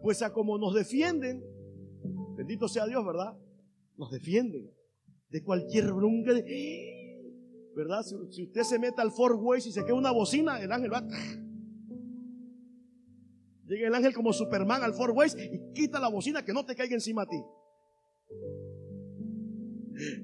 pues 0.00 0.22
a 0.22 0.32
como 0.32 0.58
nos 0.58 0.74
defienden, 0.74 1.42
bendito 2.36 2.68
sea 2.68 2.86
Dios, 2.86 3.04
¿verdad? 3.04 3.36
Nos 3.96 4.12
defienden 4.12 4.70
de 5.30 5.42
cualquier 5.42 5.92
bronca, 5.92 6.32
¿verdad? 7.74 8.02
Si, 8.30 8.42
usted 8.42 8.62
se 8.62 8.78
mete 8.78 9.00
al 9.00 9.10
Fort 9.10 9.36
Ways 9.40 9.66
y 9.66 9.72
se 9.72 9.84
queda 9.84 9.94
una 9.94 10.12
bocina, 10.12 10.60
el 10.60 10.70
ángel 10.70 10.92
va. 10.92 11.02
Llega 13.66 13.88
el 13.88 13.94
ángel 13.94 14.12
como 14.12 14.32
Superman 14.32 14.82
al 14.82 14.94
Fort 14.94 15.16
Ways 15.16 15.36
y 15.38 15.72
quita 15.72 15.98
la 15.98 16.08
bocina 16.08 16.44
que 16.44 16.52
no 16.52 16.64
te 16.64 16.74
caiga 16.74 16.94
encima 16.94 17.22
a 17.22 17.26
ti. 17.26 17.42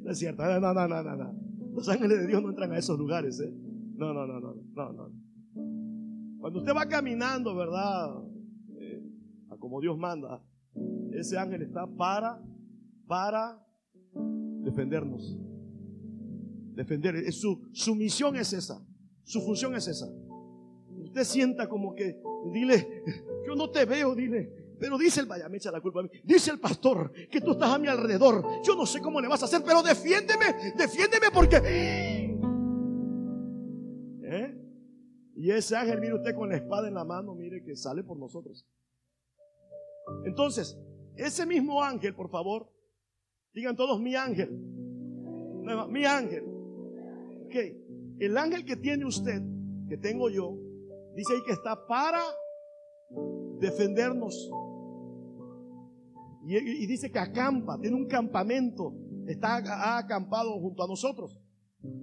No 0.02 0.10
es 0.10 0.18
cierto, 0.18 0.42
no, 0.42 0.60
no, 0.60 0.88
no, 0.88 1.16
no. 1.16 1.34
Los 1.72 1.88
ángeles 1.88 2.20
de 2.20 2.26
Dios 2.26 2.42
no 2.42 2.50
entran 2.50 2.72
a 2.72 2.78
esos 2.78 2.98
lugares, 2.98 3.40
¿eh? 3.40 3.52
No, 3.94 4.12
no, 4.12 4.26
no, 4.26 4.40
no, 4.40 4.54
no, 4.54 4.92
no. 4.92 5.12
Cuando 6.40 6.58
usted 6.58 6.72
va 6.74 6.86
caminando, 6.86 7.54
¿verdad? 7.54 8.24
Eh, 8.78 9.02
a 9.50 9.56
como 9.56 9.80
Dios 9.80 9.96
manda, 9.96 10.42
ese 11.12 11.38
ángel 11.38 11.62
está 11.62 11.86
para, 11.86 12.42
para 13.06 13.64
defendernos. 14.70 15.36
Defender. 16.74 17.32
Su, 17.32 17.68
su 17.72 17.94
misión 17.94 18.36
es 18.36 18.52
esa. 18.52 18.84
Su 19.24 19.40
función 19.42 19.74
es 19.74 19.86
esa. 19.88 20.06
Usted 21.04 21.24
sienta 21.24 21.68
como 21.68 21.94
que, 21.94 22.20
dile, 22.52 23.02
yo 23.46 23.54
no 23.54 23.70
te 23.70 23.84
veo, 23.84 24.14
dile. 24.14 24.60
Pero 24.78 24.96
dice 24.96 25.20
el 25.20 25.26
vaya, 25.26 25.48
me 25.48 25.58
echa 25.58 25.70
la 25.70 25.80
culpa 25.80 26.00
a 26.00 26.04
mí. 26.04 26.08
Dice 26.24 26.50
el 26.50 26.58
pastor 26.58 27.12
que 27.30 27.40
tú 27.40 27.52
estás 27.52 27.70
a 27.70 27.78
mi 27.78 27.88
alrededor. 27.88 28.44
Yo 28.64 28.74
no 28.74 28.86
sé 28.86 29.00
cómo 29.00 29.20
le 29.20 29.28
vas 29.28 29.42
a 29.42 29.44
hacer, 29.44 29.62
pero 29.64 29.82
defiéndeme, 29.82 30.72
defiéndeme 30.76 31.26
porque. 31.32 31.56
¿Eh? 34.22 34.56
Y 35.36 35.50
ese 35.50 35.76
ángel, 35.76 36.00
mire 36.00 36.14
usted 36.14 36.34
con 36.34 36.48
la 36.48 36.56
espada 36.56 36.88
en 36.88 36.94
la 36.94 37.04
mano, 37.04 37.34
mire 37.34 37.62
que 37.62 37.76
sale 37.76 38.02
por 38.02 38.18
nosotros. 38.18 38.66
Entonces, 40.24 40.78
ese 41.16 41.44
mismo 41.44 41.82
ángel, 41.82 42.14
por 42.14 42.30
favor, 42.30 42.72
Digan 43.54 43.76
todos 43.76 44.00
mi 44.00 44.14
ángel. 44.14 44.50
Mi 45.88 46.04
ángel. 46.04 46.44
Ok. 47.46 47.54
El 48.18 48.36
ángel 48.36 48.64
que 48.64 48.76
tiene 48.76 49.06
usted, 49.06 49.42
que 49.88 49.96
tengo 49.96 50.28
yo, 50.28 50.56
dice 51.16 51.34
ahí 51.34 51.40
que 51.46 51.52
está 51.52 51.86
para 51.86 52.22
defendernos. 53.58 54.50
Y, 56.46 56.86
dice 56.86 57.10
que 57.10 57.18
acampa, 57.18 57.78
tiene 57.80 57.96
un 57.96 58.06
campamento, 58.06 58.94
está 59.26 59.96
acampado 59.98 60.52
junto 60.58 60.82
a 60.82 60.88
nosotros. 60.88 61.38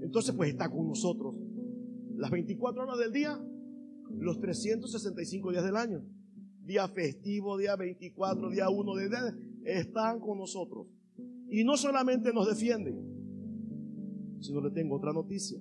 Entonces, 0.01 0.33
pues 0.35 0.49
está 0.51 0.69
con 0.69 0.87
nosotros. 0.87 1.35
Las 2.15 2.31
24 2.31 2.83
horas 2.83 2.97
del 2.97 3.11
día, 3.11 3.39
los 4.17 4.39
365 4.39 5.51
días 5.51 5.63
del 5.63 5.75
año. 5.75 6.03
Día 6.63 6.87
festivo, 6.87 7.57
día 7.57 7.75
24, 7.75 8.49
día 8.49 8.69
1 8.69 8.95
de 8.95 9.09
están 9.65 10.19
con 10.19 10.37
nosotros. 10.37 10.87
Y 11.49 11.63
no 11.63 11.77
solamente 11.77 12.33
nos 12.33 12.47
defienden, 12.47 12.99
sino 14.39 14.61
le 14.61 14.71
tengo 14.71 14.95
otra 14.95 15.13
noticia, 15.13 15.59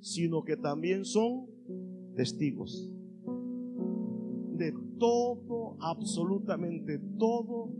sino 0.00 0.44
que 0.44 0.56
también 0.56 1.04
son 1.04 1.46
testigos 2.16 2.92
de 4.56 4.74
todo, 4.98 5.76
absolutamente 5.80 7.00
todo, 7.18 7.70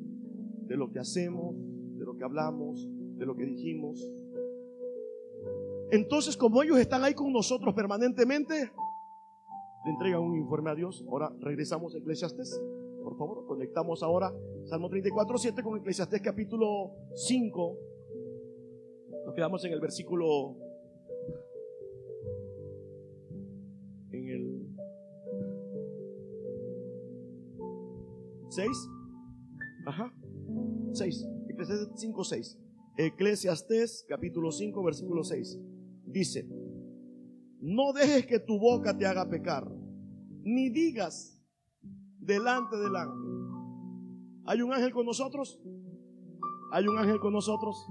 de 0.67 0.77
lo 0.77 0.91
que 0.91 0.99
hacemos, 0.99 1.55
de 1.99 2.05
lo 2.05 2.17
que 2.17 2.25
hablamos, 2.25 2.89
de 3.19 3.27
lo 3.27 3.37
que 3.37 3.45
dijimos. 3.45 4.11
Entonces, 5.91 6.37
como 6.37 6.63
ellos 6.63 6.79
están 6.79 7.05
ahí 7.05 7.15
con 7.15 7.33
nosotros 7.33 7.75
permanentemente, 7.75 8.73
le 9.85 9.91
entregan 9.91 10.23
un 10.23 10.37
informe 10.37 10.71
a 10.71 10.75
Dios. 10.75 11.05
Ahora 11.09 11.33
regresamos 11.41 11.95
a 11.95 11.99
Eclesiastes. 11.99 12.61
Por 13.03 13.17
favor, 13.17 13.45
conectamos 13.47 14.03
ahora 14.03 14.33
Salmo 14.65 14.89
34, 14.89 15.39
7 15.39 15.63
con 15.63 15.79
Eclesiastés 15.79 16.23
capítulo 16.23 16.95
5. 17.15 17.79
Nos 19.27 19.35
quedamos 19.35 19.65
en 19.65 19.73
el 19.73 19.81
versículo 19.81 20.57
en 24.13 24.29
el 24.29 24.77
6. 28.51 28.69
Ajá. 29.87 30.13
6. 30.93 31.29
Eclesiastés 31.49 31.89
5, 31.97 32.25
6. 32.25 32.59
Eclesiastés 32.99 34.05
capítulo 34.09 34.53
5, 34.53 34.83
versículo 34.83 35.25
6. 35.25 35.59
Dice, 36.07 36.47
no 37.61 37.93
dejes 37.93 38.27
que 38.27 38.39
tu 38.39 38.59
boca 38.59 38.97
te 38.97 39.07
haga 39.07 39.29
pecar, 39.29 39.71
ni 40.43 40.69
digas 40.69 41.42
delante 42.23 42.77
del 42.77 42.97
ángel. 42.97 43.43
¿Hay 44.47 44.63
un 44.63 44.73
ángel 44.73 44.93
con 44.93 45.07
nosotros? 45.07 45.61
¿Hay 46.73 46.87
un 46.87 46.99
ángel 46.99 47.19
con 47.21 47.33
nosotros? 47.33 47.87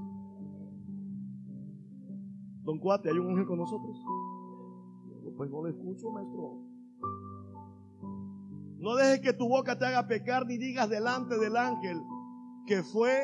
Don 2.63 2.79
Cuate, 2.79 3.09
¿hay 3.09 3.17
un 3.17 3.29
ángel 3.29 3.45
con 3.45 3.57
nosotros? 3.57 3.97
Pues 5.37 5.49
no 5.49 5.61
lo 5.61 5.69
escucho, 5.69 6.09
maestro. 6.11 6.61
No 8.77 8.95
dejes 8.95 9.19
que 9.21 9.33
tu 9.33 9.47
boca 9.47 9.77
te 9.77 9.85
haga 9.85 10.07
pecar 10.07 10.45
ni 10.45 10.57
digas 10.57 10.89
delante 10.89 11.37
del 11.37 11.55
ángel 11.55 12.01
que 12.65 12.83
fue 12.83 13.19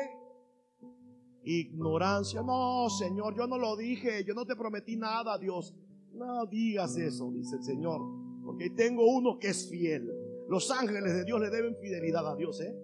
ignorancia. 1.44 2.42
No, 2.42 2.88
Señor, 2.90 3.36
yo 3.36 3.46
no 3.46 3.58
lo 3.58 3.76
dije, 3.76 4.24
yo 4.24 4.34
no 4.34 4.44
te 4.44 4.54
prometí 4.54 4.96
nada, 4.96 5.38
Dios. 5.38 5.74
No 6.12 6.46
digas 6.46 6.96
eso, 6.96 7.30
dice 7.32 7.56
el 7.56 7.62
Señor, 7.62 8.00
porque 8.44 8.70
tengo 8.70 9.06
uno 9.06 9.38
que 9.38 9.48
es 9.48 9.68
fiel. 9.68 10.08
Los 10.48 10.70
ángeles 10.70 11.14
de 11.14 11.24
Dios 11.24 11.40
le 11.40 11.50
deben 11.50 11.76
fidelidad 11.76 12.26
a 12.26 12.34
Dios. 12.34 12.60
¿eh? 12.62 12.74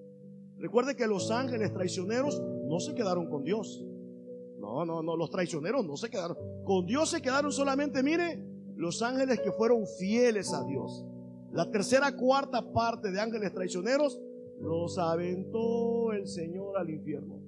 Recuerde 0.59 0.95
que 0.95 1.07
los 1.07 1.31
ángeles 1.31 1.73
traicioneros 1.73 2.43
no 2.69 2.79
se 2.79 2.95
quedaron 2.95 3.31
con 3.31 3.43
Dios. 3.43 3.83
No, 4.59 4.85
no, 4.85 5.03
no, 5.03 5.17
los 5.17 5.31
traicioneros 5.31 5.85
no 5.85 5.97
se 5.97 6.11
quedaron. 6.11 6.37
Con 6.65 6.85
Dios 6.85 7.11
se 7.11 7.23
quedaron 7.23 7.51
solamente, 7.53 8.03
mire, 8.03 8.39
los 8.77 9.03
ángeles 9.03 9.41
que 9.41 9.51
fueron 9.51 9.87
fieles 9.99 10.53
a 10.53 10.63
Dios. 10.65 11.07
La 11.53 11.71
tercera, 11.71 12.15
cuarta 12.15 12.73
parte 12.73 13.11
de 13.11 13.21
ángeles 13.21 13.53
traicioneros 13.55 14.21
los 14.61 14.99
aventó 14.99 16.13
el 16.13 16.27
Señor 16.27 16.77
al 16.77 16.91
infierno. 16.91 17.41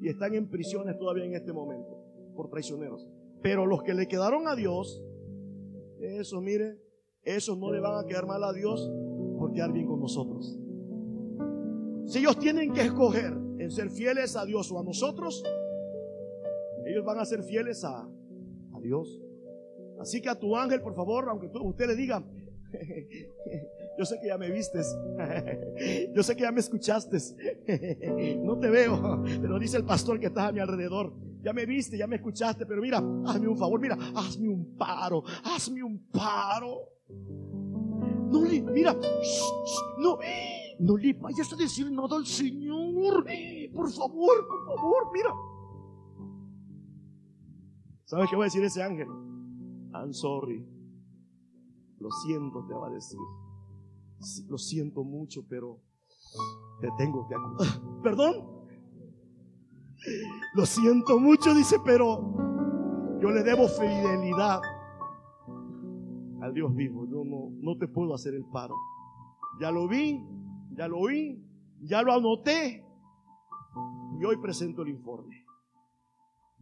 Y 0.00 0.08
están 0.08 0.34
en 0.34 0.48
prisiones 0.48 0.98
todavía 0.98 1.24
en 1.24 1.34
este 1.34 1.52
momento 1.52 1.98
por 2.34 2.48
traicioneros. 2.48 3.06
Pero 3.42 3.66
los 3.66 3.82
que 3.82 3.94
le 3.94 4.08
quedaron 4.08 4.48
a 4.48 4.54
Dios, 4.54 5.02
eso 6.00 6.40
mire, 6.40 6.78
esos 7.22 7.58
no 7.58 7.70
le 7.70 7.80
van 7.80 8.02
a 8.02 8.06
quedar 8.06 8.26
mal 8.26 8.42
a 8.44 8.52
Dios 8.52 8.90
bien 9.66 9.86
con 9.86 10.00
nosotros. 10.00 10.58
Si 12.06 12.18
ellos 12.20 12.38
tienen 12.38 12.72
que 12.72 12.82
escoger 12.82 13.32
en 13.58 13.70
ser 13.70 13.90
fieles 13.90 14.36
a 14.36 14.44
Dios 14.44 14.70
o 14.70 14.78
a 14.78 14.84
nosotros, 14.84 15.42
ellos 16.86 17.04
van 17.04 17.18
a 17.18 17.24
ser 17.24 17.42
fieles 17.42 17.84
a, 17.84 18.00
a 18.00 18.80
Dios. 18.80 19.20
Así 20.00 20.20
que 20.20 20.28
a 20.28 20.38
tu 20.38 20.56
ángel, 20.56 20.80
por 20.80 20.94
favor, 20.94 21.28
aunque 21.28 21.50
usted 21.58 21.86
le 21.86 21.96
diga, 21.96 22.24
yo 23.98 24.04
sé 24.04 24.18
que 24.20 24.28
ya 24.28 24.38
me 24.38 24.50
vistes, 24.50 24.96
yo 26.14 26.22
sé 26.22 26.36
que 26.36 26.42
ya 26.42 26.52
me 26.52 26.60
escuchaste, 26.60 27.18
no 28.42 28.58
te 28.58 28.70
veo, 28.70 29.22
pero 29.40 29.58
dice 29.58 29.76
el 29.76 29.84
pastor 29.84 30.20
que 30.20 30.26
está 30.26 30.48
a 30.48 30.52
mi 30.52 30.60
alrededor, 30.60 31.12
ya 31.42 31.52
me 31.52 31.66
viste, 31.66 31.98
ya 31.98 32.06
me 32.06 32.16
escuchaste, 32.16 32.66
pero 32.66 32.80
mira, 32.80 32.98
hazme 33.26 33.48
un 33.48 33.56
favor, 33.56 33.80
mira, 33.80 33.96
hazme 34.14 34.48
un 34.48 34.76
paro, 34.76 35.22
hazme 35.44 35.82
un 35.82 36.08
paro. 36.10 36.92
No 38.30 38.44
le, 38.44 38.60
mira, 38.60 38.94
no, 39.98 40.18
no 40.78 40.96
le 40.96 41.12
vayas 41.14 41.52
a 41.52 41.56
decir 41.56 41.90
nada 41.90 42.16
al 42.16 42.26
Señor. 42.26 43.24
Por 43.74 43.90
favor, 43.90 44.48
por 44.48 44.76
favor, 44.76 45.10
mira. 45.12 45.30
¿Sabes 48.04 48.30
qué 48.30 48.36
va 48.36 48.44
a 48.44 48.46
decir 48.46 48.64
ese 48.64 48.82
ángel? 48.82 49.08
I'm 49.94 50.12
sorry. 50.12 50.66
Lo 51.98 52.10
siento, 52.10 52.64
te 52.66 52.74
va 52.74 52.88
a 52.88 52.90
decir. 52.90 53.18
Lo 54.48 54.58
siento 54.58 55.04
mucho, 55.04 55.42
pero 55.48 55.80
te 56.80 56.88
tengo 56.96 57.26
que 57.28 57.34
acusar. 57.34 57.82
¿Perdón? 58.02 58.58
Lo 60.54 60.64
siento 60.64 61.18
mucho, 61.18 61.54
dice, 61.54 61.76
pero 61.84 62.34
yo 63.20 63.30
le 63.30 63.42
debo 63.42 63.68
fidelidad 63.68 64.60
al 66.40 66.54
Dios 66.54 66.74
vivo. 66.74 67.06
Yo 67.06 67.24
no, 67.24 67.50
no 67.60 67.78
te 67.78 67.88
puedo 67.88 68.14
hacer 68.14 68.34
el 68.34 68.44
paro. 68.44 68.74
Ya 69.60 69.70
lo 69.70 69.88
vi, 69.88 70.24
ya 70.72 70.88
lo 70.88 70.98
oí, 70.98 71.42
ya 71.82 72.02
lo 72.02 72.12
anoté. 72.12 72.84
Y 74.20 74.24
hoy 74.24 74.36
presento 74.38 74.82
el 74.82 74.88
informe. 74.88 75.44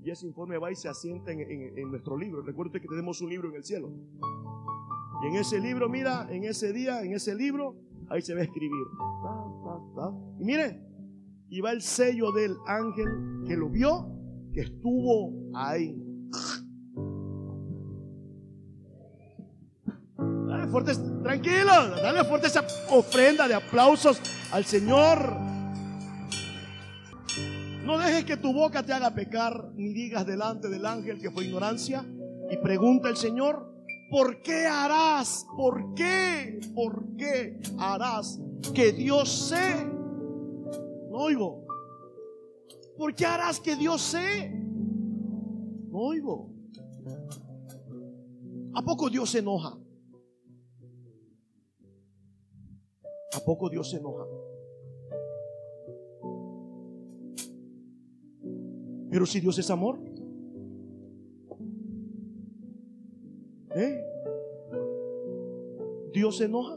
Y 0.02 0.10
ese 0.10 0.26
informe 0.26 0.58
va 0.58 0.70
y 0.70 0.76
se 0.76 0.88
asienta 0.88 1.32
en, 1.32 1.90
nuestro 1.90 2.16
libro. 2.16 2.42
Recuerde 2.42 2.80
que 2.80 2.88
tenemos 2.88 3.20
un 3.20 3.30
libro 3.30 3.48
en 3.48 3.56
el 3.56 3.64
cielo. 3.64 3.90
Y 5.22 5.26
en 5.28 5.36
ese 5.36 5.58
libro, 5.58 5.88
mira, 5.88 6.26
en 6.30 6.44
ese 6.44 6.72
día, 6.72 7.02
en 7.02 7.14
ese 7.14 7.34
libro, 7.34 7.76
ahí 8.08 8.20
se 8.20 8.34
va 8.34 8.40
a 8.40 8.44
escribir. 8.44 8.86
Y 10.38 10.44
mire, 10.44 10.80
y 11.48 11.60
va 11.60 11.72
el 11.72 11.80
sello 11.80 12.32
del 12.32 12.56
ángel 12.66 13.08
que 13.46 13.56
lo 13.56 13.70
vio, 13.70 14.06
que 14.52 14.60
estuvo 14.60 15.32
ahí. 15.54 16.05
Dale 20.66 20.84
fuerte, 20.84 20.94
tranquilo, 21.22 21.96
dale 22.02 22.24
fuerte 22.24 22.48
esa 22.48 22.66
ofrenda 22.90 23.46
de 23.46 23.54
aplausos 23.54 24.20
al 24.50 24.64
Señor. 24.64 25.36
No 27.84 27.98
dejes 27.98 28.24
que 28.24 28.36
tu 28.36 28.52
boca 28.52 28.82
te 28.82 28.92
haga 28.92 29.14
pecar, 29.14 29.70
ni 29.76 29.92
digas 29.92 30.26
delante 30.26 30.68
del 30.68 30.84
ángel 30.84 31.20
que 31.20 31.30
fue 31.30 31.44
ignorancia. 31.44 32.04
Y 32.50 32.56
pregunta 32.56 33.08
el 33.08 33.16
Señor, 33.16 33.72
¿por 34.10 34.42
qué 34.42 34.66
harás? 34.66 35.46
¿Por 35.56 35.94
qué? 35.94 36.58
¿Por 36.74 37.16
qué 37.16 37.60
harás 37.78 38.40
que 38.74 38.90
Dios 38.90 39.48
sé? 39.48 39.84
No 39.84 41.18
oigo. 41.18 41.64
¿Por 42.98 43.14
qué 43.14 43.24
harás 43.24 43.60
que 43.60 43.76
Dios 43.76 44.02
sé? 44.02 44.50
No 44.50 45.98
oigo. 45.98 46.50
¿A 48.74 48.82
poco 48.82 49.08
Dios 49.08 49.30
se 49.30 49.38
enoja? 49.38 49.78
Poco 53.46 53.70
Dios 53.70 53.90
se 53.90 53.98
enoja? 53.98 54.26
Pero 59.08 59.24
si 59.24 59.40
Dios 59.40 59.56
es 59.58 59.70
amor, 59.70 59.98
¿eh? 63.76 64.02
Dios 66.12 66.38
se 66.38 66.46
enoja. 66.46 66.76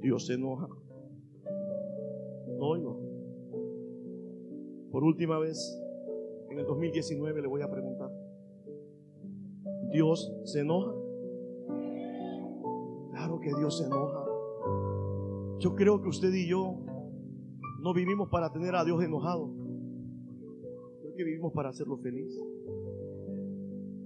Dios 0.00 0.26
se 0.26 0.34
enoja. 0.34 0.68
No 2.58 2.66
oigo. 2.66 3.00
Por 4.90 5.04
última 5.04 5.38
vez, 5.38 5.80
en 6.50 6.58
el 6.58 6.66
2019 6.66 7.42
le 7.42 7.48
voy 7.48 7.62
a 7.62 7.70
preguntar. 7.70 8.10
¿Dios 9.92 10.32
se 10.44 10.60
enoja? 10.60 10.97
Que 13.40 13.54
Dios 13.54 13.78
se 13.78 13.84
enoja. 13.84 14.24
Yo 15.60 15.74
creo 15.74 16.00
que 16.02 16.08
usted 16.08 16.32
y 16.32 16.48
yo 16.48 16.76
no 17.80 17.94
vivimos 17.94 18.28
para 18.28 18.52
tener 18.52 18.74
a 18.74 18.84
Dios 18.84 19.02
enojado. 19.02 19.50
Creo 21.00 21.14
que 21.16 21.24
vivimos 21.24 21.52
para 21.52 21.68
hacerlo 21.68 21.98
feliz. 21.98 22.36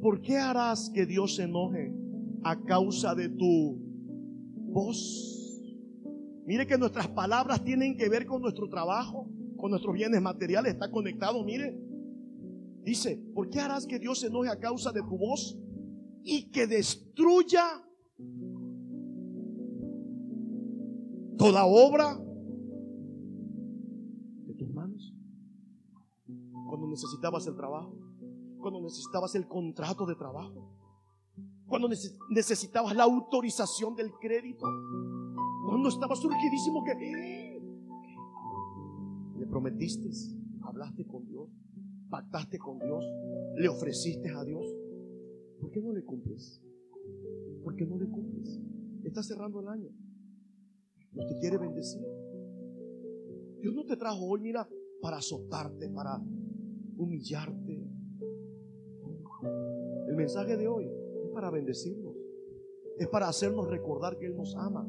¿Por 0.01 0.21
qué 0.21 0.37
harás 0.37 0.91
que 0.91 1.07
Dios 1.07 1.37
se 1.37 1.45
enoje 1.45 1.95
a 2.43 2.61
causa 2.63 3.15
de 3.15 3.29
tu 3.29 3.79
voz? 4.71 5.63
Mire 6.45 6.67
que 6.67 6.77
nuestras 6.77 7.09
palabras 7.09 7.65
tienen 7.65 7.97
que 7.97 8.09
ver 8.09 8.27
con 8.27 8.43
nuestro 8.43 8.69
trabajo, 8.69 9.29
con 9.57 9.71
nuestros 9.71 9.95
bienes 9.95 10.21
materiales. 10.21 10.75
Está 10.75 10.91
conectado, 10.91 11.43
mire. 11.45 11.79
Dice, 12.83 13.17
¿por 13.35 13.49
qué 13.49 13.61
harás 13.61 13.87
que 13.87 13.99
Dios 13.99 14.21
se 14.21 14.27
enoje 14.27 14.51
a 14.51 14.59
causa 14.59 14.91
de 14.91 15.01
tu 15.03 15.17
voz 15.17 15.57
y 16.25 16.51
que 16.51 16.67
destruya 16.67 17.65
toda 21.43 21.67
obra 21.67 22.23
necesitabas 26.93 27.47
el 27.47 27.57
trabajo, 27.57 27.97
cuando 28.61 28.81
necesitabas 28.83 29.35
el 29.35 29.49
contrato 29.49 30.05
de 30.07 30.15
trabajo, 30.15 30.71
cuando 31.67 31.89
necesitabas 32.31 32.95
la 32.95 33.05
autorización 33.05 33.97
del 33.97 34.13
crédito, 34.21 34.67
cuando 35.67 35.89
estabas 35.89 36.21
surgidísimo 36.21 36.85
que 36.85 36.95
le 39.39 39.47
prometiste, 39.47 40.11
hablaste 40.63 41.07
con 41.07 41.27
Dios, 41.27 41.49
pactaste 42.11 42.59
con 42.59 42.79
Dios, 42.79 43.05
le 43.57 43.69
ofreciste 43.69 44.31
a 44.31 44.45
Dios. 44.45 44.67
¿Por 45.61 45.71
qué 45.71 45.81
no 45.81 45.93
le 45.93 46.05
cumples? 46.05 46.61
¿Por 47.65 47.75
qué 47.75 47.87
no 47.87 47.97
le 47.97 48.07
cumples? 48.07 48.61
Está 49.03 49.23
cerrando 49.23 49.61
el 49.61 49.69
año. 49.69 49.89
Dios 51.13 51.27
te 51.27 51.39
quiere 51.39 51.59
bendecir. 51.59 52.03
Dios 53.61 53.75
no 53.75 53.85
te 53.85 53.97
trajo 53.97 54.25
hoy, 54.27 54.41
mira, 54.41 54.69
para 55.01 55.19
azotarte, 55.19 55.89
para 55.91 56.21
humillarte. 56.97 57.87
El 60.09 60.17
mensaje 60.17 60.57
de 60.57 60.69
hoy 60.69 60.87
es 61.25 61.31
para 61.33 61.51
bendecirnos. 61.51 62.17
Es 62.99 63.09
para 63.09 63.29
hacernos 63.29 63.69
recordar 63.69 64.19
que 64.19 64.27
Él 64.27 64.37
nos 64.37 64.57
ama. 64.57 64.89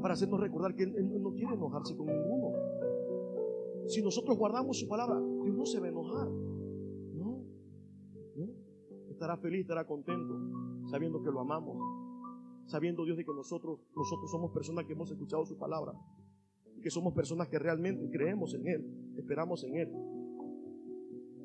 Para 0.00 0.14
hacernos 0.14 0.40
recordar 0.40 0.74
que 0.74 0.84
Él, 0.84 1.22
no 1.22 1.34
quiere 1.34 1.54
enojarse 1.54 1.96
con 1.96 2.06
ninguno. 2.06 2.52
Si 3.86 4.02
nosotros 4.02 4.36
guardamos 4.38 4.78
su 4.78 4.88
palabra, 4.88 5.20
Dios 5.42 5.56
no 5.56 5.66
se 5.66 5.78
va 5.78 5.86
a 5.86 5.90
enojar. 5.90 6.28
No. 6.28 7.44
Estará 9.10 9.36
feliz, 9.36 9.62
estará 9.62 9.86
contento, 9.86 10.34
sabiendo 10.90 11.22
que 11.22 11.30
lo 11.30 11.40
amamos. 11.40 11.76
Sabiendo 12.66 13.04
Dios 13.04 13.16
de 13.16 13.24
que 13.24 13.32
nosotros, 13.32 13.80
nosotros 13.94 14.30
somos 14.30 14.52
personas 14.52 14.86
que 14.86 14.92
hemos 14.92 15.10
escuchado 15.10 15.44
su 15.44 15.58
palabra. 15.58 15.92
Que 16.82 16.90
somos 16.90 17.14
personas 17.14 17.48
que 17.48 17.58
realmente 17.58 18.10
creemos 18.10 18.54
en 18.54 18.66
Él, 18.66 19.14
esperamos 19.16 19.64
en 19.64 19.76
Él. 19.76 19.92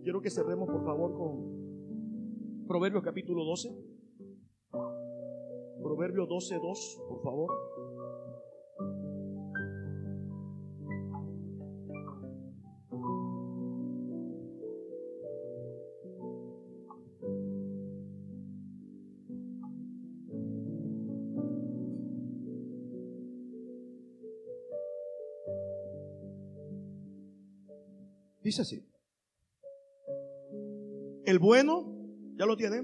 Quiero 0.04 0.22
que 0.22 0.30
cerremos, 0.30 0.70
por 0.70 0.84
favor, 0.84 1.14
con 1.18 2.68
Proverbios 2.68 3.04
capítulo 3.04 3.44
12. 3.46 3.70
Proverbio 5.82 6.26
12, 6.26 6.56
2, 6.56 7.02
por 7.08 7.22
favor. 7.22 7.69
Dice 28.50 28.64
así. 28.64 28.84
El 31.24 31.38
bueno, 31.38 31.94
ya 32.36 32.48
lo 32.48 32.58
tiene. 32.58 32.84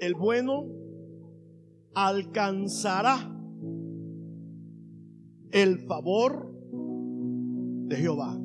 El 0.00 0.14
bueno 0.16 0.68
alcanzará 1.94 3.34
el 5.50 5.78
favor 5.86 6.54
de 7.88 7.96
Jehová. 7.96 8.38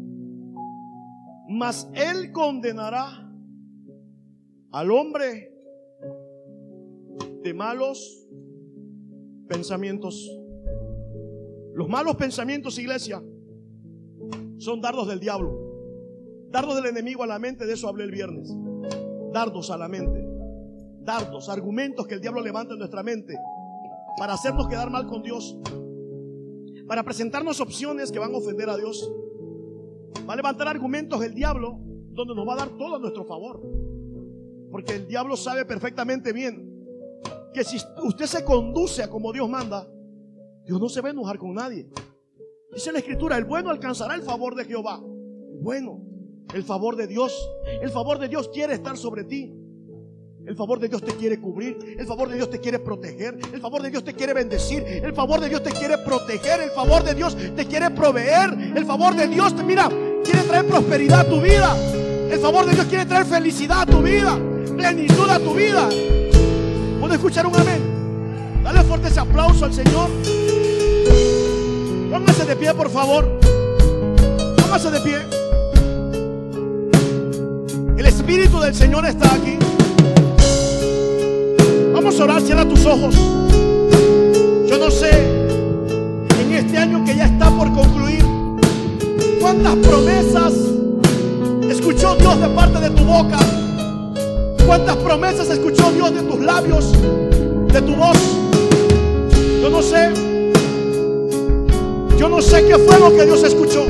Mas 1.49 1.91
él 1.95 2.31
condenará 2.31 3.29
al 4.71 4.89
hombre 4.89 5.53
de 7.43 7.53
malos 7.53 8.25
pensamientos. 9.49 10.15
Los 11.73 11.89
malos 11.89 12.15
pensamientos, 12.15 12.79
iglesia, 12.79 13.21
son 14.59 14.81
dardos 14.81 15.07
del 15.07 15.19
diablo. 15.19 15.57
Dardos 16.49 16.75
del 16.75 16.87
enemigo 16.87 17.23
a 17.23 17.27
la 17.27 17.39
mente, 17.39 17.65
de 17.65 17.73
eso 17.73 17.87
hablé 17.87 18.03
el 18.03 18.11
viernes. 18.11 18.53
Dardos 19.31 19.71
a 19.71 19.77
la 19.77 19.87
mente. 19.87 20.27
Dardos, 21.01 21.49
argumentos 21.49 22.05
que 22.05 22.15
el 22.15 22.21
diablo 22.21 22.41
levanta 22.41 22.73
en 22.73 22.79
nuestra 22.79 23.01
mente 23.01 23.35
para 24.17 24.33
hacernos 24.33 24.67
quedar 24.67 24.89
mal 24.89 25.07
con 25.07 25.23
Dios. 25.23 25.57
Para 26.87 27.03
presentarnos 27.03 27.61
opciones 27.61 28.11
que 28.11 28.19
van 28.19 28.33
a 28.33 28.37
ofender 28.37 28.69
a 28.69 28.77
Dios. 28.77 29.11
Va 30.27 30.33
a 30.33 30.35
levantar 30.35 30.67
argumentos 30.67 31.23
el 31.23 31.33
diablo 31.33 31.79
donde 32.11 32.35
nos 32.35 32.47
va 32.47 32.53
a 32.53 32.57
dar 32.57 32.69
todo 32.69 32.97
a 32.97 32.99
nuestro 32.99 33.23
favor. 33.25 33.61
Porque 34.71 34.95
el 34.95 35.07
diablo 35.07 35.37
sabe 35.37 35.65
perfectamente 35.65 36.33
bien 36.33 36.69
que 37.53 37.63
si 37.63 37.77
usted 38.03 38.25
se 38.25 38.43
conduce 38.43 39.03
a 39.03 39.09
como 39.09 39.31
Dios 39.31 39.49
manda, 39.49 39.87
Dios 40.65 40.79
no 40.79 40.89
se 40.89 41.01
va 41.01 41.07
a 41.07 41.11
enojar 41.11 41.37
con 41.37 41.53
nadie. 41.53 41.89
Dice 42.73 42.91
la 42.91 42.99
escritura, 42.99 43.37
el 43.37 43.45
bueno 43.45 43.69
alcanzará 43.69 44.15
el 44.15 44.21
favor 44.21 44.55
de 44.55 44.65
Jehová. 44.65 45.01
bueno 45.61 46.09
el 46.53 46.63
favor 46.63 46.95
de 46.95 47.07
Dios. 47.07 47.33
El 47.81 47.89
favor 47.91 48.19
de 48.19 48.27
Dios 48.27 48.49
quiere 48.49 48.73
estar 48.73 48.97
sobre 48.97 49.23
ti. 49.23 49.53
El 50.45 50.55
favor 50.55 50.79
de 50.79 50.87
Dios 50.87 51.03
te 51.03 51.11
quiere 51.11 51.39
cubrir, 51.39 51.77
el 51.99 52.07
favor 52.07 52.27
de 52.27 52.35
Dios 52.35 52.49
te 52.49 52.59
quiere 52.59 52.79
proteger, 52.79 53.37
el 53.53 53.61
favor 53.61 53.83
de 53.83 53.91
Dios 53.91 54.03
te 54.03 54.15
quiere 54.15 54.33
bendecir, 54.33 54.81
el 54.83 55.13
favor 55.13 55.39
de 55.39 55.47
Dios 55.47 55.61
te 55.61 55.69
quiere 55.69 55.99
proteger, 55.99 56.61
el 56.61 56.71
favor 56.71 57.03
de 57.03 57.13
Dios 57.13 57.37
te 57.55 57.65
quiere 57.67 57.91
proveer, 57.91 58.73
el 58.75 58.83
favor 58.83 59.15
de 59.15 59.27
Dios 59.27 59.55
te 59.55 59.63
mira, 59.63 59.87
quiere 60.23 60.41
traer 60.47 60.65
prosperidad 60.65 61.19
a 61.19 61.29
tu 61.29 61.39
vida. 61.39 61.75
El 62.31 62.39
favor 62.39 62.65
de 62.65 62.73
Dios 62.73 62.87
quiere 62.87 63.05
traer 63.05 63.25
felicidad 63.25 63.81
a 63.81 63.85
tu 63.85 64.01
vida, 64.01 64.39
plenitud 64.75 65.29
a 65.29 65.37
tu 65.37 65.53
vida. 65.53 65.87
¿Puedo 66.99 67.13
escuchar 67.13 67.45
un 67.45 67.55
amén? 67.55 68.63
Dale 68.63 68.81
fuerte 68.85 69.09
ese 69.09 69.19
aplauso 69.19 69.65
al 69.65 69.73
Señor. 69.73 70.09
Póngase 72.19 72.45
de 72.45 72.55
pie, 72.55 72.73
por 72.73 72.89
favor. 72.89 73.25
Póngase 74.61 74.91
de 74.91 74.99
pie. 74.99 75.19
El 77.97 78.05
Espíritu 78.05 78.59
del 78.59 78.75
Señor 78.75 79.05
está 79.05 79.33
aquí. 79.33 79.57
Vamos 81.93 82.19
a 82.19 82.23
orar, 82.25 82.41
cierra 82.41 82.67
tus 82.67 82.85
ojos. 82.85 83.15
Yo 84.67 84.77
no 84.77 84.91
sé, 84.91 85.11
en 86.41 86.53
este 86.53 86.77
año 86.77 87.05
que 87.05 87.15
ya 87.15 87.25
está 87.25 87.49
por 87.51 87.73
concluir, 87.73 88.23
cuántas 89.39 89.75
promesas 89.77 90.53
escuchó 91.69 92.15
Dios 92.15 92.41
de 92.41 92.47
parte 92.49 92.79
de 92.81 92.89
tu 92.89 93.03
boca. 93.03 93.39
Cuántas 94.65 94.97
promesas 94.97 95.49
escuchó 95.49 95.91
Dios 95.91 96.13
de 96.13 96.21
tus 96.23 96.39
labios, 96.41 96.91
de 97.71 97.81
tu 97.81 97.95
voz. 97.95 98.17
Yo 99.61 99.69
no 99.69 99.81
sé. 99.81 100.28
Yo 102.19 102.27
no 102.27 102.41
sé 102.41 102.65
qué 102.65 102.77
fue 102.77 102.99
lo 102.99 103.15
que 103.15 103.23
Dios 103.23 103.41
escuchó. 103.45 103.85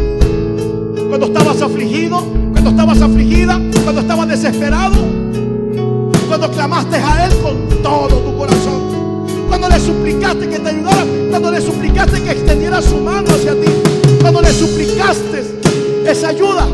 Cuando 1.07 1.25
estabas 1.25 1.63
afligido, 1.63 2.23
cuando 2.51 2.69
estabas 2.69 3.01
afligida, 3.01 3.59
cuando 3.83 4.01
estabas 4.01 4.27
desesperado, 4.27 4.97
cuando 6.27 6.51
clamaste 6.51 6.97
a 6.97 7.25
Él 7.25 7.33
con 7.41 7.81
todo 7.81 8.07
tu 8.07 8.37
corazón, 8.37 9.25
cuando 9.47 9.67
le 9.67 9.79
suplicaste 9.79 10.47
que 10.47 10.59
te 10.59 10.69
ayudara, 10.69 11.03
cuando 11.31 11.49
le 11.49 11.59
suplicaste 11.59 12.21
que 12.21 12.29
extendiera 12.29 12.83
su 12.83 12.97
mano 12.97 13.27
hacia 13.33 13.53
ti, 13.53 13.71
cuando 14.21 14.43
le 14.43 14.53
suplicaste 14.53 15.61
esa 16.05 16.27
ayuda 16.27 16.67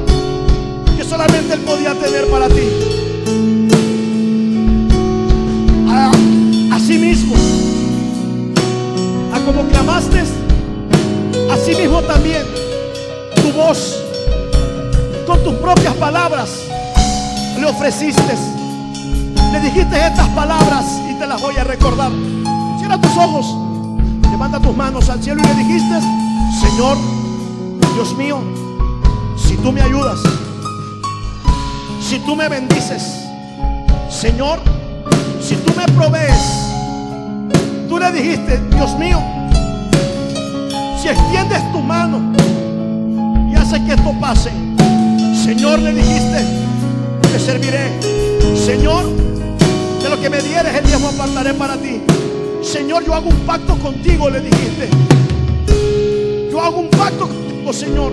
que 0.97 1.05
solamente 1.05 1.53
Él 1.53 1.61
podía 1.61 1.93
tener 1.93 2.25
para 2.25 2.49
ti. 2.49 2.63
Así 6.69 6.97
mismo, 6.97 7.33
a 9.33 9.39
como 9.39 9.65
clamaste, 9.69 10.21
así 11.65 11.81
mismo 11.81 11.99
también 12.03 12.45
tu 13.37 13.51
voz 13.53 13.99
con 15.25 15.43
tus 15.43 15.55
propias 15.55 15.95
palabras 15.95 16.59
le 17.59 17.65
ofreciste. 17.65 18.35
Le 19.51 19.59
dijiste 19.61 19.97
estas 19.97 20.27
palabras 20.29 20.85
y 21.09 21.17
te 21.17 21.25
las 21.25 21.41
voy 21.41 21.55
a 21.57 21.63
recordar. 21.63 22.11
Cierra 22.77 23.01
tus 23.01 23.17
ojos, 23.17 23.47
levanta 24.29 24.59
tus 24.59 24.77
manos 24.77 25.09
al 25.09 25.23
cielo 25.23 25.41
y 25.43 25.47
le 25.47 25.55
dijiste, 25.55 25.99
Señor, 26.61 26.97
Dios 27.95 28.15
mío, 28.15 28.43
si 29.35 29.57
tú 29.57 29.71
me 29.71 29.81
ayudas, 29.81 30.19
si 31.99 32.19
tú 32.19 32.35
me 32.35 32.47
bendices, 32.47 33.25
Señor, 34.07 34.59
si 35.41 35.55
tú 35.55 35.73
me 35.75 35.85
provees, 35.93 36.69
tú 37.89 37.97
le 37.97 38.11
dijiste, 38.11 38.59
Dios 38.69 38.95
mío, 38.99 39.34
si 41.05 41.11
extiendes 41.11 41.71
tu 41.71 41.81
mano 41.81 42.19
y 43.51 43.55
hace 43.55 43.79
que 43.83 43.93
esto 43.93 44.11
pase, 44.19 44.49
Señor, 45.43 45.77
le 45.77 45.93
dijiste, 45.93 46.43
te 47.21 47.39
serviré. 47.39 47.91
Señor, 48.55 49.05
de 50.01 50.09
lo 50.09 50.19
que 50.19 50.31
me 50.31 50.41
dieres 50.41 50.73
el 50.73 50.83
diezmo 50.83 51.09
apartaré 51.09 51.53
para 51.53 51.77
ti. 51.77 52.01
Señor, 52.63 53.05
yo 53.05 53.13
hago 53.13 53.29
un 53.29 53.35
pacto 53.41 53.77
contigo, 53.77 54.31
le 54.31 54.41
dijiste. 54.41 54.89
Yo 56.51 56.59
hago 56.59 56.79
un 56.79 56.89
pacto 56.89 57.27
contigo, 57.27 57.71
Señor. 57.71 58.11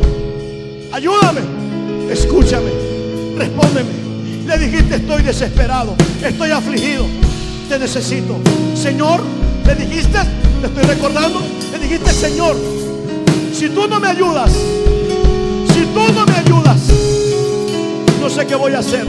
Ayúdame, 0.92 1.40
escúchame, 2.10 2.72
respóndeme. 3.38 3.90
Le 4.46 4.58
dijiste, 4.58 4.96
estoy 4.96 5.22
desesperado, 5.22 5.94
estoy 6.22 6.50
afligido, 6.50 7.06
te 7.70 7.78
necesito. 7.78 8.36
Señor, 8.74 9.22
le 9.64 9.74
dijiste, 9.76 10.18
le 10.60 10.66
estoy 10.66 10.84
recordando, 10.84 11.40
le 11.72 11.78
dijiste, 11.78 12.12
Señor, 12.12 12.81
si 13.52 13.68
tú 13.68 13.86
no 13.86 14.00
me 14.00 14.08
ayudas, 14.08 14.50
si 14.52 15.84
tú 15.86 16.12
no 16.12 16.26
me 16.26 16.36
ayudas, 16.36 16.80
no 18.20 18.30
sé 18.30 18.46
qué 18.46 18.54
voy 18.54 18.72
a 18.72 18.78
hacer. 18.78 19.06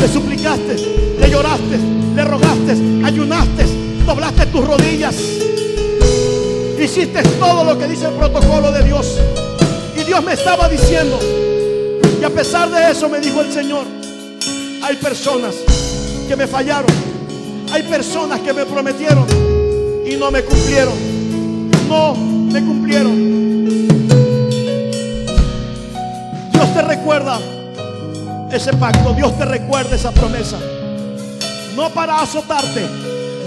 Le 0.00 0.08
suplicaste, 0.08 1.16
le 1.18 1.30
lloraste, 1.30 1.78
le 2.14 2.24
rogaste, 2.24 2.72
ayunaste, 3.04 3.66
doblaste 4.06 4.46
tus 4.46 4.66
rodillas. 4.66 5.14
Hiciste 6.80 7.22
todo 7.38 7.64
lo 7.64 7.78
que 7.78 7.86
dice 7.86 8.06
el 8.06 8.14
protocolo 8.14 8.72
de 8.72 8.84
Dios. 8.84 9.18
Y 9.96 10.04
Dios 10.04 10.22
me 10.24 10.32
estaba 10.32 10.68
diciendo, 10.68 11.18
y 12.20 12.24
a 12.24 12.30
pesar 12.30 12.70
de 12.70 12.90
eso 12.90 13.08
me 13.08 13.20
dijo 13.20 13.40
el 13.40 13.52
Señor, 13.52 13.84
hay 14.82 14.96
personas 14.96 15.54
que 16.28 16.36
me 16.36 16.46
fallaron, 16.46 16.90
hay 17.72 17.82
personas 17.82 18.40
que 18.40 18.52
me 18.52 18.64
prometieron 18.64 19.26
y 20.06 20.16
no 20.16 20.30
me 20.30 20.42
cumplieron. 20.42 20.94
No 21.88 22.31
me 22.52 22.62
cumplieron. 22.62 23.88
Dios 26.52 26.74
te 26.74 26.82
recuerda 26.82 27.38
ese 28.52 28.74
pacto, 28.74 29.14
Dios 29.14 29.38
te 29.38 29.46
recuerda 29.46 29.96
esa 29.96 30.12
promesa. 30.12 30.58
No 31.74 31.88
para 31.90 32.20
azotarte, 32.20 32.86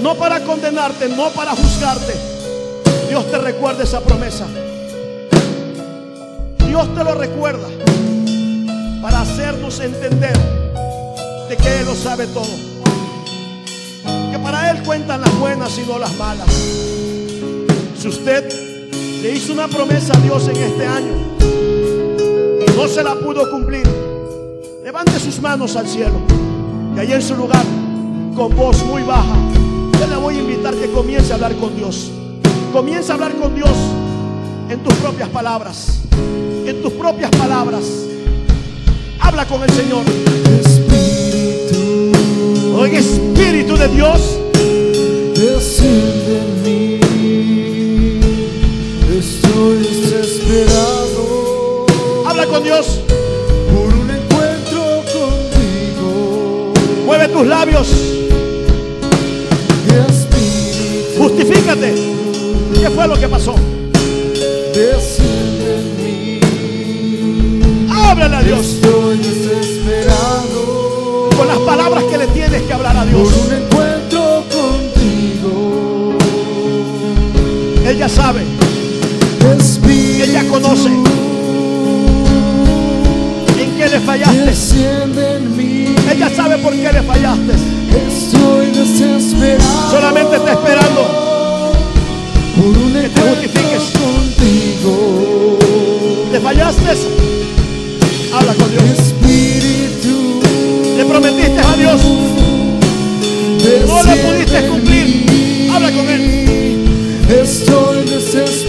no 0.01 0.15
para 0.15 0.39
condenarte, 0.43 1.07
no 1.09 1.29
para 1.29 1.51
juzgarte. 1.51 2.15
Dios 3.07 3.29
te 3.29 3.37
recuerda 3.37 3.83
esa 3.83 4.01
promesa. 4.01 4.47
Dios 6.67 6.95
te 6.95 7.03
lo 7.03 7.13
recuerda 7.13 7.67
para 9.03 9.21
hacernos 9.21 9.79
entender 9.81 10.35
de 11.47 11.57
que 11.57 11.79
Él 11.79 11.85
lo 11.85 11.93
sabe 11.93 12.25
todo. 12.25 12.49
Que 14.31 14.39
para 14.39 14.71
Él 14.71 14.81
cuentan 14.81 15.21
las 15.21 15.39
buenas 15.39 15.77
y 15.77 15.81
no 15.81 15.99
las 15.99 16.13
malas. 16.15 16.49
Si 17.99 18.07
usted 18.07 18.64
le 19.25 19.31
hizo 19.33 19.53
una 19.53 19.67
promesa 19.67 20.15
a 20.15 20.21
Dios 20.21 20.47
en 20.49 20.55
este 20.55 20.85
año 20.85 21.13
y 22.61 22.77
no 22.77 22.87
se 22.87 23.03
la 23.03 23.15
pudo 23.15 23.49
cumplir, 23.49 23.81
levante 24.83 25.19
sus 25.19 25.41
manos 25.41 25.75
al 25.75 25.87
cielo 25.87 26.13
y 26.95 26.99
ahí 26.99 27.11
en 27.11 27.23
su 27.23 27.35
lugar, 27.35 27.65
con 28.35 28.55
voz 28.55 28.85
muy 28.85 29.01
baja, 29.01 29.35
yo 29.99 30.05
le 30.05 30.15
voy 30.17 30.35
a 30.35 30.39
invitar 30.41 30.75
que 30.75 30.91
comience 30.91 31.31
a 31.31 31.35
hablar 31.35 31.55
con 31.55 31.75
Dios. 31.75 32.11
Comience 32.71 33.11
a 33.11 33.15
hablar 33.15 33.33
con 33.35 33.55
Dios 33.55 33.75
en 34.69 34.83
tus 34.83 34.93
propias 34.95 35.29
palabras. 35.29 36.01
En 36.67 36.83
tus 36.83 36.93
propias 36.93 37.31
palabras. 37.31 37.83
Habla 39.19 39.47
con 39.47 39.63
el 39.63 39.71
Señor. 39.71 40.03
Espíritu, 40.61 42.11
Oye, 42.77 42.99
Espíritu 42.99 43.75
de 43.75 43.87
Dios, 43.87 44.37
desciende 45.33 46.37
en 46.37 46.63
mí. 46.63 47.04
Con 52.55 52.63
Dios. 52.63 53.01
por 53.73 53.93
un 53.93 54.09
encuentro 54.09 55.03
contigo. 55.11 56.71
Mueve 57.05 57.27
tus 57.27 57.45
labios. 57.45 57.89
Espíritu, 60.07 61.17
Justifícate. 61.17 61.93
¿Qué 62.79 62.89
fue 62.89 63.05
lo 63.07 63.19
que 63.19 63.27
pasó? 63.27 63.55
Háblale 67.89 68.35
a 68.35 68.43
Dios 68.43 68.65
Estoy 68.65 69.17
desesperado 69.17 71.29
con 71.35 71.47
las 71.47 71.57
palabras 71.59 72.03
que 72.05 72.17
le 72.17 72.27
tienes 72.27 72.61
que 72.61 72.73
hablar 72.73 72.95
a 72.95 73.01
por 73.01 73.09
Dios. 73.09 73.33
un 73.45 73.53
encuentro 73.53 74.45
contigo. 74.51 76.13
Él 77.85 77.97
ya 77.97 78.07
sabe. 78.07 78.43
Espíritu, 79.57 80.23
Él 80.23 80.31
ya 80.31 80.47
conoce. 80.47 80.89
¿En 83.95 84.01
qué 84.01 84.01
le 84.01 84.05
fallaste? 84.05 84.53
ya 86.19 86.29
sabe 86.29 86.57
por 86.57 86.73
qué 86.73 86.91
le 86.91 87.01
fallaste. 87.01 87.53
Estoy 88.07 88.71
desesperado. 88.71 89.89
Solamente 89.89 90.35
está 90.35 90.51
esperando 90.51 91.71
por 92.57 92.77
un 92.77 92.93
que 92.93 93.09
te 93.09 93.21
justifiques. 93.21 93.93
contigo. 93.97 95.57
¿Le 96.29 96.39
fallaste? 96.41 96.83
Habla 98.33 98.53
con 98.55 98.69
Dios. 98.69 98.83
Espíritu, 98.99 100.41
Le 100.97 101.05
prometiste 101.05 101.61
a 101.61 101.77
Dios. 101.77 102.01
No 103.87 104.03
le 104.03 104.15
pudiste 104.17 104.67
cumplir. 104.67 105.69
Habla 105.73 105.91
con 105.91 106.09
Él. 106.09 106.85
Estoy 107.29 108.03
desesperado. 108.03 108.64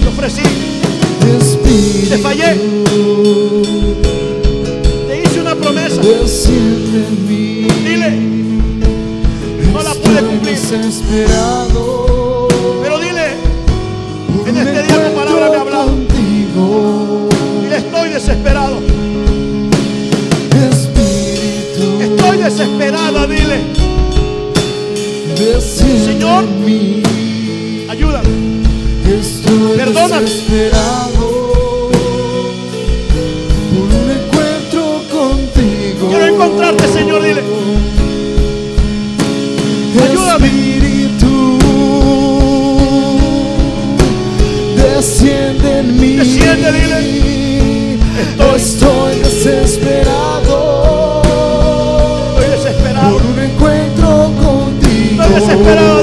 Te 0.00 0.08
ofrecí 0.08 0.42
Te 2.08 2.18
fallé. 2.18 2.54
Te 5.08 5.22
hice 5.22 5.40
una 5.40 5.54
promesa. 5.54 6.00
Dile, 7.84 8.10
no 9.72 9.82
la 9.82 9.94
pude 9.94 10.22
cumplir. 10.22 10.58
Pero 12.82 12.98
dile, 12.98 13.26
en 14.46 14.56
este 14.56 14.82
día 14.82 15.08
tu 15.08 15.14
palabra 15.14 15.50
me 15.50 15.56
ha 15.56 15.60
hablado. 15.60 15.90
Dile, 17.62 17.76
estoy 17.76 18.08
desesperado. 18.10 18.78
Espíritu. 20.70 22.02
Estoy 22.02 22.36
desesperada, 22.38 23.26
dile. 23.26 23.60
Señor. 25.60 26.44
Desesperado 29.84 31.26
por 33.70 33.84
un 33.84 34.10
encuentro 34.10 35.02
contigo. 35.10 36.08
Quiero 36.08 36.26
encontrarte, 36.26 36.88
Señor, 36.88 37.22
dile. 37.22 37.42
Ayúdame. 40.02 40.46
Espíritu, 40.46 41.58
desciende 44.76 45.78
en 45.80 46.00
mí. 46.00 46.16
Desciende, 46.16 46.72
dile. 46.72 46.96
Estoy- 48.56 48.56
Estoy 48.56 49.14
desesperado 49.18 50.56
Estoy 52.38 52.50
desesperado. 52.50 53.10
por 53.12 53.22
un 53.26 53.38
encuentro 53.38 54.08
contigo. 54.42 55.22
Estoy 55.22 55.34
desesperado, 55.40 56.02